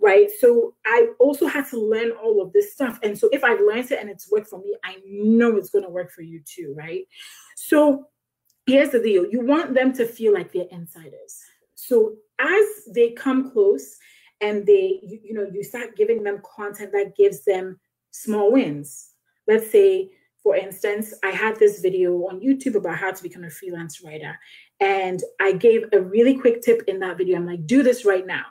Right. 0.00 0.28
So 0.38 0.74
I 0.86 1.08
also 1.18 1.48
had 1.48 1.66
to 1.70 1.76
learn 1.76 2.12
all 2.12 2.40
of 2.40 2.52
this 2.52 2.72
stuff. 2.72 3.00
And 3.02 3.18
so 3.18 3.28
if 3.32 3.42
I've 3.42 3.58
learned 3.58 3.90
it 3.90 3.98
and 3.98 4.08
it's 4.08 4.30
worked 4.30 4.46
for 4.46 4.60
me, 4.60 4.76
I 4.84 4.98
know 5.04 5.56
it's 5.56 5.70
going 5.70 5.82
to 5.82 5.90
work 5.90 6.12
for 6.12 6.22
you 6.22 6.40
too. 6.46 6.72
Right. 6.78 7.02
So 7.56 8.06
here's 8.66 8.90
the 8.90 9.02
deal 9.02 9.26
you 9.28 9.40
want 9.44 9.74
them 9.74 9.92
to 9.94 10.06
feel 10.06 10.32
like 10.32 10.52
they're 10.52 10.68
insiders. 10.70 11.42
So 11.74 12.14
as 12.38 12.64
they 12.94 13.10
come 13.10 13.50
close, 13.50 13.98
and 14.40 14.66
they 14.66 15.00
you, 15.02 15.18
you 15.24 15.34
know 15.34 15.46
you 15.52 15.62
start 15.62 15.96
giving 15.96 16.22
them 16.22 16.40
content 16.56 16.92
that 16.92 17.16
gives 17.16 17.44
them 17.44 17.78
small 18.10 18.52
wins. 18.52 19.12
Let's 19.46 19.70
say 19.70 20.10
for 20.42 20.54
instance 20.54 21.12
i 21.24 21.30
had 21.30 21.58
this 21.58 21.80
video 21.80 22.12
on 22.28 22.40
youtube 22.40 22.76
about 22.76 22.96
how 22.96 23.10
to 23.10 23.22
become 23.24 23.42
a 23.42 23.50
freelance 23.50 24.04
writer 24.04 24.38
and 24.78 25.20
i 25.40 25.50
gave 25.50 25.82
a 25.92 26.00
really 26.00 26.36
quick 26.38 26.62
tip 26.62 26.82
in 26.86 27.00
that 27.00 27.18
video. 27.18 27.36
I'm 27.36 27.46
like 27.46 27.66
do 27.66 27.82
this 27.82 28.04
right 28.04 28.26
now. 28.26 28.44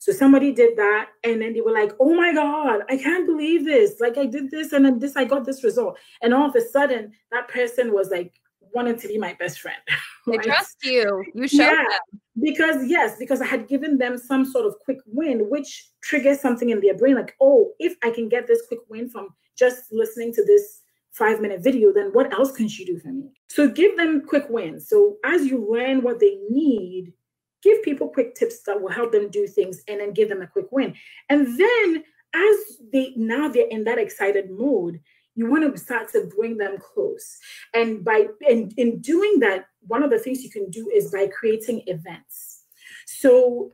So 0.00 0.12
somebody 0.12 0.52
did 0.52 0.76
that 0.76 1.10
and 1.24 1.40
then 1.40 1.52
they 1.52 1.60
were 1.60 1.72
like 1.72 1.92
oh 2.00 2.14
my 2.14 2.32
god 2.34 2.82
i 2.88 2.96
can't 2.96 3.26
believe 3.26 3.64
this. 3.64 4.00
Like 4.00 4.18
i 4.18 4.26
did 4.26 4.50
this 4.50 4.72
and 4.72 4.84
then 4.84 4.98
this 4.98 5.16
i 5.16 5.24
got 5.24 5.44
this 5.44 5.62
result. 5.62 5.98
And 6.22 6.34
all 6.34 6.48
of 6.48 6.56
a 6.56 6.60
sudden 6.60 7.12
that 7.30 7.48
person 7.48 7.92
was 7.92 8.10
like 8.10 8.32
wanted 8.74 8.98
to 9.00 9.08
be 9.08 9.18
my 9.18 9.34
best 9.34 9.60
friend. 9.60 9.78
Right? 10.26 10.42
They 10.42 10.50
trust 10.50 10.76
you. 10.82 11.24
You 11.34 11.48
showed 11.48 11.58
yeah, 11.58 11.76
them. 11.76 12.20
Because 12.42 12.86
yes, 12.86 13.16
because 13.18 13.40
I 13.40 13.46
had 13.46 13.66
given 13.66 13.96
them 13.96 14.18
some 14.18 14.44
sort 14.44 14.66
of 14.66 14.74
quick 14.84 14.98
win, 15.06 15.48
which 15.48 15.88
triggers 16.02 16.38
something 16.38 16.68
in 16.68 16.80
their 16.80 16.94
brain, 16.94 17.14
like, 17.14 17.34
oh, 17.40 17.70
if 17.78 17.96
I 18.04 18.10
can 18.10 18.28
get 18.28 18.46
this 18.46 18.60
quick 18.68 18.80
win 18.90 19.08
from 19.08 19.30
just 19.58 19.90
listening 19.90 20.34
to 20.34 20.44
this 20.44 20.82
five 21.12 21.40
minute 21.40 21.62
video, 21.62 21.94
then 21.94 22.10
what 22.12 22.30
else 22.32 22.52
can 22.52 22.68
she 22.68 22.84
do 22.84 22.98
for 22.98 23.08
me? 23.08 23.30
So 23.48 23.68
give 23.68 23.96
them 23.96 24.20
quick 24.26 24.44
wins. 24.50 24.88
So 24.88 25.16
as 25.24 25.46
you 25.46 25.66
learn 25.66 26.02
what 26.02 26.20
they 26.20 26.36
need, 26.50 27.14
give 27.62 27.82
people 27.82 28.08
quick 28.08 28.34
tips 28.34 28.62
that 28.66 28.80
will 28.80 28.90
help 28.90 29.12
them 29.12 29.30
do 29.30 29.46
things 29.46 29.82
and 29.88 30.00
then 30.00 30.12
give 30.12 30.28
them 30.28 30.42
a 30.42 30.46
quick 30.46 30.66
win. 30.70 30.94
And 31.28 31.58
then 31.58 32.04
as 32.34 32.56
they 32.92 33.12
now 33.16 33.48
they're 33.48 33.68
in 33.68 33.84
that 33.84 33.98
excited 33.98 34.50
mode, 34.50 35.00
you 35.38 35.48
want 35.48 35.72
to 35.72 35.80
start 35.80 36.10
to 36.10 36.28
bring 36.36 36.56
them 36.56 36.76
close. 36.78 37.38
And 37.72 38.04
by 38.04 38.26
in, 38.48 38.72
in 38.76 38.98
doing 39.00 39.38
that 39.38 39.66
one 39.86 40.02
of 40.02 40.10
the 40.10 40.18
things 40.18 40.42
you 40.42 40.50
can 40.50 40.68
do 40.68 40.90
is 40.92 41.12
by 41.12 41.28
creating 41.28 41.84
events. 41.86 42.64
So 43.06 43.72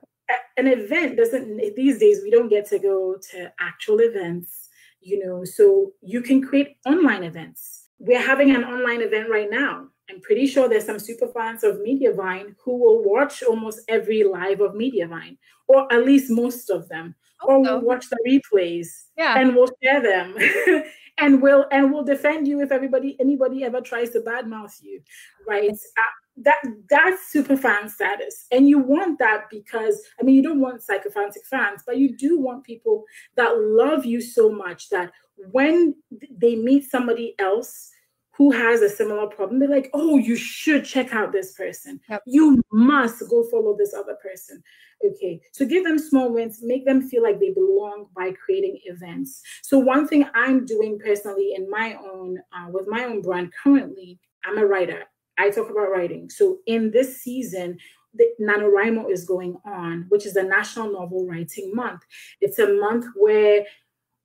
an 0.58 0.66
event 0.66 1.16
doesn't 1.16 1.74
these 1.74 1.98
days 1.98 2.20
we 2.22 2.30
don't 2.30 2.50
get 2.50 2.66
to 2.66 2.78
go 2.78 3.16
to 3.30 3.52
actual 3.60 4.00
events 4.00 4.70
you 5.00 5.22
know 5.24 5.44
so 5.44 5.92
you 6.02 6.20
can 6.20 6.42
create 6.46 6.76
online 6.84 7.24
events. 7.24 7.88
We're 7.98 8.26
having 8.32 8.54
an 8.54 8.64
online 8.64 9.00
event 9.00 9.30
right 9.30 9.50
now. 9.50 9.88
I'm 10.10 10.20
pretty 10.20 10.46
sure 10.46 10.68
there's 10.68 10.84
some 10.84 10.98
super 10.98 11.28
fans 11.28 11.64
of 11.64 11.76
mediavine 11.76 12.56
who 12.62 12.76
will 12.76 13.02
watch 13.02 13.42
almost 13.42 13.80
every 13.88 14.22
live 14.22 14.60
of 14.60 14.72
mediavine 14.72 15.38
or 15.66 15.90
at 15.90 16.04
least 16.04 16.30
most 16.30 16.68
of 16.68 16.90
them 16.90 17.14
or 17.46 17.60
we'll 17.60 17.80
watch 17.80 18.06
the 18.08 18.18
replays 18.26 18.88
yeah. 19.16 19.38
and 19.38 19.54
we'll 19.54 19.70
share 19.82 20.02
them. 20.02 20.36
And 21.18 21.40
we'll 21.40 21.66
and 21.70 21.92
we'll 21.92 22.02
defend 22.02 22.48
you 22.48 22.60
if 22.60 22.72
everybody 22.72 23.16
anybody 23.20 23.62
ever 23.62 23.80
tries 23.80 24.10
to 24.10 24.20
badmouth 24.20 24.82
you 24.82 25.00
right? 25.46 25.70
Uh, 25.70 26.02
that 26.38 26.60
that's 26.90 27.28
super 27.28 27.56
fan 27.56 27.88
status. 27.88 28.46
And 28.50 28.68
you 28.68 28.80
want 28.80 29.20
that 29.20 29.44
because 29.48 30.02
i 30.20 30.24
mean 30.24 30.34
you 30.34 30.42
don't 30.42 30.60
want 30.60 30.82
sycophantic 30.82 31.46
fans 31.46 31.82
but 31.86 31.98
you 31.98 32.16
do 32.16 32.40
want 32.40 32.64
people 32.64 33.04
that 33.36 33.56
love 33.56 34.04
you 34.04 34.20
so 34.20 34.50
much 34.50 34.88
that 34.88 35.12
when 35.52 35.94
they 36.30 36.56
meet 36.56 36.90
somebody 36.90 37.36
else 37.38 37.90
who 38.36 38.50
has 38.50 38.82
a 38.82 38.88
similar 38.88 39.26
problem, 39.28 39.60
they're 39.60 39.68
like, 39.68 39.90
oh, 39.94 40.18
you 40.18 40.36
should 40.36 40.84
check 40.84 41.12
out 41.14 41.32
this 41.32 41.54
person. 41.54 42.00
Yep. 42.08 42.22
You 42.26 42.62
must 42.72 43.20
go 43.30 43.44
follow 43.50 43.76
this 43.78 43.94
other 43.94 44.16
person. 44.22 44.62
Okay. 45.04 45.40
So 45.52 45.64
give 45.64 45.84
them 45.84 45.98
small 45.98 46.32
wins, 46.32 46.60
make 46.62 46.84
them 46.84 47.08
feel 47.08 47.22
like 47.22 47.38
they 47.38 47.52
belong 47.52 48.06
by 48.16 48.32
creating 48.32 48.78
events. 48.86 49.42
So 49.62 49.78
one 49.78 50.08
thing 50.08 50.26
I'm 50.34 50.66
doing 50.66 50.98
personally 50.98 51.54
in 51.56 51.70
my 51.70 51.96
own, 51.96 52.38
uh, 52.52 52.70
with 52.70 52.88
my 52.88 53.04
own 53.04 53.22
brand 53.22 53.52
currently, 53.62 54.18
I'm 54.44 54.58
a 54.58 54.66
writer. 54.66 55.04
I 55.38 55.50
talk 55.50 55.70
about 55.70 55.90
writing. 55.90 56.30
So 56.30 56.58
in 56.66 56.90
this 56.90 57.20
season, 57.22 57.78
the 58.14 58.26
NaNoWriMo 58.40 59.10
is 59.10 59.24
going 59.24 59.56
on, 59.64 60.06
which 60.08 60.24
is 60.24 60.34
the 60.34 60.42
National 60.42 60.92
Novel 60.92 61.26
Writing 61.26 61.74
Month. 61.74 62.02
It's 62.40 62.60
a 62.60 62.72
month 62.74 63.06
where 63.16 63.64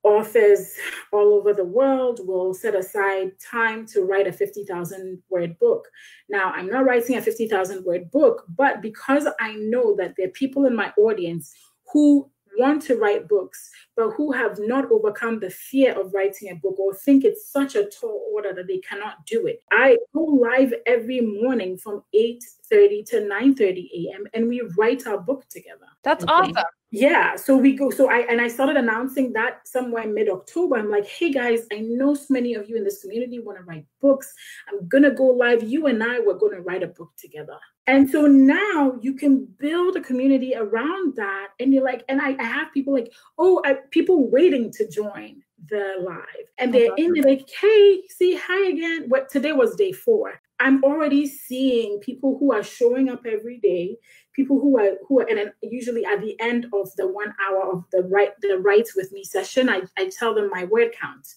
authors 0.04 0.74
all 1.12 1.34
over 1.34 1.54
the 1.54 1.64
world 1.64 2.22
will 2.24 2.54
set 2.54 2.76
aside 2.76 3.32
time 3.39 3.86
to 3.88 4.04
write 4.04 4.28
a 4.28 4.32
50,000 4.32 5.22
word 5.30 5.58
book. 5.60 5.88
Now, 6.30 6.52
I'm 6.52 6.68
not 6.68 6.86
writing 6.86 7.18
a 7.18 7.22
50,000 7.22 7.84
word 7.84 8.10
book, 8.12 8.45
but 8.56 8.82
because 8.82 9.28
I 9.39 9.54
know 9.56 9.95
that 9.97 10.14
there 10.18 10.28
are 10.28 10.32
people 10.32 10.66
in 10.66 10.76
my 10.76 10.93
audience 10.97 11.54
who 11.91 12.30
want 12.58 12.82
to 12.84 12.97
write 12.97 13.28
books, 13.28 13.70
but 13.95 14.12
who 14.12 14.32
have 14.32 14.60
not 14.60 14.91
overcome 14.91 15.39
the 15.39 15.50
fear 15.50 16.00
of 16.00 16.14
writing 16.14 16.52
a 16.52 16.56
book 16.56 16.78
or 16.80 16.93
think 16.93 17.24
it's 17.24 17.52
such 17.52 17.76
a 17.76 17.86
tall 17.86 18.30
order 18.34 18.54
that 18.54 18.68
they 18.68 18.80
cannot 18.80 19.26
do 19.26 19.47
it. 19.47 19.64
I 19.72 19.97
go 20.14 20.24
live 20.24 20.74
every 20.86 21.22
morning 21.22 21.78
from 21.78 22.04
8 22.14 22.43
30 22.70 23.04
to 23.04 23.28
9 23.28 23.56
30 23.56 24.10
a.m. 24.12 24.26
and 24.34 24.47
we 24.47 24.62
write 24.78 25.08
our 25.08 25.18
book 25.18 25.47
together. 25.50 25.88
That's 26.04 26.24
okay? 26.24 26.32
awesome. 26.32 26.64
Yeah. 26.92 27.36
So 27.36 27.56
we 27.56 27.76
go, 27.76 27.92
so 27.92 28.10
I, 28.10 28.20
and 28.30 28.42
I 28.42 28.48
started 28.48 28.76
announcing 28.76 29.32
that 29.34 29.68
somewhere 29.68 30.08
mid 30.08 30.28
October. 30.28 30.78
I'm 30.78 30.90
like, 30.90 31.08
hey 31.08 31.32
guys, 31.32 31.68
I 31.72 31.80
know 31.80 32.16
so 32.16 32.26
many 32.30 32.56
of 32.56 32.68
you 32.68 32.78
in 32.78 32.84
this 32.84 33.02
community 33.02 33.40
want 33.40 33.60
to 33.60 33.64
write 33.64 33.86
books. 34.02 34.34
I'm 34.68 34.90
to 35.04 35.12
go 35.12 35.26
live. 35.26 35.62
You 35.62 35.86
and 35.86 36.04
I, 36.04 36.20
we're 36.20 36.40
going 36.40 36.56
to 36.56 36.62
write 36.62 36.82
a 36.82 36.88
book 36.88 37.12
together. 37.16 37.58
And 37.86 38.10
so 38.10 38.26
now 38.26 38.98
you 39.02 39.14
can 39.14 39.46
build 39.60 39.98
a 39.98 40.02
community 40.02 40.56
around 40.56 41.16
that. 41.16 41.50
And 41.60 41.74
you're 41.74 41.84
like, 41.84 42.04
and 42.10 42.22
I, 42.22 42.36
I 42.40 42.44
have 42.44 42.74
people 42.74 42.94
like, 42.94 43.14
oh, 43.38 43.62
I, 43.66 43.78
people 43.92 44.30
waiting 44.30 44.72
to 44.74 44.88
join 44.90 45.44
the 45.70 45.96
live 46.02 46.48
and 46.58 46.74
oh, 46.74 46.80
they're 46.80 46.96
in 46.98 47.12
there 47.12 47.24
like 47.24 47.50
hey 47.50 48.02
see 48.08 48.40
hi 48.42 48.70
again 48.70 49.06
what 49.10 49.30
today 49.30 49.52
was 49.52 49.76
day 49.76 49.92
four 49.92 50.40
i'm 50.60 50.84
already 50.84 51.28
seeing 51.28 51.99
people 51.99 52.38
who 52.39 52.53
are 52.53 52.64
showing 52.64 53.10
up 53.10 53.22
every 53.26 53.60
day 53.60 53.97
people 54.39 54.60
who 54.60 54.80
are 54.80 54.95
who 55.05 55.20
are 55.20 55.30
and 55.30 55.51
usually 55.62 56.05
at 56.05 56.22
the 56.22 56.39
end 56.39 56.66
of 56.74 56.89
the 56.95 57.05
one 57.05 57.34
hour 57.45 57.74
of 57.74 57.84
the 57.91 58.03
right 58.03 58.30
the 58.41 58.57
writes 58.60 58.95
with 58.95 59.12
me 59.12 59.22
session 59.24 59.68
I, 59.68 59.82
I 59.97 60.10
tell 60.18 60.34
them 60.34 60.49
my 60.49 60.64
word 60.64 60.93
count. 60.99 61.28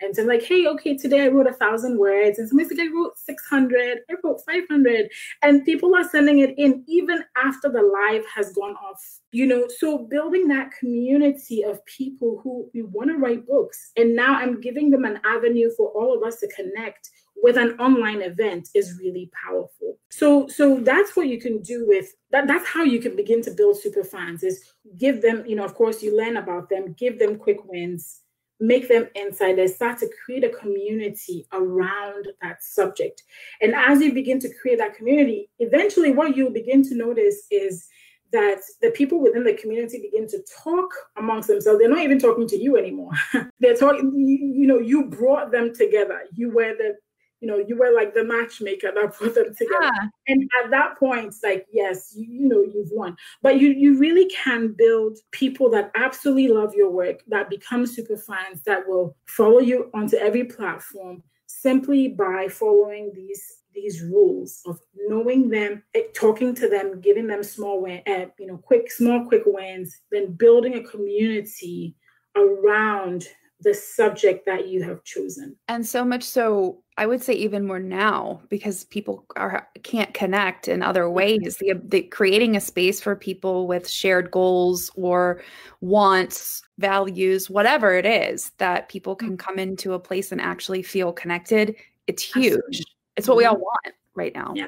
And 0.00 0.14
so 0.14 0.22
I'm 0.22 0.28
like 0.28 0.44
hey 0.44 0.66
okay 0.68 0.96
today 0.96 1.24
i 1.24 1.28
wrote 1.28 1.48
a 1.48 1.54
thousand 1.54 1.98
words 1.98 2.38
and 2.38 2.48
somebody's 2.48 2.70
like 2.70 2.88
i 2.88 2.92
wrote 2.92 3.18
600 3.18 3.98
i 4.08 4.14
wrote 4.22 4.40
500 4.46 5.10
and 5.42 5.64
people 5.64 5.94
are 5.96 6.08
sending 6.08 6.38
it 6.38 6.54
in 6.56 6.84
even 6.86 7.24
after 7.36 7.68
the 7.68 7.82
live 7.82 8.24
has 8.34 8.52
gone 8.52 8.76
off 8.76 9.00
you 9.34 9.46
know? 9.46 9.66
So 9.78 10.06
building 10.10 10.46
that 10.48 10.72
community 10.78 11.62
of 11.64 11.82
people 11.86 12.40
who 12.44 12.68
we 12.74 12.82
want 12.82 13.08
to 13.10 13.16
write 13.16 13.46
books 13.46 13.92
and 13.96 14.14
now 14.14 14.34
i'm 14.34 14.60
giving 14.60 14.90
them 14.90 15.04
an 15.04 15.20
avenue 15.24 15.70
for 15.76 15.88
all 15.90 16.16
of 16.16 16.22
us 16.22 16.38
to 16.40 16.48
connect 16.48 17.10
with 17.42 17.56
an 17.56 17.78
online 17.80 18.22
event 18.22 18.68
is 18.74 18.98
really 18.98 19.30
powerful. 19.46 19.98
So 20.10 20.48
so 20.48 20.78
that's 20.80 21.16
what 21.16 21.28
you 21.28 21.40
can 21.40 21.62
do 21.62 21.86
with 21.86 22.14
that 22.30 22.46
that's 22.46 22.68
how 22.68 22.84
you 22.84 23.00
can 23.00 23.16
begin 23.16 23.42
to 23.42 23.50
build 23.50 23.80
super 23.80 24.04
fans 24.04 24.42
is 24.42 24.72
give 24.98 25.22
them, 25.22 25.44
you 25.46 25.56
know, 25.56 25.64
of 25.64 25.74
course 25.74 26.02
you 26.02 26.16
learn 26.16 26.36
about 26.36 26.68
them, 26.68 26.94
give 26.98 27.18
them 27.18 27.36
quick 27.36 27.64
wins, 27.64 28.20
make 28.60 28.88
them 28.88 29.08
insiders, 29.14 29.74
start 29.74 29.98
to 29.98 30.10
create 30.24 30.44
a 30.44 30.48
community 30.50 31.46
around 31.52 32.28
that 32.40 32.62
subject. 32.62 33.22
And 33.60 33.74
as 33.74 34.00
you 34.00 34.12
begin 34.12 34.38
to 34.40 34.54
create 34.60 34.78
that 34.78 34.94
community, 34.94 35.50
eventually 35.58 36.12
what 36.12 36.36
you'll 36.36 36.52
begin 36.52 36.82
to 36.88 36.94
notice 36.94 37.46
is 37.50 37.88
that 38.32 38.60
the 38.80 38.90
people 38.90 39.20
within 39.20 39.44
the 39.44 39.54
community 39.54 40.00
begin 40.00 40.26
to 40.28 40.42
talk 40.62 40.90
amongst 41.18 41.48
themselves. 41.48 41.78
They're 41.78 41.88
not 41.88 42.00
even 42.00 42.18
talking 42.18 42.48
to 42.48 42.56
you 42.56 42.78
anymore. 42.78 43.12
They're 43.60 43.76
talking, 43.76 44.12
you, 44.16 44.60
you 44.60 44.66
know, 44.66 44.78
you 44.78 45.06
brought 45.06 45.52
them 45.52 45.74
together. 45.74 46.22
You 46.32 46.50
were 46.50 46.74
the 46.74 46.96
you 47.42 47.48
know, 47.48 47.58
you 47.58 47.76
were 47.76 47.92
like 47.92 48.14
the 48.14 48.24
matchmaker 48.24 48.92
that 48.94 49.14
put 49.18 49.34
them 49.34 49.54
together. 49.54 49.90
And 50.28 50.48
at 50.62 50.70
that 50.70 50.96
point, 50.96 51.26
it's 51.26 51.42
like, 51.42 51.66
yes, 51.72 52.14
you, 52.16 52.24
you 52.24 52.48
know, 52.48 52.62
you've 52.62 52.92
won. 52.92 53.16
But 53.42 53.60
you 53.60 53.70
you 53.70 53.98
really 53.98 54.30
can 54.30 54.68
build 54.68 55.18
people 55.32 55.68
that 55.70 55.90
absolutely 55.96 56.48
love 56.48 56.74
your 56.74 56.90
work, 56.90 57.22
that 57.26 57.50
become 57.50 57.84
super 57.86 58.16
fans, 58.16 58.62
that 58.64 58.86
will 58.86 59.16
follow 59.26 59.58
you 59.58 59.90
onto 59.92 60.16
every 60.16 60.44
platform 60.44 61.22
simply 61.46 62.08
by 62.08 62.48
following 62.48 63.12
these 63.14 63.58
these 63.74 64.02
rules 64.02 64.60
of 64.66 64.78
knowing 65.08 65.48
them, 65.48 65.82
eh, 65.94 66.02
talking 66.14 66.54
to 66.54 66.68
them, 66.68 67.00
giving 67.00 67.26
them 67.26 67.42
small 67.42 67.82
win, 67.82 68.02
uh, 68.06 68.26
you 68.38 68.46
know, 68.46 68.58
quick, 68.58 68.90
small, 68.92 69.26
quick 69.26 69.42
wins, 69.46 69.98
then 70.10 70.32
building 70.32 70.74
a 70.74 70.82
community 70.82 71.96
around 72.36 73.26
the 73.62 73.74
subject 73.74 74.46
that 74.46 74.68
you 74.68 74.82
have 74.82 75.04
chosen. 75.04 75.56
And 75.68 75.86
so 75.86 76.04
much 76.04 76.22
so, 76.22 76.82
I 76.96 77.06
would 77.06 77.22
say 77.22 77.32
even 77.34 77.66
more 77.66 77.78
now 77.78 78.40
because 78.48 78.84
people 78.84 79.24
are 79.36 79.68
can't 79.82 80.12
connect 80.14 80.68
in 80.68 80.82
other 80.82 81.04
mm-hmm. 81.04 81.14
ways. 81.14 81.56
The, 81.60 81.80
the 81.84 82.02
creating 82.02 82.56
a 82.56 82.60
space 82.60 83.00
for 83.00 83.16
people 83.16 83.66
with 83.66 83.88
shared 83.88 84.30
goals 84.30 84.90
or 84.94 85.42
wants, 85.80 86.62
values, 86.78 87.48
whatever 87.48 87.94
it 87.94 88.06
is 88.06 88.50
that 88.58 88.88
people 88.88 89.14
can 89.14 89.30
mm-hmm. 89.30 89.36
come 89.36 89.58
into 89.58 89.94
a 89.94 89.98
place 89.98 90.32
and 90.32 90.40
actually 90.40 90.82
feel 90.82 91.12
connected. 91.12 91.76
It's 92.06 92.22
huge. 92.22 92.54
Absolutely. 92.54 92.84
It's 93.16 93.28
what 93.28 93.36
we 93.36 93.44
all 93.44 93.54
mm-hmm. 93.54 93.62
want 93.62 93.94
right 94.14 94.34
now. 94.34 94.52
Yeah, 94.54 94.66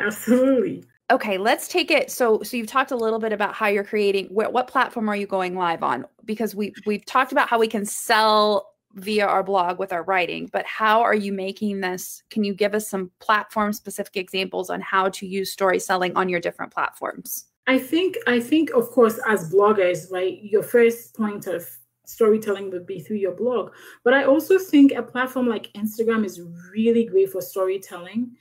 absolutely 0.00 0.84
okay 1.12 1.36
let's 1.36 1.68
take 1.68 1.90
it 1.90 2.10
so 2.10 2.42
so 2.42 2.56
you've 2.56 2.66
talked 2.66 2.90
a 2.90 2.96
little 2.96 3.18
bit 3.18 3.32
about 3.32 3.54
how 3.54 3.66
you're 3.66 3.84
creating 3.84 4.26
what, 4.26 4.52
what 4.52 4.66
platform 4.66 5.08
are 5.08 5.16
you 5.16 5.26
going 5.26 5.54
live 5.54 5.82
on? 5.82 6.06
Because 6.24 6.54
we 6.54 6.72
we've 6.86 7.04
talked 7.04 7.32
about 7.32 7.48
how 7.48 7.58
we 7.58 7.68
can 7.68 7.84
sell 7.84 8.70
via 8.94 9.26
our 9.26 9.42
blog 9.42 9.78
with 9.78 9.92
our 9.92 10.02
writing 10.02 10.50
but 10.52 10.66
how 10.66 11.00
are 11.02 11.14
you 11.14 11.32
making 11.32 11.80
this? 11.80 12.22
Can 12.30 12.44
you 12.44 12.54
give 12.54 12.74
us 12.74 12.88
some 12.88 13.10
platform 13.20 13.72
specific 13.72 14.16
examples 14.16 14.70
on 14.70 14.80
how 14.80 15.08
to 15.10 15.26
use 15.26 15.52
story 15.52 15.78
selling 15.78 16.16
on 16.16 16.28
your 16.28 16.40
different 16.40 16.72
platforms? 16.72 17.46
I 17.66 17.78
think 17.78 18.16
i 18.26 18.40
think 18.40 18.70
of 18.70 18.90
course 18.90 19.20
as 19.28 19.52
bloggers 19.52 20.10
right 20.10 20.38
your 20.42 20.62
first 20.62 21.14
point 21.14 21.46
of 21.46 21.64
storytelling 22.04 22.70
would 22.72 22.86
be 22.86 22.98
through 22.98 23.18
your 23.18 23.36
blog 23.36 23.72
but 24.02 24.12
i 24.12 24.24
also 24.24 24.58
think 24.58 24.92
a 24.92 25.02
platform 25.02 25.48
like 25.48 25.72
instagram 25.74 26.24
is 26.24 26.42
really 26.72 27.04
great 27.04 27.30
for 27.30 27.40
storytelling 27.40 28.32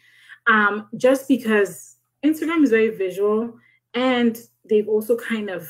um, 0.47 0.87
just 0.97 1.27
because 1.27 1.97
Instagram 2.23 2.63
is 2.63 2.69
very 2.69 2.89
visual 2.89 3.53
and 3.93 4.37
they've 4.69 4.87
also 4.87 5.15
kind 5.17 5.49
of 5.49 5.69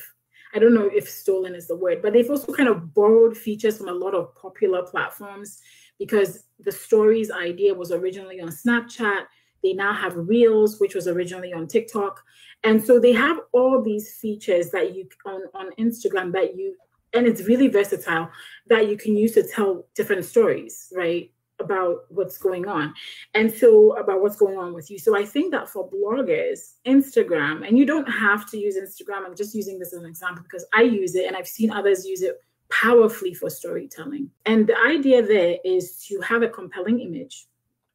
I 0.53 0.59
don't 0.59 0.73
know 0.73 0.89
if 0.93 1.09
stolen 1.09 1.55
is 1.55 1.67
the 1.67 1.77
word, 1.77 2.01
but 2.01 2.11
they've 2.11 2.29
also 2.29 2.51
kind 2.51 2.67
of 2.67 2.93
borrowed 2.93 3.37
features 3.37 3.77
from 3.77 3.87
a 3.87 3.93
lot 3.93 4.13
of 4.13 4.35
popular 4.35 4.83
platforms 4.83 5.61
because 5.97 6.43
the 6.59 6.71
stories 6.71 7.31
idea 7.31 7.73
was 7.73 7.91
originally 7.91 8.41
on 8.41 8.49
Snapchat. 8.49 9.27
They 9.63 9.73
now 9.73 9.93
have 9.93 10.17
Reels, 10.17 10.79
which 10.79 10.93
was 10.93 11.07
originally 11.07 11.53
on 11.53 11.67
TikTok. 11.67 12.21
And 12.63 12.83
so 12.83 12.99
they 12.99 13.13
have 13.13 13.39
all 13.53 13.81
these 13.81 14.15
features 14.15 14.71
that 14.71 14.93
you 14.93 15.07
on, 15.25 15.41
on 15.53 15.71
Instagram 15.79 16.33
that 16.33 16.57
you 16.57 16.75
and 17.13 17.27
it's 17.27 17.43
really 17.43 17.67
versatile 17.67 18.29
that 18.67 18.89
you 18.89 18.97
can 18.97 19.17
use 19.17 19.33
to 19.33 19.43
tell 19.43 19.85
different 19.95 20.25
stories, 20.25 20.91
right? 20.95 21.29
About 21.61 22.05
what's 22.09 22.37
going 22.37 22.67
on 22.67 22.93
and 23.33 23.53
so 23.53 23.97
about 23.97 24.21
what's 24.21 24.35
going 24.35 24.57
on 24.57 24.73
with 24.73 24.91
you. 24.91 24.99
So 24.99 25.17
i 25.17 25.25
think 25.25 25.51
that 25.51 25.69
for 25.69 25.89
bloggers 25.89 26.75
instagram 26.85 27.67
and 27.67 27.77
you 27.77 27.85
don't 27.85 28.09
have 28.09 28.49
to 28.51 28.57
use 28.57 28.75
instagram 28.77 29.25
i'm 29.25 29.35
just 29.35 29.55
using 29.55 29.79
this 29.79 29.93
as 29.93 29.99
an 29.99 30.09
example 30.09 30.43
because 30.43 30.65
i 30.73 30.81
use 30.81 31.15
it 31.15 31.25
and 31.27 31.35
i've 31.35 31.47
seen 31.47 31.71
others 31.71 32.05
use 32.05 32.21
it 32.21 32.35
powerfully 32.69 33.33
for 33.33 33.49
storytelling. 33.49 34.29
And 34.45 34.65
the 34.65 34.77
idea 34.77 35.21
there 35.21 35.57
is 35.65 36.05
to 36.07 36.21
have 36.21 36.41
a 36.41 36.47
compelling 36.47 37.01
image 37.01 37.47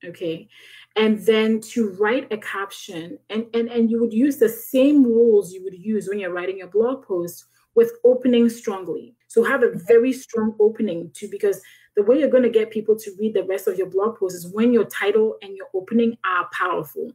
okay? 0.04 0.48
And 0.96 1.18
then 1.20 1.60
to 1.72 1.90
write 1.98 2.32
a 2.32 2.38
caption 2.38 3.18
and 3.30 3.46
and 3.54 3.68
and 3.68 3.90
you 3.90 4.00
would 4.00 4.12
use 4.12 4.36
the 4.38 4.48
same 4.48 5.04
rules 5.04 5.52
you 5.52 5.62
would 5.64 5.78
use 5.78 6.08
when 6.08 6.18
you're 6.18 6.32
writing 6.32 6.58
your 6.58 6.68
blog 6.68 7.04
post 7.04 7.46
with 7.74 7.92
opening 8.04 8.48
strongly. 8.48 9.14
So 9.28 9.44
have 9.44 9.62
a 9.62 9.72
very 9.74 10.12
strong 10.12 10.54
opening 10.58 11.10
to 11.14 11.28
because 11.28 11.60
the 11.96 12.02
way 12.02 12.18
you're 12.18 12.28
going 12.28 12.42
to 12.42 12.50
get 12.50 12.70
people 12.70 12.94
to 12.94 13.10
read 13.18 13.34
the 13.34 13.44
rest 13.44 13.66
of 13.66 13.78
your 13.78 13.88
blog 13.88 14.18
post 14.18 14.36
is 14.36 14.46
when 14.52 14.72
your 14.72 14.84
title 14.84 15.36
and 15.42 15.56
your 15.56 15.66
opening 15.74 16.16
are 16.24 16.48
powerful. 16.52 17.10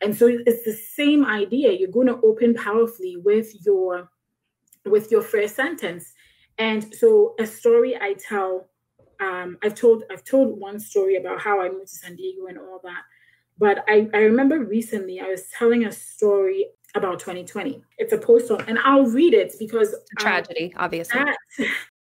And 0.00 0.16
so 0.16 0.26
it's 0.28 0.64
the 0.64 0.72
same 0.72 1.24
idea. 1.24 1.72
You're 1.72 1.90
going 1.90 2.06
to 2.06 2.20
open 2.22 2.54
powerfully 2.54 3.16
with 3.16 3.52
your 3.66 4.10
with 4.84 5.10
your 5.12 5.22
first 5.22 5.54
sentence. 5.54 6.12
And 6.58 6.94
so 6.94 7.34
a 7.38 7.46
story 7.46 7.96
I 7.96 8.14
tell, 8.14 8.68
um, 9.20 9.58
I've 9.62 9.74
told 9.74 10.04
I've 10.10 10.24
told 10.24 10.58
one 10.58 10.78
story 10.80 11.16
about 11.16 11.40
how 11.40 11.60
I 11.60 11.68
moved 11.68 11.88
to 11.88 11.96
San 11.96 12.16
Diego 12.16 12.46
and 12.46 12.58
all 12.58 12.80
that. 12.84 13.02
But 13.58 13.84
I, 13.88 14.08
I 14.14 14.18
remember 14.18 14.60
recently 14.60 15.20
I 15.20 15.28
was 15.28 15.46
telling 15.56 15.84
a 15.84 15.92
story 15.92 16.66
about 16.94 17.20
2020. 17.20 17.82
It's 17.98 18.12
a 18.12 18.18
post 18.18 18.50
on, 18.50 18.62
and 18.68 18.78
I'll 18.80 19.06
read 19.06 19.34
it 19.34 19.54
because 19.58 19.94
tragedy, 20.18 20.72
um, 20.76 20.84
obviously. 20.84 21.20
That, 21.20 21.36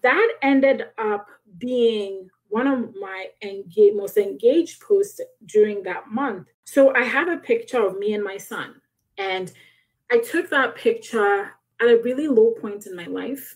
that 0.01 0.27
ended 0.41 0.85
up 0.97 1.27
being 1.57 2.29
one 2.49 2.67
of 2.67 2.93
my 2.99 3.27
engage, 3.41 3.93
most 3.95 4.17
engaged 4.17 4.81
posts 4.81 5.21
during 5.45 5.83
that 5.83 6.09
month. 6.11 6.47
So 6.65 6.93
I 6.93 7.03
have 7.03 7.29
a 7.29 7.37
picture 7.37 7.85
of 7.85 7.97
me 7.97 8.13
and 8.13 8.23
my 8.23 8.37
son. 8.37 8.75
And 9.17 9.51
I 10.11 10.19
took 10.19 10.49
that 10.49 10.75
picture 10.75 11.51
at 11.79 11.87
a 11.87 12.01
really 12.03 12.27
low 12.27 12.51
point 12.51 12.87
in 12.87 12.95
my 12.95 13.05
life. 13.05 13.55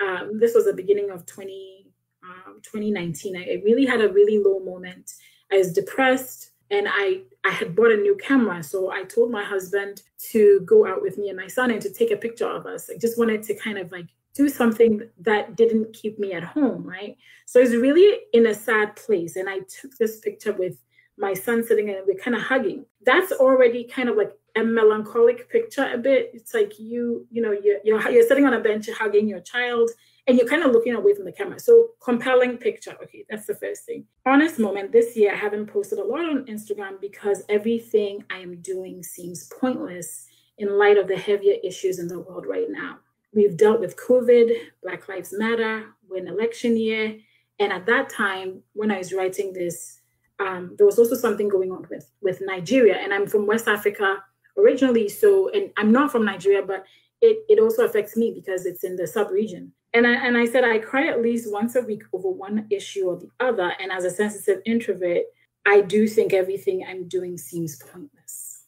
Um, 0.00 0.40
this 0.40 0.54
was 0.54 0.64
the 0.64 0.74
beginning 0.74 1.10
of 1.10 1.24
20, 1.26 1.86
um, 2.24 2.60
2019. 2.62 3.36
I, 3.36 3.40
I 3.40 3.62
really 3.64 3.86
had 3.86 4.00
a 4.00 4.12
really 4.12 4.42
low 4.42 4.58
moment. 4.58 5.12
I 5.52 5.58
was 5.58 5.72
depressed 5.72 6.50
and 6.70 6.88
I, 6.90 7.20
I 7.44 7.50
had 7.50 7.76
bought 7.76 7.92
a 7.92 7.96
new 7.96 8.16
camera. 8.16 8.64
So 8.64 8.90
I 8.90 9.04
told 9.04 9.30
my 9.30 9.44
husband 9.44 10.02
to 10.32 10.60
go 10.66 10.86
out 10.86 11.02
with 11.02 11.18
me 11.18 11.28
and 11.28 11.38
my 11.38 11.46
son 11.46 11.70
and 11.70 11.80
to 11.82 11.92
take 11.92 12.10
a 12.10 12.16
picture 12.16 12.48
of 12.48 12.66
us. 12.66 12.90
I 12.90 12.98
just 12.98 13.16
wanted 13.16 13.44
to 13.44 13.54
kind 13.54 13.78
of 13.78 13.92
like 13.92 14.08
do 14.34 14.48
something 14.48 15.00
that 15.20 15.56
didn't 15.56 15.92
keep 15.92 16.18
me 16.18 16.32
at 16.32 16.42
home, 16.42 16.82
right? 16.82 17.16
So 17.46 17.60
I 17.60 17.62
was 17.62 17.76
really 17.76 18.20
in 18.32 18.46
a 18.46 18.54
sad 18.54 18.96
place. 18.96 19.36
And 19.36 19.48
I 19.48 19.60
took 19.60 19.96
this 19.98 20.18
picture 20.20 20.52
with 20.52 20.76
my 21.16 21.32
son 21.32 21.64
sitting 21.64 21.88
and 21.88 21.98
we're 22.06 22.18
kind 22.18 22.36
of 22.36 22.42
hugging. 22.42 22.84
That's 23.04 23.32
already 23.32 23.84
kind 23.84 24.08
of 24.08 24.16
like 24.16 24.32
a 24.56 24.64
melancholic 24.64 25.48
picture 25.48 25.88
a 25.92 25.98
bit. 25.98 26.30
It's 26.34 26.52
like 26.52 26.78
you, 26.78 27.26
you 27.30 27.42
know, 27.42 27.52
you're, 27.52 27.78
you're, 27.84 28.10
you're 28.10 28.26
sitting 28.26 28.44
on 28.44 28.54
a 28.54 28.60
bench 28.60 28.88
hugging 28.90 29.28
your 29.28 29.40
child 29.40 29.90
and 30.26 30.36
you're 30.36 30.48
kind 30.48 30.64
of 30.64 30.72
looking 30.72 30.94
away 30.94 31.14
from 31.14 31.26
the 31.26 31.32
camera. 31.32 31.60
So 31.60 31.90
compelling 32.02 32.56
picture. 32.56 32.96
Okay, 33.02 33.24
that's 33.30 33.46
the 33.46 33.54
first 33.54 33.84
thing. 33.84 34.04
Honest 34.26 34.58
moment. 34.58 34.90
This 34.90 35.16
year 35.16 35.32
I 35.32 35.36
haven't 35.36 35.66
posted 35.66 35.98
a 35.98 36.04
lot 36.04 36.24
on 36.24 36.46
Instagram 36.46 37.00
because 37.00 37.42
everything 37.48 38.24
I 38.30 38.38
am 38.38 38.60
doing 38.62 39.02
seems 39.02 39.48
pointless 39.60 40.26
in 40.58 40.78
light 40.78 40.98
of 40.98 41.08
the 41.08 41.16
heavier 41.16 41.56
issues 41.62 41.98
in 41.98 42.08
the 42.08 42.18
world 42.18 42.46
right 42.46 42.68
now. 42.68 42.98
We've 43.34 43.56
dealt 43.56 43.80
with 43.80 43.96
COVID, 43.96 44.54
Black 44.82 45.08
Lives 45.08 45.34
Matter, 45.36 45.86
we're 46.08 46.18
in 46.18 46.28
election 46.28 46.76
year. 46.76 47.18
And 47.58 47.72
at 47.72 47.86
that 47.86 48.08
time, 48.08 48.62
when 48.72 48.90
I 48.90 48.98
was 48.98 49.12
writing 49.12 49.52
this, 49.52 50.00
um, 50.38 50.74
there 50.76 50.86
was 50.86 50.98
also 50.98 51.14
something 51.14 51.48
going 51.48 51.72
on 51.72 51.86
with, 51.90 52.10
with 52.20 52.40
Nigeria. 52.40 52.96
And 52.96 53.12
I'm 53.12 53.26
from 53.26 53.46
West 53.46 53.68
Africa 53.68 54.22
originally. 54.56 55.08
So, 55.08 55.48
and 55.50 55.70
I'm 55.76 55.92
not 55.92 56.12
from 56.12 56.24
Nigeria, 56.24 56.62
but 56.62 56.84
it, 57.20 57.44
it 57.48 57.60
also 57.60 57.84
affects 57.84 58.16
me 58.16 58.32
because 58.34 58.66
it's 58.66 58.84
in 58.84 58.96
the 58.96 59.06
sub 59.06 59.30
region. 59.30 59.72
And 59.94 60.06
I, 60.06 60.14
and 60.26 60.36
I 60.36 60.46
said, 60.46 60.64
I 60.64 60.78
cry 60.78 61.06
at 61.06 61.22
least 61.22 61.52
once 61.52 61.76
a 61.76 61.82
week 61.82 62.02
over 62.12 62.28
one 62.28 62.66
issue 62.70 63.06
or 63.06 63.16
the 63.16 63.28
other. 63.40 63.72
And 63.80 63.92
as 63.92 64.04
a 64.04 64.10
sensitive 64.10 64.60
introvert, 64.66 65.22
I 65.66 65.80
do 65.80 66.06
think 66.06 66.32
everything 66.32 66.84
I'm 66.86 67.08
doing 67.08 67.38
seems 67.38 67.76
pointless. 67.76 68.64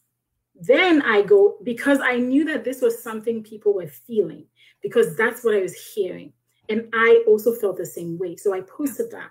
Then 0.59 1.03
I 1.03 1.23
go, 1.23 1.59
because 1.63 1.99
I 2.03 2.17
knew 2.17 2.45
that 2.47 2.65
this 2.65 2.81
was 2.81 3.03
something 3.03 3.43
people 3.43 3.75
were 3.75 3.89
feeling, 3.89 4.47
because 4.87 5.17
that's 5.17 5.43
what 5.43 5.55
I 5.55 5.61
was 5.61 5.75
hearing. 5.75 6.33
And 6.69 6.89
I 6.95 7.25
also 7.27 7.53
felt 7.53 7.77
the 7.77 7.87
same 7.87 8.19
way. 8.19 8.37
So 8.37 8.55
I 8.55 8.61
posted 8.61 9.11
that. 9.11 9.31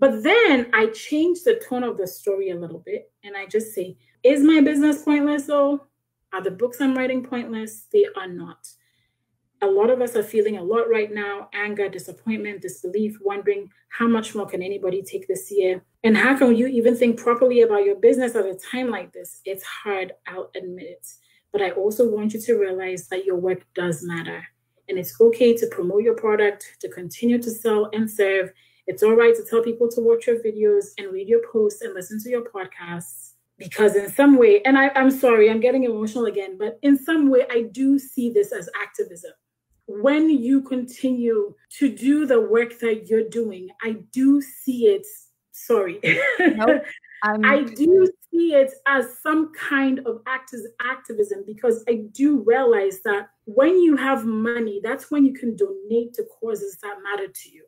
But 0.00 0.22
then 0.24 0.70
I 0.72 0.86
changed 0.86 1.44
the 1.44 1.60
tone 1.68 1.84
of 1.84 1.96
the 1.96 2.06
story 2.06 2.50
a 2.50 2.58
little 2.58 2.82
bit. 2.84 3.12
And 3.22 3.36
I 3.36 3.46
just 3.46 3.74
say, 3.74 3.96
is 4.24 4.42
my 4.42 4.60
business 4.60 5.02
pointless 5.02 5.46
though? 5.46 5.86
Are 6.32 6.42
the 6.42 6.50
books 6.50 6.80
I'm 6.80 6.96
writing 6.96 7.24
pointless? 7.24 7.86
They 7.92 8.06
are 8.16 8.28
not 8.28 8.68
a 9.62 9.66
lot 9.66 9.90
of 9.90 10.00
us 10.00 10.14
are 10.14 10.22
feeling 10.22 10.56
a 10.56 10.62
lot 10.62 10.88
right 10.88 11.12
now 11.12 11.48
anger, 11.52 11.88
disappointment, 11.88 12.62
disbelief, 12.62 13.18
wondering 13.20 13.70
how 13.88 14.06
much 14.06 14.34
more 14.34 14.46
can 14.46 14.62
anybody 14.62 15.02
take 15.02 15.26
this 15.26 15.50
year? 15.50 15.82
And 16.04 16.16
how 16.16 16.36
can 16.36 16.54
you 16.54 16.66
even 16.68 16.96
think 16.96 17.18
properly 17.18 17.62
about 17.62 17.84
your 17.84 17.96
business 17.96 18.36
at 18.36 18.46
a 18.46 18.54
time 18.54 18.90
like 18.90 19.12
this? 19.12 19.40
It's 19.44 19.64
hard, 19.64 20.12
I'll 20.26 20.50
admit 20.54 20.86
it. 20.86 21.06
But 21.52 21.62
I 21.62 21.70
also 21.70 22.08
want 22.08 22.34
you 22.34 22.40
to 22.40 22.54
realize 22.54 23.08
that 23.08 23.24
your 23.24 23.36
work 23.36 23.62
does 23.74 24.02
matter. 24.02 24.44
And 24.88 24.98
it's 24.98 25.20
okay 25.20 25.56
to 25.56 25.66
promote 25.66 26.02
your 26.02 26.14
product, 26.14 26.76
to 26.80 26.88
continue 26.88 27.40
to 27.42 27.50
sell 27.50 27.90
and 27.92 28.10
serve. 28.10 28.52
It's 28.86 29.02
all 29.02 29.14
right 29.14 29.34
to 29.34 29.44
tell 29.44 29.62
people 29.62 29.88
to 29.90 30.00
watch 30.00 30.26
your 30.26 30.36
videos 30.36 30.86
and 30.98 31.12
read 31.12 31.28
your 31.28 31.42
posts 31.52 31.82
and 31.82 31.94
listen 31.94 32.20
to 32.22 32.30
your 32.30 32.44
podcasts 32.44 33.32
because 33.58 33.96
in 33.96 34.08
some 34.08 34.38
way 34.38 34.62
and 34.62 34.78
I, 34.78 34.90
i'm 34.94 35.10
sorry 35.10 35.50
i'm 35.50 35.58
getting 35.58 35.82
emotional 35.82 36.26
again 36.26 36.56
but 36.56 36.78
in 36.82 36.96
some 36.96 37.28
way 37.28 37.44
i 37.50 37.62
do 37.62 37.98
see 37.98 38.30
this 38.30 38.52
as 38.52 38.68
activism 38.80 39.32
when 39.88 40.28
you 40.28 40.60
continue 40.60 41.54
to 41.78 41.88
do 41.88 42.26
the 42.26 42.40
work 42.40 42.78
that 42.80 43.06
you're 43.08 43.28
doing, 43.28 43.70
I 43.82 43.96
do 44.12 44.40
see 44.42 44.86
it. 44.88 45.06
Sorry. 45.52 45.98
Nope, 46.38 46.82
I 47.24 47.62
do 47.62 48.06
see 48.30 48.52
it 48.54 48.70
as 48.86 49.18
some 49.22 49.50
kind 49.54 50.00
of 50.00 50.20
activism 50.26 51.42
because 51.46 51.84
I 51.88 52.04
do 52.12 52.44
realize 52.46 53.00
that 53.04 53.30
when 53.48 53.80
you 53.80 53.96
have 53.96 54.26
money, 54.26 54.78
that's 54.84 55.10
when 55.10 55.24
you 55.24 55.32
can 55.32 55.56
donate 55.56 56.12
to 56.12 56.24
causes 56.38 56.76
that 56.82 56.96
matter 57.02 57.28
to 57.28 57.50
you. 57.50 57.64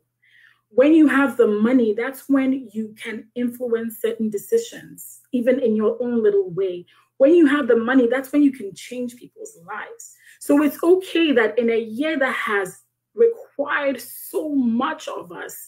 When 0.69 0.93
you 0.93 1.07
have 1.07 1.37
the 1.37 1.47
money, 1.47 1.95
that's 1.97 2.29
when 2.29 2.69
you 2.71 2.93
can 3.01 3.27
influence 3.33 3.99
certain 3.99 4.29
decisions, 4.29 5.21
even 5.31 5.59
in 5.59 5.75
your 5.75 5.97
own 5.99 6.21
little 6.21 6.51
way. 6.51 6.85
When 7.17 7.33
you 7.33 7.47
have 7.47 7.67
the 7.67 7.77
money, 7.77 8.07
that's 8.07 8.31
when 8.31 8.43
you 8.43 8.51
can 8.51 8.75
change 8.75 9.15
people's 9.15 9.57
lives. 9.67 10.13
So 10.39 10.61
it's 10.61 10.77
okay 10.83 11.31
that 11.31 11.57
in 11.57 11.71
a 11.71 11.79
year 11.79 12.17
that 12.19 12.35
has 12.35 12.83
required 13.15 13.99
so 13.99 14.49
much 14.49 15.07
of 15.07 15.31
us, 15.31 15.67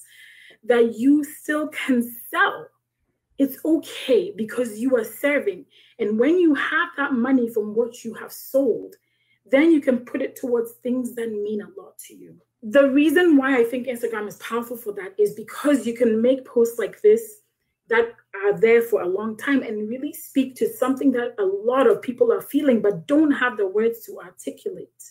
that 0.64 0.95
you 0.95 1.24
still 1.24 1.70
can 1.70 2.07
sell. 2.30 2.68
It's 3.39 3.57
okay 3.66 4.32
because 4.38 4.80
you 4.80 4.95
are 4.95 5.03
serving. 5.03 5.66
And 5.97 6.20
when 6.20 6.38
you 6.38 6.53
have 6.53 6.89
that 6.97 7.14
money 7.14 7.49
from 7.49 7.74
what 7.74 8.03
you 8.03 8.14
have 8.14 8.32
sold, 8.32 8.95
then 9.46 9.72
you 9.72 9.82
can 9.82 10.00
put 10.00 10.22
it 10.22 10.36
towards 10.36 10.74
things 10.84 11.16
that 11.16 11.30
mean 11.32 11.62
a 11.62 11.82
lot 11.82 11.98
to 12.08 12.16
you. 12.16 12.36
The 12.62 12.89
reason 12.89 13.36
why 13.36 13.58
I 13.58 13.64
think 13.64 13.88
Instagram 13.88 14.28
is 14.28 14.38
powerful 14.38 14.78
for 14.78 14.94
that 14.94 15.14
is 15.20 15.34
because 15.34 15.86
you 15.86 15.94
can 15.94 16.22
make 16.22 16.46
posts 16.46 16.80
like 16.80 17.02
this 17.02 17.41
that 17.89 18.14
are 18.44 18.58
there 18.58 18.82
for 18.82 19.02
a 19.02 19.08
long 19.08 19.38
time 19.38 19.62
and 19.62 19.89
really 19.89 20.14
speak 20.14 20.56
to 20.56 20.68
something 20.74 21.12
that 21.12 21.36
a 21.39 21.44
lot 21.44 21.88
of 21.88 22.02
people 22.02 22.32
are 22.32 22.41
feeling 22.41 22.82
but 22.82 23.08
don't 23.08 23.32
have 23.32 23.58
the 23.58 23.68
words 23.68 24.06
to 24.06 24.20
articulate 24.20 25.04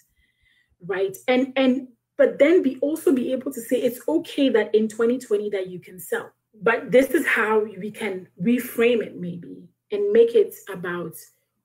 right 0.87 1.17
and 1.29 1.53
and 1.57 1.89
but 2.17 2.39
then 2.39 2.63
be 2.63 2.79
also 2.81 3.13
be 3.13 3.33
able 3.33 3.53
to 3.53 3.61
say 3.61 3.77
it's 3.77 4.01
okay 4.09 4.49
that 4.49 4.75
in 4.75 4.89
2020 4.89 5.51
that 5.51 5.69
you 5.69 5.79
can 5.79 5.99
sell 5.99 6.31
but 6.63 6.91
this 6.91 7.11
is 7.11 7.27
how 7.27 7.61
we 7.61 7.91
can 7.91 8.27
reframe 8.43 9.03
it 9.03 9.17
maybe 9.17 9.69
and 9.91 10.13
make 10.13 10.35
it 10.35 10.55
about 10.73 11.15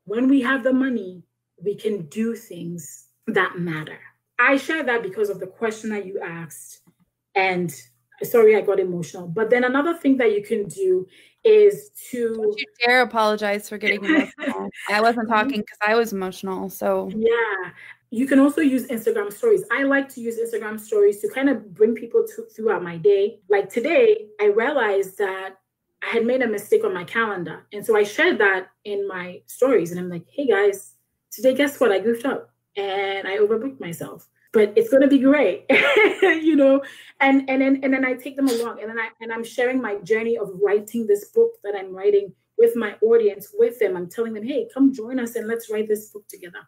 when 0.05 0.27
we 0.27 0.41
have 0.41 0.63
the 0.63 0.73
money 0.73 1.23
we 1.63 1.75
can 1.75 2.07
do 2.07 2.35
things 2.35 3.07
that 3.27 3.59
matter. 3.59 3.99
I 4.39 4.57
share 4.57 4.83
that 4.83 5.03
because 5.03 5.29
of 5.29 5.39
the 5.39 5.47
question 5.47 5.89
that 5.89 6.05
you 6.05 6.19
asked 6.19 6.81
and 7.35 7.73
sorry 8.23 8.55
i 8.55 8.61
got 8.61 8.79
emotional. 8.79 9.27
But 9.27 9.49
then 9.49 9.63
another 9.63 9.93
thing 9.93 10.17
that 10.17 10.31
you 10.31 10.43
can 10.43 10.67
do 10.67 11.07
is 11.43 11.91
to 12.11 12.33
Don't 12.35 12.59
you 12.59 12.65
dare 12.85 13.01
apologize 13.01 13.69
for 13.69 13.77
getting 13.77 14.03
emotional. 14.05 14.69
I 14.89 15.01
wasn't 15.01 15.29
talking 15.29 15.61
because 15.61 15.77
i 15.85 15.95
was 15.95 16.13
emotional 16.13 16.69
so. 16.69 17.09
Yeah. 17.15 17.71
You 18.09 18.25
can 18.25 18.39
also 18.39 18.61
use 18.61 18.87
instagram 18.87 19.33
stories. 19.33 19.63
I 19.71 19.83
like 19.83 20.07
to 20.15 20.21
use 20.21 20.39
instagram 20.39 20.79
stories 20.79 21.19
to 21.21 21.29
kind 21.29 21.49
of 21.49 21.73
bring 21.73 21.93
people 21.93 22.25
to, 22.35 22.43
throughout 22.55 22.81
my 22.83 22.97
day. 22.97 23.39
Like 23.49 23.69
today 23.69 24.27
i 24.41 24.45
realized 24.45 25.17
that 25.17 25.57
i 26.03 26.07
had 26.07 26.25
made 26.25 26.41
a 26.41 26.47
mistake 26.47 26.83
on 26.83 26.93
my 26.93 27.03
calendar. 27.03 27.65
And 27.73 27.85
so 27.85 27.95
i 27.95 28.03
shared 28.03 28.39
that 28.39 28.67
in 28.83 29.07
my 29.07 29.41
stories 29.45 29.91
and 29.91 29.99
i'm 29.99 30.09
like 30.09 30.25
hey 30.31 30.47
guys 30.47 30.96
today 31.37 31.53
guess 31.53 31.79
what? 31.79 31.91
I 31.91 31.99
goofed 31.99 32.25
up 32.25 32.51
and 32.75 33.27
i 33.27 33.37
overbooked 33.37 33.79
myself. 33.79 34.27
But 34.53 34.73
it's 34.75 34.89
going 34.89 35.03
to 35.03 35.07
be 35.07 35.19
great 35.19 35.65
you 36.21 36.55
know? 36.55 36.81
And 37.19 37.47
and 37.49 37.61
then 37.61 37.79
and 37.83 37.93
then 37.93 38.03
i 38.03 38.13
take 38.13 38.35
them 38.35 38.47
along 38.47 38.81
and 38.81 38.89
then 38.89 38.99
i 38.99 39.09
and 39.21 39.31
i'm 39.31 39.43
sharing 39.43 39.81
my 39.81 39.95
journey 39.97 40.37
of 40.37 40.49
writing 40.61 41.05
this 41.05 41.25
book 41.25 41.51
that 41.63 41.75
i'm 41.75 41.93
writing 41.93 42.33
with 42.57 42.75
my 42.75 42.95
audience 43.03 43.53
with 43.53 43.77
them. 43.77 43.95
I'm 43.95 44.09
telling 44.09 44.33
them 44.33 44.43
hey 44.43 44.67
come 44.73 44.91
join 44.91 45.19
us 45.19 45.35
and 45.35 45.47
let's 45.47 45.69
write 45.69 45.87
this 45.87 46.09
book 46.09 46.27
together. 46.27 46.59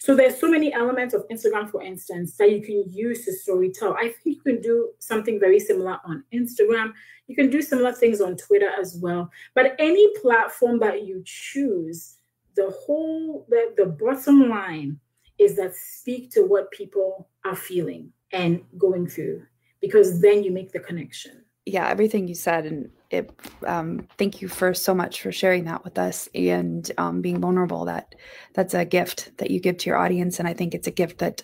So 0.00 0.14
there's 0.14 0.38
so 0.38 0.50
many 0.50 0.72
elements 0.74 1.14
of 1.14 1.26
instagram 1.28 1.70
for 1.70 1.82
instance 1.82 2.36
that 2.36 2.50
you 2.50 2.60
can 2.60 2.84
use 2.92 3.24
to 3.24 3.32
storytell. 3.32 3.96
I 3.96 4.08
think 4.10 4.36
you 4.36 4.42
can 4.42 4.60
do 4.60 4.90
something 4.98 5.40
very 5.40 5.60
similar 5.60 5.98
on 6.04 6.24
instagram. 6.34 6.92
You 7.26 7.36
can 7.36 7.48
do 7.48 7.62
similar 7.62 7.92
things 7.92 8.20
on 8.20 8.36
twitter 8.36 8.70
as 8.78 8.98
well. 9.00 9.30
But 9.54 9.76
any 9.78 10.06
platform 10.20 10.78
that 10.80 11.06
you 11.06 11.22
choose 11.24 12.16
the 12.56 12.70
whole 12.70 13.46
the, 13.48 13.72
the 13.76 13.86
bottom 13.86 14.48
line 14.48 14.98
is 15.38 15.56
that 15.56 15.74
speak 15.74 16.30
to 16.32 16.42
what 16.42 16.70
people 16.70 17.28
are 17.44 17.56
feeling 17.56 18.12
and 18.32 18.62
going 18.78 19.06
through 19.06 19.42
because 19.80 20.20
then 20.20 20.42
you 20.42 20.50
make 20.50 20.72
the 20.72 20.80
connection. 20.80 21.44
Yeah 21.66 21.88
everything 21.88 22.28
you 22.28 22.34
said 22.34 22.66
and 22.66 22.90
it 23.10 23.30
um, 23.66 24.06
thank 24.18 24.40
you 24.40 24.48
for 24.48 24.72
so 24.74 24.94
much 24.94 25.20
for 25.20 25.32
sharing 25.32 25.64
that 25.64 25.84
with 25.84 25.98
us 25.98 26.28
and 26.34 26.90
um, 26.98 27.20
being 27.20 27.40
vulnerable. 27.40 27.84
That 27.84 28.14
that's 28.54 28.74
a 28.74 28.84
gift 28.84 29.36
that 29.38 29.50
you 29.50 29.60
give 29.60 29.78
to 29.78 29.86
your 29.90 29.98
audience 29.98 30.38
and 30.38 30.48
i 30.48 30.54
think 30.54 30.74
it's 30.74 30.86
a 30.86 30.92
gift 30.92 31.18
that 31.18 31.42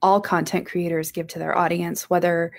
all 0.00 0.20
content 0.20 0.66
creators 0.66 1.10
give 1.10 1.26
to 1.26 1.38
their 1.38 1.56
audience 1.56 2.08
whether 2.08 2.52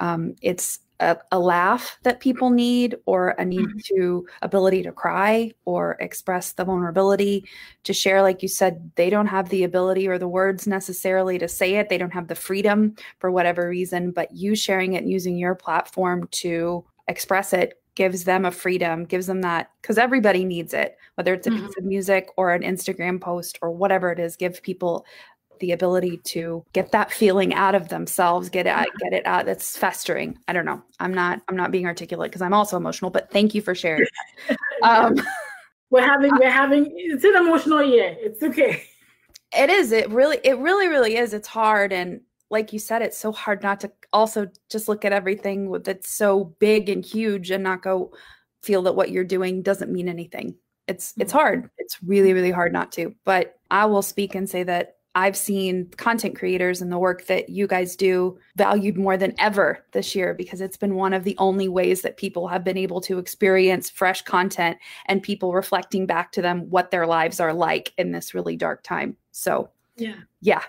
um, 0.00 0.34
it's 0.42 0.80
a, 1.00 1.16
a, 1.32 1.38
laugh 1.38 1.98
that 2.04 2.20
people 2.20 2.50
need 2.50 2.96
or 3.06 3.30
a 3.30 3.44
need 3.44 3.60
mm-hmm. 3.60 3.78
to 3.96 4.26
ability 4.42 4.82
to 4.82 4.92
cry 4.92 5.52
or 5.64 5.96
express 6.00 6.52
the 6.52 6.64
vulnerability 6.64 7.44
to 7.82 7.92
share 7.92 8.22
like 8.22 8.42
you 8.42 8.48
said 8.48 8.90
they 8.94 9.10
don't 9.10 9.26
have 9.26 9.48
the 9.48 9.64
ability 9.64 10.06
or 10.06 10.18
the 10.18 10.28
words 10.28 10.66
necessarily 10.66 11.38
to 11.38 11.48
say 11.48 11.74
it 11.74 11.88
they 11.88 11.98
don't 11.98 12.12
have 12.12 12.28
the 12.28 12.34
freedom 12.34 12.94
for 13.18 13.30
whatever 13.30 13.68
reason 13.68 14.10
but 14.12 14.32
you 14.32 14.54
sharing 14.54 14.94
it 14.94 15.02
and 15.02 15.10
using 15.10 15.36
your 15.36 15.54
platform 15.54 16.28
to 16.30 16.84
express 17.08 17.52
it 17.52 17.80
gives 17.94 18.24
them 18.24 18.44
a 18.44 18.50
freedom, 18.50 19.04
gives 19.04 19.26
them 19.26 19.40
that 19.42 19.70
because 19.80 19.98
everybody 19.98 20.44
needs 20.44 20.74
it, 20.74 20.96
whether 21.14 21.32
it's 21.32 21.46
a 21.46 21.50
mm-hmm. 21.50 21.66
piece 21.66 21.76
of 21.78 21.84
music 21.84 22.28
or 22.36 22.52
an 22.52 22.62
Instagram 22.62 23.20
post 23.20 23.58
or 23.62 23.70
whatever 23.70 24.10
it 24.10 24.18
is, 24.18 24.36
give 24.36 24.62
people 24.62 25.06
the 25.60 25.72
ability 25.72 26.18
to 26.24 26.64
get 26.72 26.92
that 26.92 27.12
feeling 27.12 27.54
out 27.54 27.74
of 27.74 27.88
themselves, 27.88 28.48
get 28.48 28.66
it, 28.66 28.88
get 29.00 29.12
it 29.12 29.26
out. 29.26 29.46
That's 29.46 29.76
festering. 29.76 30.38
I 30.48 30.52
don't 30.52 30.64
know. 30.64 30.82
I'm 31.00 31.14
not, 31.14 31.42
I'm 31.48 31.56
not 31.56 31.70
being 31.70 31.86
articulate 31.86 32.30
because 32.30 32.42
I'm 32.42 32.54
also 32.54 32.76
emotional, 32.76 33.10
but 33.10 33.30
thank 33.30 33.54
you 33.54 33.62
for 33.62 33.74
sharing. 33.74 34.06
um, 34.82 35.14
we're 35.90 36.06
having, 36.06 36.32
we're 36.38 36.50
having, 36.50 36.92
it's 36.96 37.24
an 37.24 37.36
emotional 37.36 37.82
year. 37.82 38.16
It's 38.18 38.42
okay. 38.42 38.84
It 39.56 39.70
is. 39.70 39.92
It 39.92 40.10
really, 40.10 40.38
it 40.42 40.58
really, 40.58 40.88
really 40.88 41.16
is. 41.16 41.32
It's 41.32 41.48
hard. 41.48 41.92
And 41.92 42.20
like 42.50 42.72
you 42.72 42.78
said, 42.78 43.02
it's 43.02 43.18
so 43.18 43.32
hard 43.32 43.62
not 43.62 43.80
to 43.80 43.92
also 44.12 44.48
just 44.70 44.88
look 44.88 45.04
at 45.04 45.12
everything 45.12 45.70
that's 45.82 46.10
so 46.10 46.54
big 46.58 46.88
and 46.88 47.04
huge 47.04 47.50
and 47.50 47.64
not 47.64 47.82
go 47.82 48.12
feel 48.62 48.82
that 48.82 48.94
what 48.96 49.10
you're 49.10 49.24
doing 49.24 49.62
doesn't 49.62 49.92
mean 49.92 50.08
anything. 50.08 50.56
It's 50.86 51.14
it's 51.18 51.32
mm-hmm. 51.32 51.38
hard. 51.38 51.70
It's 51.78 51.98
really 52.02 52.32
really 52.32 52.50
hard 52.50 52.72
not 52.72 52.92
to. 52.92 53.14
But 53.24 53.58
I 53.70 53.86
will 53.86 54.02
speak 54.02 54.34
and 54.34 54.48
say 54.48 54.62
that 54.64 54.93
I've 55.16 55.36
seen 55.36 55.88
content 55.96 56.36
creators 56.36 56.82
and 56.82 56.90
the 56.90 56.98
work 56.98 57.26
that 57.26 57.48
you 57.48 57.66
guys 57.66 57.94
do 57.94 58.36
valued 58.56 58.96
more 58.96 59.16
than 59.16 59.34
ever 59.38 59.84
this 59.92 60.14
year 60.14 60.34
because 60.34 60.60
it's 60.60 60.76
been 60.76 60.96
one 60.96 61.12
of 61.12 61.22
the 61.22 61.36
only 61.38 61.68
ways 61.68 62.02
that 62.02 62.16
people 62.16 62.48
have 62.48 62.64
been 62.64 62.76
able 62.76 63.00
to 63.02 63.18
experience 63.18 63.88
fresh 63.90 64.22
content 64.22 64.76
and 65.06 65.22
people 65.22 65.52
reflecting 65.52 66.04
back 66.04 66.32
to 66.32 66.42
them 66.42 66.68
what 66.70 66.90
their 66.90 67.06
lives 67.06 67.38
are 67.38 67.52
like 67.52 67.92
in 67.96 68.10
this 68.10 68.34
really 68.34 68.56
dark 68.56 68.82
time. 68.82 69.16
So, 69.30 69.70
yeah. 69.96 70.16
Yeah. 70.40 70.62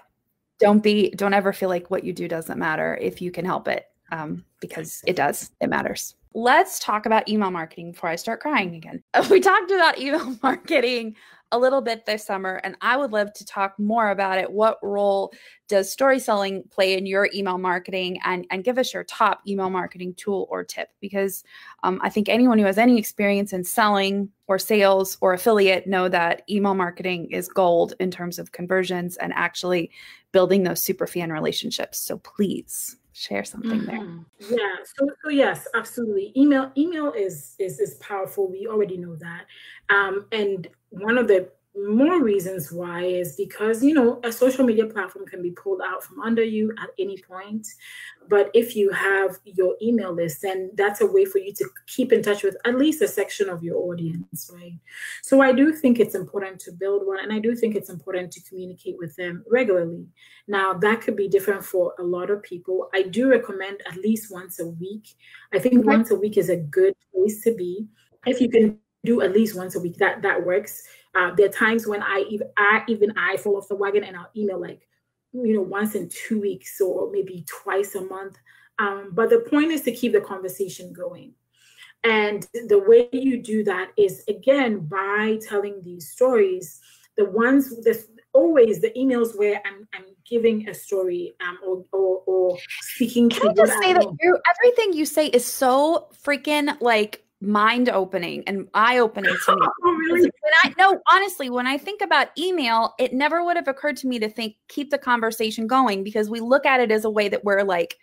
Don't 0.60 0.84
be 0.84 1.10
don't 1.12 1.34
ever 1.34 1.52
feel 1.52 1.70
like 1.70 1.90
what 1.90 2.04
you 2.04 2.14
do 2.14 2.28
doesn't 2.28 2.60
matter 2.60 2.98
if 3.02 3.22
you 3.22 3.32
can 3.32 3.46
help 3.46 3.68
it 3.68 3.88
um, 4.12 4.46
because 4.62 5.04
it 5.08 5.16
does. 5.16 5.52
It 5.60 5.70
matters 5.70 6.16
let's 6.36 6.80
talk 6.80 7.06
about 7.06 7.28
email 7.30 7.50
marketing 7.50 7.94
before 7.94 8.10
I 8.10 8.18
start 8.18 8.42
crying 8.42 8.76
again. 8.76 9.02
We 9.32 9.40
talked 9.40 9.72
about 9.72 9.98
email 9.98 10.38
marketing 10.44 11.16
a 11.52 11.60
little 11.60 11.82
bit 11.82 12.06
this 12.06 12.26
summer, 12.26 12.60
and 12.64 12.76
I 12.82 12.98
would 12.98 13.12
love 13.12 13.32
to 13.34 13.46
talk 13.46 13.78
more 13.80 14.10
about 14.10 14.38
it. 14.38 14.52
What 14.52 14.78
role 14.82 15.32
does 15.68 15.92
story 15.92 16.20
selling 16.20 16.64
play 16.72 16.98
in 16.98 17.06
your 17.06 17.30
email 17.34 17.58
marketing? 17.58 18.20
And, 18.26 18.46
and 18.52 18.64
give 18.64 18.78
us 18.78 18.94
your 18.94 19.04
top 19.04 19.42
email 19.48 19.70
marketing 19.70 20.16
tool 20.16 20.48
or 20.50 20.64
tip 20.64 20.90
because 21.00 21.44
um, 21.84 22.00
I 22.04 22.10
think 22.10 22.30
anyone 22.30 22.60
who 22.60 22.66
has 22.66 22.78
any 22.78 22.98
experience 22.98 23.54
in 23.54 23.64
selling 23.64 24.30
or 24.48 24.60
sales 24.60 25.18
or 25.22 25.34
affiliate 25.34 25.88
know 25.88 26.10
that 26.10 26.42
email 26.50 26.74
marketing 26.74 27.32
is 27.32 27.48
gold 27.48 27.94
in 28.00 28.12
terms 28.12 28.40
of 28.40 28.52
conversions 28.52 29.18
and 29.18 29.32
actually 29.34 29.92
building 30.32 30.64
those 30.64 30.82
super 30.82 31.08
fan 31.08 31.32
relationships. 31.32 32.00
So 32.00 32.18
please 32.18 32.98
share 33.16 33.46
something 33.46 33.80
mm-hmm. 33.80 34.20
there. 34.50 34.58
Yeah. 34.60 34.76
So, 34.84 35.08
so 35.24 35.30
yes, 35.30 35.68
absolutely. 35.74 36.34
Email 36.36 36.72
email 36.78 37.14
is 37.14 37.56
is 37.60 37.80
is 37.80 37.96
powerful. 37.96 38.52
We 38.52 38.68
already 38.68 38.98
know 38.98 39.16
that. 39.16 39.46
Um, 39.90 40.26
and 40.34 40.68
one 40.90 41.18
of 41.18 41.28
the 41.28 41.50
more 41.78 42.24
reasons 42.24 42.72
why 42.72 43.04
is 43.04 43.36
because 43.36 43.84
you 43.84 43.94
know 43.94 44.20
a 44.24 44.32
social 44.32 44.64
media 44.66 44.86
platform 44.86 45.26
can 45.26 45.42
be 45.42 45.52
pulled 45.52 45.82
out 45.82 46.04
from 46.04 46.22
under 46.22 46.44
you 46.44 46.72
at 46.82 46.90
any 46.98 47.18
point. 47.18 47.68
But 48.28 48.50
if 48.54 48.76
you 48.76 48.92
have 48.92 49.38
your 49.44 49.76
email 49.82 50.14
list 50.14 50.42
then 50.42 50.72
that's 50.76 51.02
a 51.02 51.06
way 51.06 51.26
for 51.26 51.40
you 51.40 51.54
to 51.54 51.70
keep 51.88 52.12
in 52.12 52.24
touch 52.24 52.44
with 52.44 52.56
at 52.66 52.78
least 52.78 53.02
a 53.02 53.08
section 53.08 53.50
of 53.50 53.64
your 53.64 53.78
audience 53.78 54.50
right? 54.54 54.80
So 55.22 55.42
i 55.42 55.52
do 55.52 55.74
think 55.74 56.00
it's 56.00 56.16
important 56.16 56.60
to 56.62 56.72
build 56.72 57.06
one 57.06 57.20
and 57.20 57.32
i 57.34 57.40
do 57.40 57.56
think 57.56 57.76
it's 57.76 57.90
important 57.90 58.32
to 58.34 58.42
communicate 58.42 58.98
with 58.98 59.16
them 59.16 59.44
regularly. 59.50 60.08
Now 60.48 60.74
that 60.74 61.02
could 61.02 61.16
be 61.16 61.28
different 61.28 61.64
for 61.64 61.94
a 62.00 62.04
lot 62.04 62.30
of 62.30 62.42
people. 62.42 62.90
I 62.94 63.04
do 63.04 63.30
recommend 63.30 63.82
at 63.90 63.98
least 63.98 64.32
once 64.32 64.60
a 64.60 64.68
week. 64.68 65.08
I 65.54 65.60
think 65.60 65.86
once 65.86 66.12
a 66.12 66.16
week 66.16 66.38
is 66.38 66.50
a 66.50 66.58
good 66.58 66.96
place 67.14 67.44
to 67.44 67.54
be. 67.54 67.86
If 68.26 68.42
you 68.42 68.50
can 68.50 68.80
do 69.06 69.22
at 69.22 69.34
least 69.34 69.56
once 69.56 69.76
a 69.76 69.80
week 69.80 69.98
that 69.98 70.22
that 70.22 70.46
works 70.46 70.84
uh, 71.16 71.32
there 71.36 71.46
are 71.46 71.52
times 71.52 71.88
when 71.88 72.04
I 72.04 72.26
even 72.30 72.50
I 72.58 72.84
even 72.88 73.14
I 73.18 73.38
fall 73.38 73.58
off 73.58 73.70
the 73.70 73.76
wagon 73.76 74.04
and 74.04 74.18
I'll 74.18 74.30
email 74.36 74.60
like 74.60 74.88
you 75.32 75.54
know 75.54 75.62
once 75.62 75.96
in 75.96 76.10
two 76.10 76.42
weeks 76.42 76.80
or 76.82 77.10
maybe 77.12 77.46
twice 77.48 77.96
a 77.96 78.02
month. 78.02 78.38
Um, 78.78 79.12
but 79.14 79.30
the 79.30 79.40
point 79.40 79.72
is 79.72 79.82
to 79.84 79.94
keep 79.94 80.12
the 80.12 80.20
conversation 80.20 80.92
going. 80.92 81.34
And 82.04 82.46
the 82.68 82.84
way 82.86 83.08
you 83.14 83.42
do 83.42 83.64
that 83.64 83.92
is 83.98 84.24
again 84.28 84.80
by 84.80 85.40
telling 85.48 85.82
these 85.82 86.12
stories. 86.12 86.82
The 87.18 87.26
ones 87.26 87.70
the 87.70 88.06
always 88.34 88.82
the 88.82 88.92
emails 88.92 89.38
where 89.38 89.62
I'm 89.66 89.88
I'm 89.94 90.04
giving 90.30 90.68
a 90.68 90.74
story 90.74 91.36
um, 91.40 91.58
or, 91.66 91.86
or, 91.94 92.24
or 92.26 92.58
speaking 92.82 93.30
Can 93.30 93.42
to 93.56 93.62
I 93.62 93.66
just 93.66 93.82
say 93.82 93.94
that 93.94 94.06
you, 94.20 94.38
everything 94.50 94.92
you 94.92 95.06
say 95.06 95.28
is 95.28 95.46
so 95.46 96.10
freaking 96.26 96.76
like 96.82 97.25
mind 97.42 97.90
opening 97.90 98.44
and 98.48 98.68
eye 98.74 99.00
opening 99.00 99.36
to 99.46 99.56
me. 99.60 99.68
Oh, 99.84 99.92
really? 99.94 100.22
When 100.22 100.54
I 100.64 100.74
no, 100.78 101.00
honestly, 101.12 101.50
when 101.50 101.68
I 101.68 101.78
think 101.78 102.02
about 102.02 102.28
email, 102.38 102.94
it 103.00 103.14
never 103.14 103.44
would 103.44 103.56
have 103.56 103.68
occurred 103.68 103.98
to 103.98 104.08
me 104.08 104.20
to 104.20 104.30
think 104.30 104.56
keep 104.68 104.90
the 104.92 104.98
conversation 104.98 105.68
going 105.68 106.04
because 106.04 106.30
we 106.30 106.40
look 106.40 106.66
at 106.66 106.80
it 106.80 106.92
as 106.92 107.06
a 107.06 107.10
way 107.10 107.28
that 107.30 107.44
we're 107.44 107.64
like 107.64 107.98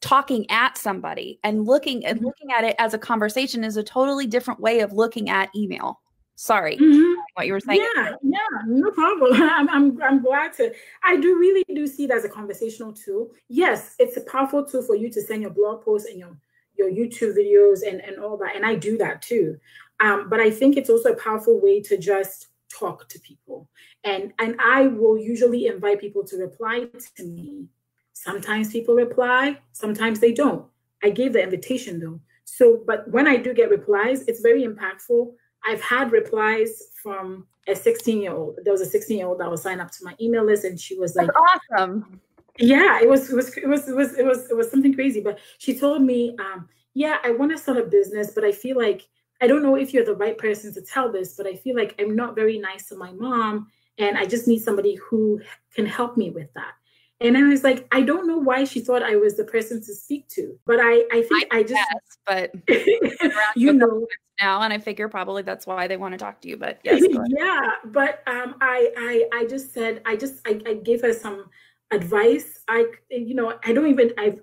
talking 0.00 0.46
at 0.50 0.78
somebody 0.78 1.38
and 1.44 1.66
looking 1.66 2.04
and 2.04 2.18
mm-hmm. 2.18 2.26
looking 2.26 2.52
at 2.52 2.64
it 2.64 2.74
as 2.78 2.94
a 2.94 2.98
conversation 2.98 3.64
is 3.64 3.76
a 3.76 3.82
totally 3.82 4.26
different 4.26 4.60
way 4.60 4.80
of 4.80 4.92
looking 4.92 5.28
at 5.28 5.50
email. 5.54 6.00
Sorry, 6.36 6.76
mm-hmm. 6.76 7.20
what 7.34 7.48
you 7.48 7.52
were 7.52 7.60
saying. 7.60 7.84
Yeah, 7.96 8.14
yeah, 8.22 8.38
no 8.66 8.92
problem. 8.92 9.32
I'm, 9.42 9.68
I'm, 9.68 10.02
I'm 10.02 10.22
glad 10.22 10.52
to. 10.54 10.72
I 11.02 11.16
do 11.16 11.36
really 11.36 11.64
do 11.74 11.86
see 11.88 12.04
it 12.04 12.12
as 12.12 12.24
a 12.24 12.28
conversational 12.28 12.92
tool. 12.92 13.32
Yes, 13.48 13.96
it's 13.98 14.16
a 14.16 14.20
powerful 14.20 14.64
tool 14.64 14.82
for 14.82 14.94
you 14.94 15.10
to 15.10 15.20
send 15.20 15.42
your 15.42 15.50
blog 15.50 15.82
posts 15.82 16.08
and 16.08 16.16
your 16.16 16.36
your 16.78 16.90
YouTube 16.90 17.36
videos 17.36 17.86
and, 17.86 18.00
and 18.00 18.18
all 18.18 18.36
that. 18.38 18.56
And 18.56 18.64
I 18.64 18.76
do 18.76 18.96
that 18.98 19.20
too. 19.20 19.58
Um, 20.00 20.28
but 20.30 20.40
I 20.40 20.50
think 20.50 20.76
it's 20.76 20.90
also 20.90 21.12
a 21.12 21.16
powerful 21.16 21.60
way 21.60 21.80
to 21.82 21.98
just 21.98 22.48
talk 22.72 23.08
to 23.08 23.18
people. 23.20 23.68
And 24.04 24.32
and 24.38 24.56
I 24.60 24.86
will 24.86 25.18
usually 25.18 25.66
invite 25.66 26.00
people 26.00 26.24
to 26.24 26.36
reply 26.36 26.86
to 27.16 27.24
me. 27.24 27.66
Sometimes 28.12 28.72
people 28.72 28.94
reply, 28.94 29.58
sometimes 29.72 30.20
they 30.20 30.32
don't. 30.32 30.66
I 31.02 31.10
gave 31.10 31.32
the 31.32 31.42
invitation 31.42 32.00
though. 32.00 32.20
So, 32.44 32.82
but 32.86 33.10
when 33.10 33.26
I 33.26 33.36
do 33.36 33.52
get 33.52 33.70
replies, 33.70 34.22
it's 34.22 34.40
very 34.40 34.64
impactful. 34.64 35.32
I've 35.64 35.82
had 35.82 36.12
replies 36.12 36.90
from 37.02 37.46
a 37.66 37.74
16 37.74 38.22
year 38.22 38.32
old. 38.32 38.58
There 38.64 38.72
was 38.72 38.80
a 38.80 38.86
16 38.86 39.18
year 39.18 39.26
old 39.26 39.40
that 39.40 39.50
was 39.50 39.62
signed 39.62 39.80
up 39.80 39.90
to 39.92 40.04
my 40.04 40.14
email 40.20 40.44
list, 40.44 40.64
and 40.64 40.78
she 40.78 40.96
was 40.96 41.16
like, 41.16 41.26
That's 41.26 41.82
awesome 41.82 42.20
yeah 42.58 43.00
it 43.00 43.08
was 43.08 43.30
it 43.30 43.36
was 43.36 43.56
it 43.56 43.68
was 43.68 43.88
it 43.88 43.94
was 43.94 44.14
it 44.14 44.24
was 44.24 44.50
it 44.50 44.56
was 44.56 44.70
something 44.70 44.94
crazy 44.94 45.20
but 45.20 45.38
she 45.58 45.78
told 45.78 46.02
me 46.02 46.36
um 46.38 46.68
yeah 46.94 47.18
i 47.24 47.30
want 47.30 47.50
to 47.50 47.58
start 47.58 47.78
a 47.78 47.84
business 47.84 48.32
but 48.34 48.44
i 48.44 48.52
feel 48.52 48.76
like 48.76 49.08
i 49.40 49.46
don't 49.46 49.62
know 49.62 49.76
if 49.76 49.94
you're 49.94 50.04
the 50.04 50.14
right 50.14 50.38
person 50.38 50.72
to 50.72 50.82
tell 50.82 51.10
this 51.10 51.34
but 51.36 51.46
i 51.46 51.54
feel 51.54 51.76
like 51.76 51.94
i'm 52.00 52.16
not 52.16 52.34
very 52.34 52.58
nice 52.58 52.88
to 52.88 52.96
my 52.96 53.12
mom 53.12 53.68
and 53.98 54.18
i 54.18 54.24
just 54.24 54.48
need 54.48 54.58
somebody 54.58 54.96
who 54.96 55.40
can 55.74 55.86
help 55.86 56.16
me 56.16 56.30
with 56.30 56.52
that 56.54 56.72
and 57.20 57.36
I 57.36 57.42
was 57.42 57.64
like, 57.64 57.88
I 57.90 58.02
don't 58.02 58.28
know 58.28 58.38
why 58.38 58.62
she 58.62 58.78
thought 58.78 59.02
I 59.02 59.16
was 59.16 59.36
the 59.36 59.44
person 59.44 59.80
to 59.80 59.94
speak 59.94 60.28
to, 60.28 60.56
but 60.66 60.78
I, 60.80 61.04
I 61.10 61.22
think 61.22 61.52
I, 61.52 61.58
I 61.58 61.62
just, 61.62 61.74
guess, 61.74 62.18
but 62.26 62.54
you 63.56 63.72
know 63.72 64.06
now, 64.40 64.62
and 64.62 64.72
I 64.72 64.78
figure 64.78 65.08
probably 65.08 65.42
that's 65.42 65.66
why 65.66 65.88
they 65.88 65.96
want 65.96 66.12
to 66.12 66.18
talk 66.18 66.40
to 66.42 66.48
you. 66.48 66.56
But 66.56 66.78
yes, 66.84 67.02
yeah, 67.28 67.72
but 67.86 68.22
um, 68.28 68.54
I, 68.60 68.92
I, 68.96 69.40
I 69.40 69.46
just 69.46 69.74
said, 69.74 70.00
I 70.06 70.14
just, 70.14 70.46
I, 70.46 70.60
I 70.64 70.74
gave 70.74 71.02
her 71.02 71.12
some 71.12 71.46
advice 71.90 72.60
i 72.68 72.84
you 73.10 73.34
know 73.34 73.58
i 73.64 73.72
don't 73.72 73.86
even 73.86 74.12
i 74.18 74.34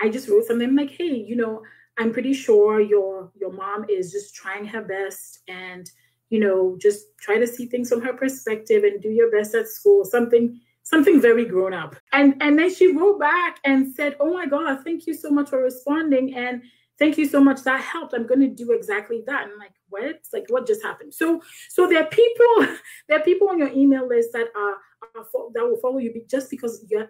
i 0.00 0.08
just 0.08 0.28
wrote 0.28 0.44
something 0.44 0.76
like 0.76 0.90
hey 0.90 1.14
you 1.14 1.36
know 1.36 1.62
i'm 1.98 2.12
pretty 2.12 2.34
sure 2.34 2.80
your 2.80 3.30
your 3.34 3.52
mom 3.52 3.84
is 3.88 4.12
just 4.12 4.34
trying 4.34 4.64
her 4.64 4.82
best 4.82 5.40
and 5.48 5.90
you 6.28 6.38
know 6.38 6.76
just 6.80 7.06
try 7.18 7.38
to 7.38 7.46
see 7.46 7.66
things 7.66 7.88
from 7.88 8.00
her 8.00 8.12
perspective 8.12 8.84
and 8.84 9.00
do 9.00 9.10
your 9.10 9.30
best 9.30 9.54
at 9.54 9.68
school 9.68 10.04
something 10.04 10.58
something 10.84 11.20
very 11.20 11.44
grown 11.44 11.72
up. 11.72 11.96
And 12.12 12.34
and 12.40 12.58
then 12.58 12.72
she 12.74 12.88
wrote 12.88 13.20
back 13.20 13.58
and 13.64 13.94
said 13.94 14.16
oh 14.20 14.32
my 14.32 14.46
god 14.46 14.82
thank 14.84 15.06
you 15.06 15.14
so 15.14 15.30
much 15.30 15.50
for 15.50 15.62
responding 15.62 16.34
and 16.34 16.62
thank 16.98 17.16
you 17.18 17.26
so 17.26 17.40
much 17.40 17.62
that 17.62 17.80
helped 17.80 18.14
i'm 18.14 18.26
going 18.26 18.40
to 18.40 18.48
do 18.48 18.72
exactly 18.72 19.22
that. 19.26 19.44
And 19.44 19.52
i'm 19.52 19.58
like 19.58 19.72
what? 19.88 20.20
Like 20.32 20.46
what 20.48 20.66
just 20.66 20.82
happened? 20.82 21.14
So 21.14 21.42
so 21.68 21.86
there 21.86 22.02
are 22.02 22.08
people 22.08 22.76
there 23.08 23.18
are 23.18 23.24
people 23.24 23.48
on 23.48 23.58
your 23.58 23.70
email 23.72 24.08
list 24.08 24.30
that 24.32 24.48
are 24.56 24.76
that 25.14 25.62
will 25.62 25.78
follow 25.80 25.98
you 25.98 26.24
just 26.28 26.50
because 26.50 26.84
you 26.88 27.06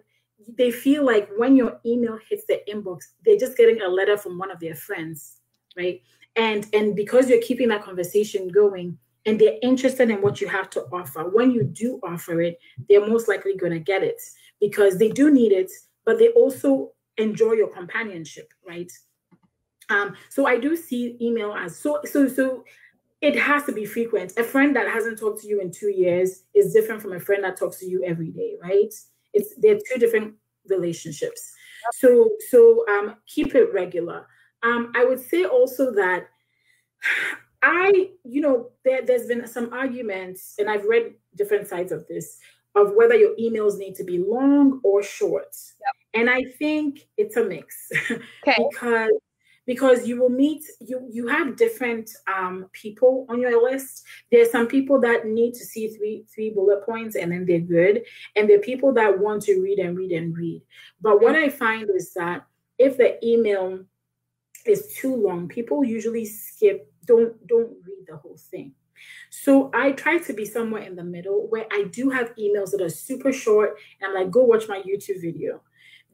they 0.57 0.71
feel 0.71 1.05
like 1.05 1.29
when 1.37 1.55
your 1.55 1.79
email 1.85 2.17
hits 2.29 2.45
their 2.45 2.59
inbox, 2.67 3.03
they're 3.25 3.37
just 3.37 3.57
getting 3.57 3.81
a 3.81 3.87
letter 3.87 4.17
from 4.17 4.37
one 4.37 4.51
of 4.51 4.59
their 4.59 4.75
friends, 4.75 5.37
right? 5.77 6.01
And 6.35 6.65
and 6.73 6.95
because 6.95 7.29
you're 7.29 7.41
keeping 7.41 7.69
that 7.69 7.83
conversation 7.83 8.47
going 8.49 8.97
and 9.25 9.39
they're 9.39 9.57
interested 9.61 10.09
in 10.09 10.21
what 10.21 10.41
you 10.41 10.47
have 10.47 10.69
to 10.71 10.81
offer, 10.91 11.29
when 11.29 11.51
you 11.51 11.63
do 11.63 11.99
offer 12.03 12.41
it, 12.41 12.57
they're 12.89 13.07
most 13.07 13.27
likely 13.27 13.55
going 13.55 13.71
to 13.71 13.79
get 13.79 14.03
it 14.03 14.21
because 14.59 14.97
they 14.97 15.09
do 15.09 15.31
need 15.31 15.51
it, 15.51 15.71
but 16.05 16.19
they 16.19 16.29
also 16.29 16.91
enjoy 17.17 17.53
your 17.53 17.69
companionship, 17.69 18.51
right? 18.67 18.91
Um, 19.89 20.15
so 20.29 20.47
I 20.47 20.59
do 20.59 20.75
see 20.75 21.17
email 21.21 21.53
as 21.53 21.77
so 21.77 21.99
so 22.05 22.27
so 22.27 22.63
it 23.23 23.39
has 23.39 23.63
to 23.63 23.71
be 23.71 23.85
frequent. 23.85 24.33
A 24.37 24.43
friend 24.43 24.75
that 24.75 24.89
hasn't 24.89 25.17
talked 25.17 25.41
to 25.41 25.47
you 25.47 25.61
in 25.61 25.71
two 25.71 25.89
years 25.89 26.43
is 26.53 26.73
different 26.73 27.01
from 27.01 27.13
a 27.13 27.19
friend 27.19 27.41
that 27.45 27.57
talks 27.57 27.77
to 27.79 27.89
you 27.89 28.03
every 28.03 28.31
day, 28.31 28.55
right? 28.61 28.93
It's 29.33 29.55
they're 29.55 29.79
two 29.89 29.97
different 29.97 30.35
relationships. 30.67 31.53
So 31.93 32.29
so 32.49 32.85
um, 32.89 33.15
keep 33.25 33.55
it 33.55 33.73
regular. 33.73 34.27
Um, 34.61 34.91
I 34.93 35.05
would 35.05 35.21
say 35.21 35.45
also 35.45 35.91
that 35.93 36.27
I, 37.61 38.09
you 38.25 38.41
know, 38.41 38.71
there, 38.83 39.01
there's 39.05 39.27
been 39.27 39.47
some 39.47 39.71
arguments, 39.71 40.55
and 40.59 40.69
I've 40.69 40.83
read 40.83 41.13
different 41.37 41.67
sides 41.67 41.93
of 41.93 42.05
this, 42.07 42.39
of 42.75 42.91
whether 42.93 43.15
your 43.15 43.35
emails 43.37 43.77
need 43.77 43.95
to 43.95 44.03
be 44.03 44.19
long 44.19 44.81
or 44.83 45.01
short. 45.01 45.55
Yep. 45.79 46.21
And 46.21 46.29
I 46.29 46.43
think 46.59 47.07
it's 47.17 47.37
a 47.37 47.43
mix 47.43 47.89
okay. 48.11 48.67
because 48.69 49.11
because 49.65 50.07
you 50.07 50.19
will 50.19 50.29
meet 50.29 50.63
you 50.79 51.07
you 51.11 51.27
have 51.27 51.55
different 51.55 52.09
um, 52.33 52.67
people 52.73 53.25
on 53.29 53.39
your 53.39 53.63
list. 53.63 54.03
There's 54.31 54.51
some 54.51 54.67
people 54.67 54.99
that 55.01 55.25
need 55.25 55.53
to 55.53 55.65
see 55.65 55.87
three 55.89 56.25
three 56.33 56.49
bullet 56.49 56.85
points 56.85 57.15
and 57.15 57.31
then 57.31 57.45
they're 57.45 57.59
good. 57.59 58.03
And 58.35 58.49
there 58.49 58.57
are 58.57 58.61
people 58.61 58.93
that 58.93 59.19
want 59.19 59.43
to 59.43 59.61
read 59.61 59.79
and 59.79 59.97
read 59.97 60.11
and 60.11 60.35
read. 60.35 60.61
But 61.01 61.21
what 61.21 61.35
i 61.35 61.49
find 61.49 61.89
is 61.89 62.13
that 62.13 62.45
if 62.77 62.97
the 62.97 63.23
email 63.25 63.83
is 64.65 64.95
too 64.95 65.15
long 65.15 65.47
people 65.47 65.83
usually 65.83 66.25
skip 66.25 66.89
don't 67.05 67.45
don't 67.47 67.71
read 67.85 68.05
the 68.07 68.17
whole 68.17 68.37
thing. 68.37 68.73
So 69.29 69.71
I 69.73 69.91
try 69.91 70.19
to 70.19 70.33
be 70.33 70.45
somewhere 70.45 70.83
in 70.83 70.95
the 70.95 71.03
middle 71.03 71.47
where 71.49 71.65
I 71.71 71.85
do 71.91 72.09
have 72.09 72.35
emails 72.35 72.71
that 72.71 72.81
are 72.81 72.89
super 72.89 73.33
short 73.33 73.77
and 73.99 74.09
I'm 74.09 74.15
like, 74.15 74.31
go 74.31 74.43
watch 74.43 74.67
my 74.67 74.81
YouTube 74.81 75.21
video. 75.21 75.61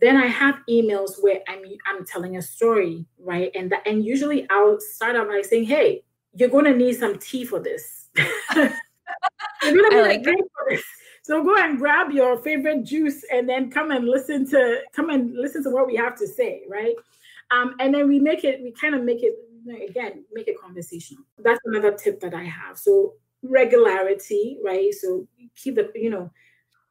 Then 0.01 0.17
I 0.17 0.27
have 0.27 0.55
emails 0.69 1.21
where 1.21 1.41
I'm 1.47 1.63
I'm 1.85 2.05
telling 2.05 2.37
a 2.37 2.41
story, 2.41 3.05
right? 3.19 3.51
And 3.55 3.71
that 3.71 3.85
and 3.85 4.03
usually 4.03 4.47
I'll 4.49 4.79
start 4.79 5.15
out 5.15 5.27
by 5.27 5.41
saying, 5.41 5.65
hey, 5.65 6.03
you're 6.33 6.49
gonna 6.49 6.75
need 6.75 6.93
some 6.93 7.17
tea 7.19 7.45
for 7.45 7.59
this. 7.59 8.07
you're 8.55 8.71
gonna 9.63 9.89
be 9.89 10.01
like, 10.01 10.25
like 10.25 10.37
for 10.37 10.69
this. 10.69 10.83
So 11.23 11.43
go 11.43 11.55
and 11.57 11.77
grab 11.77 12.11
your 12.11 12.37
favorite 12.37 12.85
juice 12.85 13.23
and 13.31 13.47
then 13.47 13.69
come 13.69 13.91
and 13.91 14.07
listen 14.07 14.49
to 14.49 14.79
come 14.95 15.09
and 15.09 15.35
listen 15.35 15.63
to 15.63 15.69
what 15.69 15.85
we 15.85 15.95
have 15.95 16.15
to 16.17 16.27
say, 16.27 16.63
right? 16.67 16.95
Um, 17.51 17.75
and 17.79 17.93
then 17.93 18.07
we 18.07 18.19
make 18.19 18.43
it, 18.43 18.61
we 18.61 18.71
kind 18.71 18.95
of 18.95 19.03
make 19.03 19.23
it 19.23 19.35
again, 19.87 20.23
make 20.31 20.47
it 20.47 20.59
conversational. 20.59 21.23
That's 21.37 21.59
another 21.65 21.91
tip 21.91 22.19
that 22.21 22.33
I 22.33 22.43
have. 22.43 22.77
So 22.77 23.13
regularity, 23.43 24.57
right? 24.63 24.93
So 24.93 25.27
keep 25.55 25.75
the, 25.75 25.91
you 25.95 26.09
know, 26.09 26.31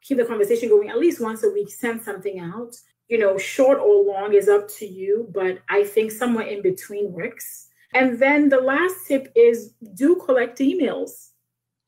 keep 0.03 0.19
the 0.19 0.25
conversation 0.25 0.69
going 0.69 0.91
at 0.91 0.99
least 0.99 1.21
once 1.21 1.43
a 1.45 1.51
week, 1.51 1.71
send 1.71 2.03
something 2.03 2.39
out. 2.39 2.77
You 3.09 3.19
know, 3.19 3.39
short 3.39 3.79
or 3.79 4.05
long 4.05 4.35
is 4.35 4.49
up 4.49 4.69
to 4.79 4.87
you, 4.87 5.29
but 5.33 5.61
I 5.69 5.85
think 5.85 6.13
somewhere 6.13 6.47
in 6.47 6.63
between 6.63 7.13
works. 7.13 7.69
And 7.95 8.19
then 8.19 8.51
the 8.51 8.61
last 8.61 9.07
tip 9.07 9.33
is 9.35 9.73
do 9.95 10.17
collect 10.17 10.59
emails. 10.59 11.31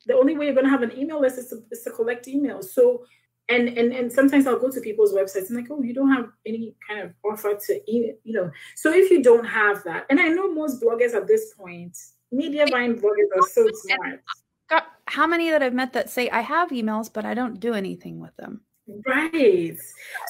The 0.07 0.15
only 0.15 0.37
way 0.37 0.47
you're 0.47 0.55
going 0.55 0.65
to 0.65 0.71
have 0.71 0.83
an 0.83 0.97
email 0.97 1.21
list 1.21 1.39
is 1.39 1.49
to, 1.49 1.63
is 1.71 1.83
to 1.83 1.91
collect 1.91 2.27
emails. 2.27 2.65
So 2.65 3.05
and 3.51 3.69
and 3.69 3.93
and 3.93 4.11
sometimes 4.11 4.47
I'll 4.47 4.59
go 4.59 4.71
to 4.71 4.81
people's 4.81 5.13
websites 5.13 5.49
and 5.49 5.57
like, 5.57 5.67
oh, 5.71 5.83
you 5.83 5.93
don't 5.93 6.11
have 6.11 6.29
any 6.47 6.75
kind 6.89 7.01
of 7.01 7.13
offer 7.25 7.59
to 7.67 7.81
you 7.87 8.17
know. 8.25 8.51
So 8.77 8.93
if 8.93 9.11
you 9.11 9.23
don't 9.23 9.45
have 9.45 9.83
that, 9.85 10.07
and 10.09 10.21
I 10.21 10.29
know 10.29 10.53
most 10.53 10.81
bloggers 10.81 11.15
at 11.15 11.27
this 11.27 11.53
point, 11.55 11.97
Mediavine 12.33 13.01
bloggers 13.01 13.31
are 13.37 13.49
so 13.49 13.69
smart. 13.73 14.23
How 15.07 15.27
many 15.27 15.51
that 15.51 15.63
I've 15.63 15.75
met 15.75 15.93
that 15.95 16.09
say 16.09 16.31
I 16.31 16.41
have 16.41 16.71
emails, 16.71 17.13
but 17.13 17.27
I 17.27 17.35
don't 17.35 17.59
do 17.59 17.75
anything 17.75 18.21
with 18.21 18.35
them. 18.37 18.61
Right. 19.07 19.79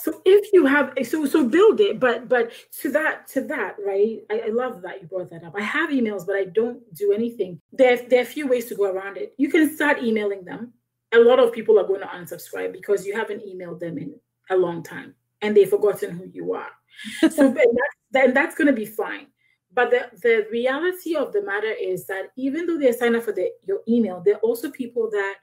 So 0.03 0.21
if 0.25 0.51
you 0.53 0.67
have 0.67 0.93
so 1.05 1.27
so 1.27 1.49
build 1.49 1.81
it, 1.81 1.99
but 1.99 2.29
but 2.29 2.53
to 2.81 2.91
that 2.91 3.27
to 3.29 3.41
that, 3.43 3.77
right? 3.85 4.21
I, 4.31 4.43
I 4.47 4.49
love 4.49 4.83
that 4.83 5.01
you 5.01 5.09
brought 5.09 5.31
that 5.31 5.45
up. 5.45 5.55
I 5.57 5.63
have 5.63 5.91
emails, 5.91 6.27
but 6.27 6.37
I 6.37 6.45
don't 6.45 6.83
do 6.95 7.13
anything. 7.13 7.61
There, 7.73 7.97
there 7.97 8.21
are 8.21 8.23
a 8.23 8.27
few 8.27 8.47
ways 8.47 8.67
to 8.67 8.75
go 8.75 8.85
around 8.85 9.17
it. 9.17 9.35
You 9.39 9.49
can 9.49 9.75
start 9.75 10.03
emailing 10.03 10.45
them 10.45 10.73
a 11.13 11.19
lot 11.19 11.39
of 11.39 11.53
people 11.53 11.79
are 11.79 11.87
going 11.87 12.01
to 12.01 12.07
unsubscribe 12.07 12.73
because 12.73 13.07
you 13.07 13.17
haven't 13.17 13.45
emailed 13.45 13.81
them 13.81 13.99
in 13.99 14.15
a 14.51 14.57
long 14.57 14.83
time 14.83 15.15
and 15.43 15.57
they've 15.57 15.69
forgotten 15.69 16.17
who 16.17 16.27
you 16.33 16.55
are. 16.55 16.71
so 17.21 17.29
then 17.29 17.55
that's, 17.55 17.97
then 18.11 18.35
that's 18.35 18.55
going 18.55 18.67
to 18.67 18.73
be 18.73 18.87
fine. 18.87 19.27
But 19.73 19.91
the, 19.91 20.11
the 20.23 20.47
reality 20.51 21.15
of 21.15 21.33
the 21.33 21.43
matter 21.43 21.73
is 21.73 22.07
that 22.07 22.31
even 22.37 22.67
though 22.67 22.79
they 22.79 22.93
sign 22.93 23.15
up 23.15 23.23
for 23.23 23.33
the, 23.33 23.51
your 23.65 23.81
email, 23.89 24.21
there 24.25 24.35
are 24.35 24.41
also 24.41 24.71
people 24.71 25.09
that 25.11 25.35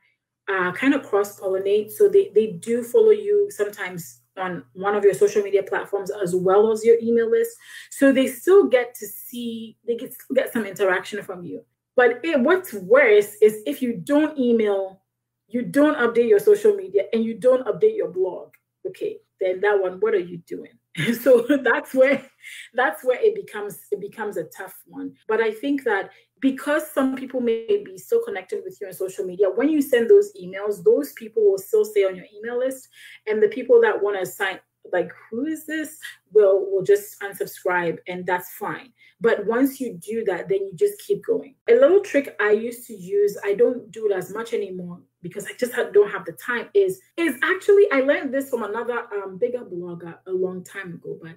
uh, 0.48 0.72
kind 0.72 0.94
of 0.94 1.04
cross 1.04 1.40
pollinate. 1.40 1.92
So 1.92 2.08
they, 2.08 2.32
they 2.34 2.48
do 2.48 2.84
follow 2.84 3.12
you 3.12 3.50
sometimes 3.50 4.22
on 4.38 4.64
one 4.74 4.96
of 4.96 5.04
your 5.04 5.14
social 5.14 5.42
media 5.42 5.64
platforms 5.64 6.12
as 6.12 6.36
well 6.36 6.72
as 6.72 6.86
your 6.86 6.98
email 7.02 7.30
list. 7.30 7.58
So 7.90 8.12
they 8.12 8.28
still 8.28 8.68
get 8.68 8.94
to 8.96 9.08
see, 9.08 9.78
they 9.88 9.96
get, 9.96 10.16
get 10.34 10.54
some 10.54 10.66
interaction 10.66 11.24
from 11.24 11.44
you. 11.44 11.64
But 11.96 12.20
it, 12.24 12.40
what's 12.40 12.74
worse 12.74 13.36
is 13.42 13.64
if 13.66 13.82
you 13.82 13.94
don't 13.94 14.38
email 14.38 15.02
you 15.48 15.62
don't 15.62 15.98
update 15.98 16.28
your 16.28 16.40
social 16.40 16.74
media 16.74 17.04
and 17.14 17.24
you 17.24 17.34
don't 17.34 17.66
update 17.66 17.96
your 17.96 18.10
blog 18.10 18.50
okay 18.86 19.18
then 19.40 19.60
that 19.62 19.80
one 19.80 19.94
what 20.00 20.14
are 20.14 20.20
you 20.20 20.38
doing 20.40 20.72
so 21.22 21.46
that's 21.64 21.94
where 21.94 22.24
that's 22.74 23.04
where 23.04 23.20
it 23.22 23.36
becomes 23.36 23.80
it 23.92 24.00
becomes 24.00 24.38
a 24.38 24.44
tough 24.46 24.76
one 24.86 25.14
but 25.28 25.42
i 25.42 25.52
think 25.52 25.84
that 25.84 26.10
because 26.40 26.92
some 26.92 27.16
people 27.16 27.42
may 27.42 27.84
be 27.84 27.98
so 27.98 28.22
connected 28.24 28.62
with 28.64 28.78
you 28.80 28.88
on 28.88 28.94
social 28.94 29.26
media 29.26 29.50
when 29.50 29.70
you 29.70 29.82
send 29.82 30.10
those 30.10 30.32
emails 30.42 30.84
those 30.84 31.14
people 31.14 31.44
will 31.44 31.58
still 31.58 31.86
stay 31.86 32.06
on 32.06 32.16
your 32.16 32.26
email 32.36 32.60
list. 32.60 32.90
And 33.28 33.42
the 33.42 33.48
people 33.48 33.82
that 33.82 34.02
want 34.02 34.20
to 34.20 34.26
sign 34.26 34.60
like 34.94 35.12
who 35.30 35.46
is 35.46 35.66
this? 35.66 36.00
will 36.34 36.70
will 36.70 36.84
just 36.84 37.20
unsubscribe 37.22 37.98
and 38.08 38.26
that's 38.26 38.54
fine. 38.54 38.92
But 39.20 39.46
once 39.46 39.80
you 39.80 39.98
do 39.98 40.24
that 40.26 40.50
then 40.50 40.60
you 40.60 40.72
just 40.76 41.02
keep 41.02 41.26
going. 41.26 41.56
A 41.70 41.74
little 41.74 42.02
trick 42.02 42.36
i 42.40 42.52
used 42.52 42.86
to 42.88 42.94
use 42.94 43.38
i 43.44 43.54
don't 43.54 43.92
do 43.92 44.10
it 44.10 44.16
as 44.16 44.34
much 44.34 44.54
anymore 44.54 45.00
because 45.22 45.46
i 45.48 45.54
just 45.58 45.74
don't 45.94 46.12
have 46.12 46.26
the 46.26 46.34
time 46.34 46.70
is 46.74 47.02
is 47.18 47.36
actually 47.44 47.86
i 47.92 48.02
learned 48.02 48.34
this 48.34 48.50
from 48.50 48.64
another 48.64 49.04
um, 49.16 49.38
bigger 49.38 49.60
blogger 49.60 50.16
a 50.28 50.32
long 50.32 50.64
time 50.64 50.94
ago 50.94 51.18
but 51.22 51.36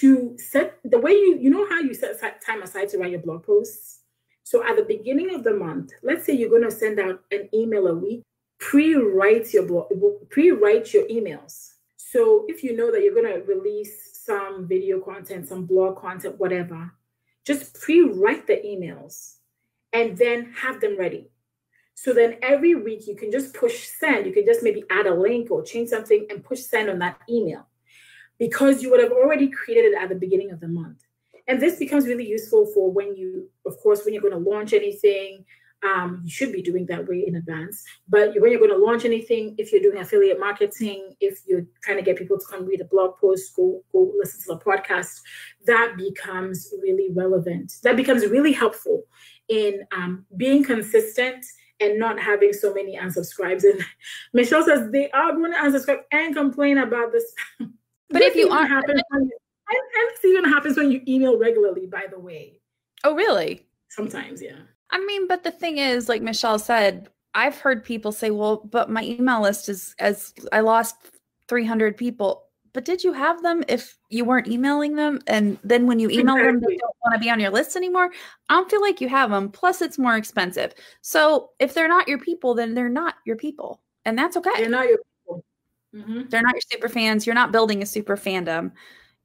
to 0.00 0.36
set 0.38 0.78
the 0.84 0.98
way 0.98 1.12
you 1.12 1.38
you 1.40 1.50
know 1.50 1.68
how 1.68 1.80
you 1.80 1.94
set 1.94 2.18
time 2.44 2.62
aside 2.62 2.88
to 2.88 2.98
write 2.98 3.10
your 3.10 3.20
blog 3.20 3.44
posts 3.44 4.00
so 4.44 4.64
at 4.64 4.76
the 4.76 4.84
beginning 4.84 5.34
of 5.34 5.44
the 5.44 5.54
month 5.54 5.92
let's 6.02 6.24
say 6.24 6.32
you're 6.32 6.48
going 6.48 6.62
to 6.62 6.70
send 6.70 6.98
out 6.98 7.22
an 7.30 7.48
email 7.52 7.86
a 7.88 7.94
week 7.94 8.22
pre-write 8.58 9.52
your 9.52 9.66
blog 9.66 9.86
pre-write 10.30 10.92
your 10.94 11.04
emails 11.08 11.72
so 12.12 12.44
if 12.46 12.62
you 12.62 12.76
know 12.76 12.92
that 12.92 13.02
you're 13.02 13.14
going 13.14 13.32
to 13.32 13.42
release 13.46 14.12
some 14.24 14.66
video 14.68 15.00
content, 15.00 15.48
some 15.48 15.64
blog 15.64 15.96
content, 15.96 16.38
whatever, 16.38 16.92
just 17.44 17.80
pre-write 17.80 18.46
the 18.46 18.60
emails 18.64 19.36
and 19.92 20.16
then 20.16 20.52
have 20.52 20.80
them 20.80 20.98
ready. 20.98 21.30
So 21.94 22.12
then 22.12 22.36
every 22.42 22.74
week 22.74 23.06
you 23.06 23.16
can 23.16 23.30
just 23.30 23.54
push 23.54 23.88
send. 23.98 24.26
You 24.26 24.32
can 24.32 24.44
just 24.44 24.62
maybe 24.62 24.84
add 24.90 25.06
a 25.06 25.14
link 25.14 25.50
or 25.50 25.62
change 25.62 25.88
something 25.88 26.26
and 26.30 26.44
push 26.44 26.60
send 26.60 26.90
on 26.90 26.98
that 26.98 27.18
email 27.28 27.66
because 28.38 28.82
you 28.82 28.90
would 28.90 29.00
have 29.00 29.12
already 29.12 29.48
created 29.48 29.92
it 29.92 29.98
at 29.98 30.08
the 30.08 30.14
beginning 30.14 30.50
of 30.50 30.60
the 30.60 30.68
month. 30.68 30.98
And 31.48 31.60
this 31.60 31.78
becomes 31.78 32.06
really 32.06 32.26
useful 32.26 32.66
for 32.72 32.90
when 32.90 33.16
you, 33.16 33.48
of 33.66 33.76
course, 33.78 34.04
when 34.04 34.14
you're 34.14 34.22
going 34.22 34.32
to 34.32 34.50
launch 34.50 34.72
anything, 34.72 35.44
um, 35.82 36.20
you 36.24 36.30
should 36.30 36.52
be 36.52 36.62
doing 36.62 36.86
that 36.86 37.08
way 37.08 37.24
in 37.26 37.36
advance. 37.36 37.84
But 38.08 38.34
when 38.36 38.52
you're 38.52 38.60
going 38.60 38.70
to 38.70 38.84
launch 38.84 39.04
anything, 39.04 39.54
if 39.58 39.72
you're 39.72 39.82
doing 39.82 39.98
affiliate 39.98 40.38
marketing, 40.38 41.14
if 41.20 41.40
you're 41.46 41.66
trying 41.82 41.96
to 41.96 42.02
get 42.02 42.16
people 42.16 42.38
to 42.38 42.44
come 42.48 42.66
read 42.66 42.80
a 42.80 42.84
blog 42.84 43.18
post, 43.18 43.54
go 43.56 43.82
go 43.92 44.12
listen 44.16 44.40
to 44.42 44.54
the 44.54 44.64
podcast, 44.64 45.20
that 45.66 45.96
becomes 45.96 46.72
really 46.80 47.08
relevant. 47.12 47.72
That 47.82 47.96
becomes 47.96 48.26
really 48.26 48.52
helpful 48.52 49.04
in 49.48 49.82
um, 49.92 50.24
being 50.36 50.62
consistent 50.62 51.44
and 51.80 51.98
not 51.98 52.20
having 52.20 52.52
so 52.52 52.72
many 52.72 52.96
unsubscribes. 52.96 53.64
And 53.64 53.84
Michelle 54.32 54.64
says 54.64 54.90
they 54.92 55.10
are 55.10 55.32
going 55.32 55.52
to 55.52 55.58
unsubscribe 55.58 56.02
and 56.12 56.34
complain 56.34 56.78
about 56.78 57.12
this. 57.12 57.24
But 58.12 58.22
if 58.22 58.34
you 58.34 58.50
aren't, 58.50 58.70
happens 58.70 59.02
when, 59.08 59.22
and, 59.22 59.30
and 59.30 60.10
this 60.10 60.24
even 60.24 60.44
happens 60.44 60.76
when 60.76 60.90
you 60.90 61.02
email 61.08 61.38
regularly. 61.38 61.86
By 61.86 62.06
the 62.10 62.18
way. 62.18 62.60
Oh, 63.04 63.14
really? 63.14 63.66
Sometimes, 63.88 64.40
yeah. 64.40 64.58
I 64.90 65.04
mean, 65.04 65.26
but 65.26 65.42
the 65.42 65.50
thing 65.50 65.78
is, 65.78 66.08
like 66.08 66.22
Michelle 66.22 66.58
said, 66.58 67.08
I've 67.34 67.58
heard 67.58 67.84
people 67.84 68.12
say, 68.12 68.30
well, 68.30 68.62
but 68.70 68.90
my 68.90 69.02
email 69.02 69.40
list 69.40 69.68
is 69.68 69.94
as 69.98 70.34
I 70.52 70.60
lost 70.60 70.96
300 71.48 71.96
people. 71.96 72.44
But 72.74 72.84
did 72.84 73.04
you 73.04 73.12
have 73.12 73.42
them 73.42 73.62
if 73.68 73.98
you 74.08 74.24
weren't 74.24 74.48
emailing 74.48 74.96
them? 74.96 75.20
And 75.26 75.58
then 75.62 75.86
when 75.86 75.98
you 75.98 76.08
email 76.08 76.36
exactly. 76.36 76.52
them, 76.52 76.60
they 76.60 76.76
don't 76.76 76.96
want 77.04 77.14
to 77.14 77.18
be 77.18 77.30
on 77.30 77.40
your 77.40 77.50
list 77.50 77.76
anymore. 77.76 78.10
I 78.48 78.54
don't 78.54 78.70
feel 78.70 78.80
like 78.80 79.00
you 79.00 79.08
have 79.10 79.30
them. 79.30 79.50
Plus, 79.50 79.82
it's 79.82 79.98
more 79.98 80.16
expensive. 80.16 80.72
So 81.02 81.50
if 81.58 81.74
they're 81.74 81.88
not 81.88 82.08
your 82.08 82.18
people, 82.18 82.54
then 82.54 82.74
they're 82.74 82.88
not 82.88 83.16
your 83.26 83.36
people. 83.36 83.82
And 84.06 84.16
that's 84.16 84.36
okay. 84.38 84.50
They're 84.56 84.70
not 84.70 84.88
your. 84.88 84.98
Mm-hmm. 85.94 86.22
They're 86.28 86.42
not 86.42 86.54
your 86.54 86.62
super 86.70 86.88
fans. 86.88 87.26
You're 87.26 87.34
not 87.34 87.52
building 87.52 87.82
a 87.82 87.86
super 87.86 88.16
fandom. 88.16 88.72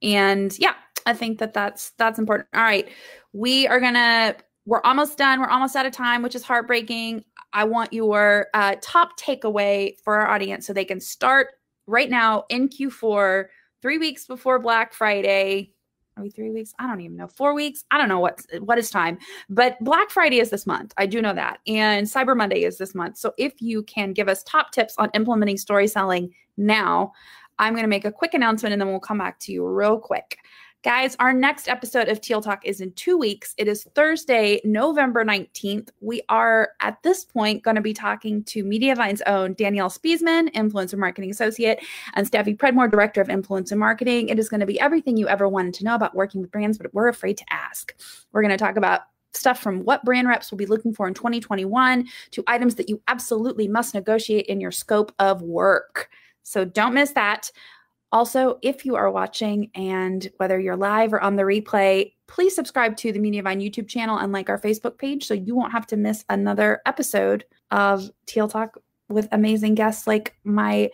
And 0.01 0.57
yeah, 0.59 0.73
I 1.05 1.13
think 1.13 1.39
that 1.39 1.53
that's 1.53 1.91
that's 1.91 2.19
important. 2.19 2.49
All 2.53 2.61
right, 2.61 2.89
we 3.33 3.67
are 3.67 3.79
gonna 3.79 4.35
we're 4.65 4.81
almost 4.83 5.17
done. 5.17 5.39
We're 5.39 5.47
almost 5.47 5.75
out 5.75 5.85
of 5.85 5.93
time, 5.93 6.21
which 6.21 6.35
is 6.35 6.43
heartbreaking. 6.43 7.23
I 7.53 7.63
want 7.63 7.93
your 7.93 8.47
uh, 8.53 8.75
top 8.81 9.17
takeaway 9.17 9.93
for 10.03 10.19
our 10.19 10.29
audience 10.29 10.67
so 10.67 10.73
they 10.73 10.85
can 10.85 10.99
start 10.99 11.47
right 11.87 12.09
now 12.09 12.43
in 12.49 12.67
Q4, 12.67 13.45
three 13.81 13.97
weeks 13.97 14.27
before 14.27 14.59
Black 14.59 14.93
Friday. 14.93 15.71
Are 16.17 16.23
we 16.23 16.29
three 16.29 16.49
weeks? 16.49 16.73
I 16.79 16.87
don't 16.87 16.99
even 17.01 17.15
know. 17.15 17.27
Four 17.27 17.53
weeks? 17.53 17.85
I 17.91 17.97
don't 17.97 18.09
know 18.09 18.19
what 18.19 18.41
what 18.59 18.79
is 18.79 18.89
time. 18.89 19.19
But 19.49 19.77
Black 19.81 20.09
Friday 20.09 20.39
is 20.39 20.49
this 20.49 20.65
month. 20.65 20.93
I 20.97 21.05
do 21.05 21.21
know 21.21 21.33
that. 21.33 21.59
And 21.67 22.07
Cyber 22.07 22.35
Monday 22.35 22.63
is 22.63 22.77
this 22.77 22.95
month. 22.95 23.17
So 23.17 23.33
if 23.37 23.61
you 23.61 23.83
can 23.83 24.13
give 24.13 24.27
us 24.27 24.43
top 24.43 24.71
tips 24.71 24.95
on 24.97 25.11
implementing 25.13 25.57
story 25.57 25.87
selling 25.87 26.33
now, 26.57 27.11
I'm 27.59 27.73
going 27.73 27.83
to 27.83 27.89
make 27.89 28.05
a 28.05 28.11
quick 28.11 28.33
announcement 28.33 28.73
and 28.73 28.81
then 28.81 28.89
we'll 28.89 28.99
come 28.99 29.19
back 29.19 29.39
to 29.41 29.51
you 29.51 29.67
real 29.67 29.99
quick. 29.99 30.37
Guys, 30.87 31.17
our 31.19 31.33
next 31.33 31.67
episode 31.67 32.07
of 32.07 32.21
Teal 32.21 32.39
Talk 32.39 32.65
is 32.65 32.79
in 32.79 32.93
two 32.93 33.17
weeks. 33.17 33.53
It 33.57 33.67
is 33.67 33.83
Thursday, 33.93 34.61
November 34.63 35.25
19th. 35.25 35.89
We 35.99 36.21
are 36.29 36.69
at 36.79 37.03
this 37.03 37.25
point 37.25 37.61
going 37.61 37.75
to 37.75 37.81
be 37.81 37.93
talking 37.93 38.41
to 38.45 38.63
Mediavine's 38.63 39.21
own 39.23 39.53
Danielle 39.55 39.89
Spiesman, 39.89 40.49
Influencer 40.53 40.97
Marketing 40.97 41.29
Associate, 41.29 41.77
and 42.13 42.25
Steffi 42.25 42.55
Predmore, 42.55 42.89
Director 42.89 43.19
of 43.19 43.27
Influencer 43.27 43.75
Marketing. 43.75 44.29
It 44.29 44.39
is 44.39 44.47
going 44.47 44.61
to 44.61 44.65
be 44.65 44.79
everything 44.79 45.17
you 45.17 45.27
ever 45.27 45.49
wanted 45.49 45.73
to 45.73 45.83
know 45.83 45.93
about 45.93 46.15
working 46.15 46.39
with 46.39 46.51
brands, 46.51 46.77
but 46.77 46.93
we're 46.93 47.09
afraid 47.09 47.37
to 47.39 47.45
ask. 47.49 47.93
We're 48.31 48.41
going 48.41 48.51
to 48.51 48.57
talk 48.57 48.77
about 48.77 49.01
stuff 49.33 49.59
from 49.59 49.83
what 49.83 50.05
brand 50.05 50.29
reps 50.29 50.51
will 50.51 50.57
be 50.57 50.67
looking 50.67 50.93
for 50.93 51.05
in 51.05 51.13
2021 51.13 52.07
to 52.31 52.43
items 52.47 52.75
that 52.75 52.87
you 52.87 53.01
absolutely 53.09 53.67
must 53.67 53.93
negotiate 53.93 54.45
in 54.45 54.61
your 54.61 54.71
scope 54.71 55.13
of 55.19 55.41
work. 55.41 56.09
So 56.43 56.63
don't 56.63 56.93
miss 56.93 57.11
that. 57.11 57.51
Also, 58.11 58.57
if 58.61 58.85
you 58.85 58.95
are 58.95 59.11
watching 59.11 59.69
and 59.75 60.29
whether 60.37 60.59
you're 60.59 60.77
live 60.77 61.13
or 61.13 61.19
on 61.19 61.35
the 61.35 61.43
replay, 61.43 62.13
please 62.27 62.55
subscribe 62.55 62.95
to 62.97 63.11
the 63.11 63.19
Mediavine 63.19 63.61
YouTube 63.61 63.87
channel 63.87 64.17
and 64.17 64.31
like 64.31 64.49
our 64.49 64.59
Facebook 64.59 64.97
page 64.97 65.25
so 65.25 65.33
you 65.33 65.55
won't 65.55 65.73
have 65.73 65.87
to 65.87 65.97
miss 65.97 66.23
another 66.29 66.81
episode 66.85 67.43
of 67.71 68.09
Teal 68.25 68.47
Talk 68.47 68.77
with 69.09 69.27
amazing 69.31 69.75
guests 69.75 70.07
like 70.07 70.35
my 70.43 70.89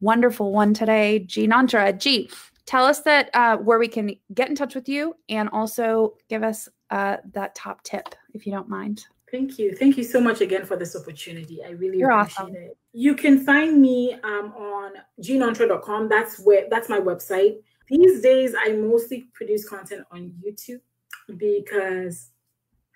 wonderful 0.00 0.52
one 0.52 0.74
today, 0.74 1.20
G 1.20 1.46
Nonterah. 1.46 1.98
G, 1.98 2.30
tell 2.66 2.84
us 2.84 3.00
that 3.00 3.30
uh, 3.34 3.56
where 3.56 3.78
we 3.78 3.88
can 3.88 4.14
get 4.34 4.48
in 4.48 4.54
touch 4.54 4.74
with 4.74 4.88
you 4.88 5.14
and 5.28 5.48
also 5.50 6.14
give 6.28 6.42
us 6.42 6.68
uh, 6.90 7.16
that 7.32 7.54
top 7.54 7.82
tip 7.82 8.14
if 8.34 8.46
you 8.46 8.52
don't 8.52 8.68
mind. 8.68 9.06
Thank 9.30 9.58
you. 9.58 9.74
Thank 9.74 9.98
you 9.98 10.04
so 10.04 10.20
much 10.20 10.40
again 10.40 10.64
for 10.64 10.76
this 10.76 10.96
opportunity. 10.96 11.62
I 11.62 11.70
really 11.70 11.98
You're 11.98 12.10
appreciate 12.10 12.42
awesome. 12.42 12.56
it. 12.56 12.76
You 12.92 13.14
can 13.14 13.44
find 13.44 13.80
me 13.80 14.14
um, 14.24 14.52
on 14.56 14.92
gnonterah.com. 15.22 16.08
That's 16.08 16.38
where 16.38 16.66
that's 16.70 16.88
my 16.88 16.98
website. 16.98 17.56
These 17.88 18.22
days, 18.22 18.54
I 18.58 18.72
mostly 18.72 19.28
produce 19.34 19.68
content 19.68 20.06
on 20.10 20.32
YouTube 20.44 20.80
because 21.36 22.30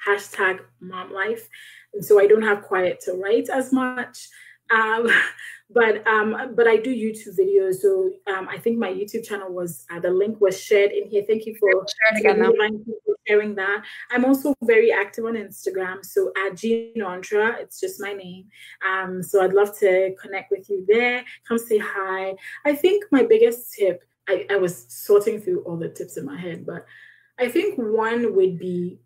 hashtag 0.07 0.61
mom 0.81 1.13
life. 1.13 1.49
And 1.95 2.05
so 2.05 2.19
I 2.19 2.27
don't 2.27 2.43
have 2.43 2.63
quiet 2.63 3.01
to 3.05 3.13
write 3.15 3.49
as 3.49 3.73
much. 3.73 4.29
Um, 4.71 5.09
but 5.73 6.07
um, 6.07 6.55
but 6.55 6.67
I 6.67 6.77
do 6.77 6.95
YouTube 6.95 7.39
videos. 7.39 7.77
So 7.77 8.11
um, 8.27 8.49
I 8.49 8.59
think 8.59 8.79
my 8.79 8.91
YouTube 8.91 9.27
channel 9.27 9.53
was 9.53 9.85
uh, 9.91 10.01
the 10.01 10.11
link 10.11 10.41
was 10.41 10.61
shared 10.61 10.93
in 10.93 11.09
here. 11.09 11.25
Thank 11.27 11.47
you 11.47 11.57
for 11.59 11.87
sharing 13.27 13.55
that. 13.55 13.85
I'm 14.11 14.25
also 14.25 14.55
very 14.63 14.93
active 14.93 15.25
on 15.25 15.35
Instagram. 15.35 16.05
So 16.05 16.33
at 16.47 16.55
Gnonterah, 16.55 17.61
it's 17.61 17.81
just 17.81 18.01
my 18.01 18.13
name. 18.13 18.47
Um, 18.89 19.23
so 19.23 19.43
I'd 19.43 19.53
love 19.53 19.79
to 19.79 20.15
connect 20.21 20.51
with 20.51 20.69
you 20.69 20.85
there. 20.89 21.25
Come 21.47 21.59
say 21.59 21.79
hi. 21.79 22.35
I 22.65 22.75
think 22.75 23.05
my 23.11 23.23
biggest 23.23 23.75
tip. 23.75 24.05
I, 24.29 24.47
I 24.51 24.57
was 24.57 24.87
sorting 24.89 25.41
through 25.41 25.63
all 25.63 25.77
the 25.77 25.89
tips 25.89 26.17
in 26.17 26.25
my 26.25 26.39
head, 26.39 26.65
but 26.65 26.87
I 27.39 27.49
think 27.49 27.77
one 27.77 28.37
would 28.37 28.57
be 28.57 29.01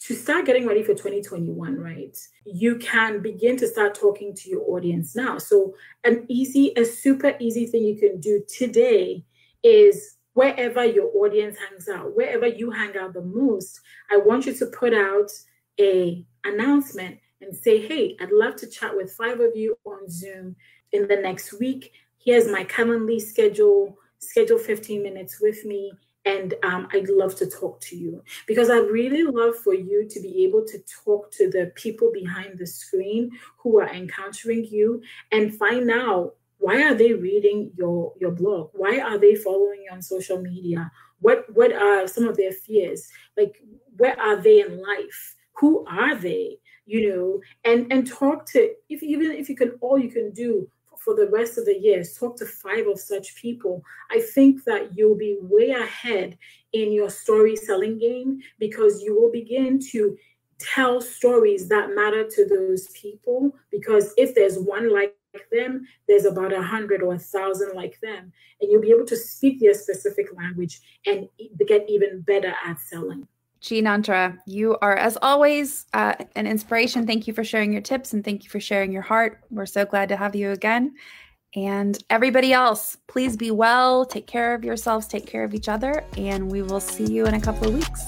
to 0.00 0.14
start 0.14 0.46
getting 0.46 0.66
ready 0.66 0.82
for 0.82 0.94
2021, 0.94 1.76
right? 1.76 2.16
You 2.44 2.76
can 2.76 3.20
begin 3.20 3.56
to 3.56 3.66
start 3.66 3.94
talking 3.94 4.34
to 4.34 4.48
your 4.48 4.62
audience 4.70 5.16
now. 5.16 5.38
So, 5.38 5.74
an 6.04 6.24
easy, 6.28 6.72
a 6.76 6.84
super 6.84 7.34
easy 7.40 7.66
thing 7.66 7.84
you 7.84 7.98
can 7.98 8.20
do 8.20 8.42
today 8.48 9.24
is 9.64 10.16
wherever 10.34 10.84
your 10.84 11.10
audience 11.16 11.56
hangs 11.58 11.88
out, 11.88 12.14
wherever 12.14 12.46
you 12.46 12.70
hang 12.70 12.96
out 12.96 13.12
the 13.12 13.22
most, 13.22 13.80
I 14.10 14.18
want 14.18 14.46
you 14.46 14.54
to 14.54 14.66
put 14.66 14.94
out 14.94 15.30
a 15.80 16.24
announcement 16.44 17.18
and 17.40 17.54
say, 17.54 17.80
"Hey, 17.84 18.16
I'd 18.20 18.30
love 18.30 18.54
to 18.56 18.68
chat 18.68 18.96
with 18.96 19.12
five 19.12 19.40
of 19.40 19.56
you 19.56 19.76
on 19.84 20.08
Zoom 20.08 20.54
in 20.92 21.08
the 21.08 21.16
next 21.16 21.58
week. 21.58 21.92
Here's 22.18 22.46
my 22.48 22.64
Calendly 22.64 23.20
schedule. 23.20 23.98
Schedule 24.20 24.58
15 24.58 25.02
minutes 25.02 25.40
with 25.40 25.64
me." 25.64 25.92
And 26.24 26.54
um, 26.62 26.88
I'd 26.92 27.08
love 27.08 27.36
to 27.36 27.46
talk 27.46 27.80
to 27.82 27.96
you 27.96 28.22
because 28.46 28.70
I'd 28.70 28.90
really 28.90 29.22
love 29.22 29.56
for 29.56 29.74
you 29.74 30.06
to 30.08 30.20
be 30.20 30.44
able 30.44 30.64
to 30.66 30.78
talk 31.04 31.30
to 31.32 31.50
the 31.50 31.72
people 31.74 32.10
behind 32.12 32.58
the 32.58 32.66
screen 32.66 33.30
who 33.56 33.80
are 33.80 33.88
encountering 33.88 34.66
you 34.66 35.02
and 35.32 35.54
find 35.54 35.90
out 35.90 36.34
why 36.58 36.82
are 36.82 36.94
they 36.94 37.12
reading 37.12 37.70
your 37.76 38.12
your 38.20 38.32
blog? 38.32 38.70
Why 38.72 38.98
are 38.98 39.18
they 39.18 39.36
following 39.36 39.84
you 39.84 39.92
on 39.92 40.02
social 40.02 40.40
media? 40.40 40.90
What 41.20 41.46
what 41.54 41.72
are 41.72 42.06
some 42.08 42.26
of 42.26 42.36
their 42.36 42.52
fears? 42.52 43.08
Like 43.36 43.62
where 43.96 44.18
are 44.20 44.36
they 44.36 44.60
in 44.60 44.82
life? 44.82 45.36
Who 45.58 45.86
are 45.86 46.16
they? 46.16 46.58
You 46.84 47.10
know 47.10 47.40
and 47.64 47.92
and 47.92 48.06
talk 48.06 48.46
to 48.52 48.74
if 48.88 49.02
even 49.02 49.30
if 49.30 49.48
you 49.48 49.56
can 49.56 49.72
all 49.80 49.98
you 49.98 50.10
can 50.10 50.32
do 50.32 50.68
for 51.04 51.14
the 51.14 51.28
rest 51.28 51.58
of 51.58 51.64
the 51.64 51.78
year, 51.78 52.02
talk 52.04 52.36
to 52.38 52.46
five 52.46 52.86
of 52.86 52.98
such 52.98 53.36
people, 53.36 53.82
I 54.10 54.20
think 54.20 54.64
that 54.64 54.96
you'll 54.96 55.16
be 55.16 55.38
way 55.40 55.70
ahead 55.70 56.36
in 56.72 56.92
your 56.92 57.10
story 57.10 57.56
selling 57.56 57.98
game 57.98 58.40
because 58.58 59.02
you 59.02 59.18
will 59.18 59.30
begin 59.30 59.80
to 59.92 60.16
tell 60.58 61.00
stories 61.00 61.68
that 61.68 61.94
matter 61.94 62.28
to 62.28 62.46
those 62.46 62.88
people. 62.88 63.54
Because 63.70 64.12
if 64.16 64.34
there's 64.34 64.58
one 64.58 64.92
like 64.92 65.14
them, 65.52 65.86
there's 66.08 66.24
about 66.24 66.52
a 66.52 66.62
hundred 66.62 67.02
or 67.02 67.14
a 67.14 67.18
thousand 67.18 67.74
like 67.74 67.98
them, 68.00 68.32
and 68.60 68.70
you'll 68.70 68.82
be 68.82 68.90
able 68.90 69.06
to 69.06 69.16
speak 69.16 69.60
their 69.60 69.74
specific 69.74 70.26
language 70.36 70.80
and 71.06 71.28
get 71.66 71.88
even 71.88 72.22
better 72.22 72.54
at 72.64 72.80
selling. 72.80 73.26
G 73.60 73.82
Nonterah, 73.82 74.38
you 74.46 74.76
are, 74.80 74.96
as 74.96 75.18
always, 75.20 75.86
uh, 75.92 76.14
an 76.36 76.46
inspiration. 76.46 77.06
Thank 77.06 77.26
you 77.26 77.32
for 77.32 77.42
sharing 77.42 77.72
your 77.72 77.82
tips 77.82 78.12
and 78.12 78.24
thank 78.24 78.44
you 78.44 78.50
for 78.50 78.60
sharing 78.60 78.92
your 78.92 79.02
heart. 79.02 79.40
We're 79.50 79.66
so 79.66 79.84
glad 79.84 80.08
to 80.10 80.16
have 80.16 80.36
you 80.36 80.52
again. 80.52 80.94
And 81.56 81.98
everybody 82.10 82.52
else, 82.52 82.96
please 83.06 83.36
be 83.36 83.50
well, 83.50 84.04
take 84.04 84.26
care 84.26 84.54
of 84.54 84.64
yourselves, 84.64 85.08
take 85.08 85.26
care 85.26 85.44
of 85.44 85.54
each 85.54 85.68
other, 85.68 86.04
and 86.16 86.50
we 86.50 86.62
will 86.62 86.80
see 86.80 87.06
you 87.06 87.26
in 87.26 87.34
a 87.34 87.40
couple 87.40 87.68
of 87.68 87.74
weeks. 87.74 88.04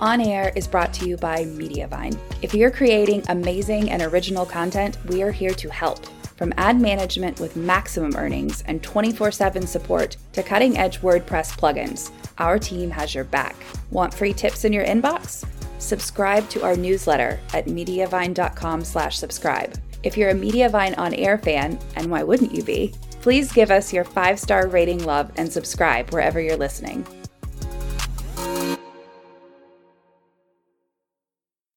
On 0.00 0.20
Air 0.20 0.52
is 0.54 0.68
brought 0.68 0.92
to 0.94 1.08
you 1.08 1.16
by 1.16 1.44
Mediavine. 1.44 2.18
If 2.42 2.54
you're 2.54 2.70
creating 2.70 3.24
amazing 3.28 3.90
and 3.90 4.02
original 4.02 4.46
content, 4.46 4.98
we 5.06 5.22
are 5.22 5.32
here 5.32 5.54
to 5.54 5.70
help. 5.70 6.06
From 6.36 6.52
ad 6.58 6.78
management 6.78 7.40
with 7.40 7.56
maximum 7.56 8.14
earnings 8.14 8.62
and 8.66 8.82
24 8.82 9.32
7 9.32 9.66
support 9.66 10.18
to 10.34 10.42
cutting 10.42 10.76
edge 10.76 11.00
WordPress 11.00 11.58
plugins, 11.58 12.10
our 12.38 12.58
team 12.58 12.90
has 12.90 13.14
your 13.14 13.24
back. 13.24 13.56
Want 13.90 14.12
free 14.12 14.32
tips 14.32 14.64
in 14.64 14.72
your 14.72 14.84
inbox? 14.84 15.44
Subscribe 15.78 16.48
to 16.50 16.64
our 16.64 16.76
newsletter 16.76 17.40
at 17.52 17.66
mediavine.com 17.66 18.84
slash 18.84 19.18
subscribe. 19.18 19.78
If 20.02 20.16
you're 20.16 20.30
a 20.30 20.34
Mediavine 20.34 20.96
on 20.98 21.14
air 21.14 21.38
fan, 21.38 21.78
and 21.96 22.10
why 22.10 22.22
wouldn't 22.22 22.54
you 22.54 22.62
be? 22.62 22.94
Please 23.20 23.50
give 23.52 23.70
us 23.70 23.92
your 23.92 24.04
five 24.04 24.38
star 24.38 24.68
rating, 24.68 25.04
love, 25.04 25.32
and 25.36 25.52
subscribe 25.52 26.10
wherever 26.10 26.40
you're 26.40 26.56
listening. 26.56 27.04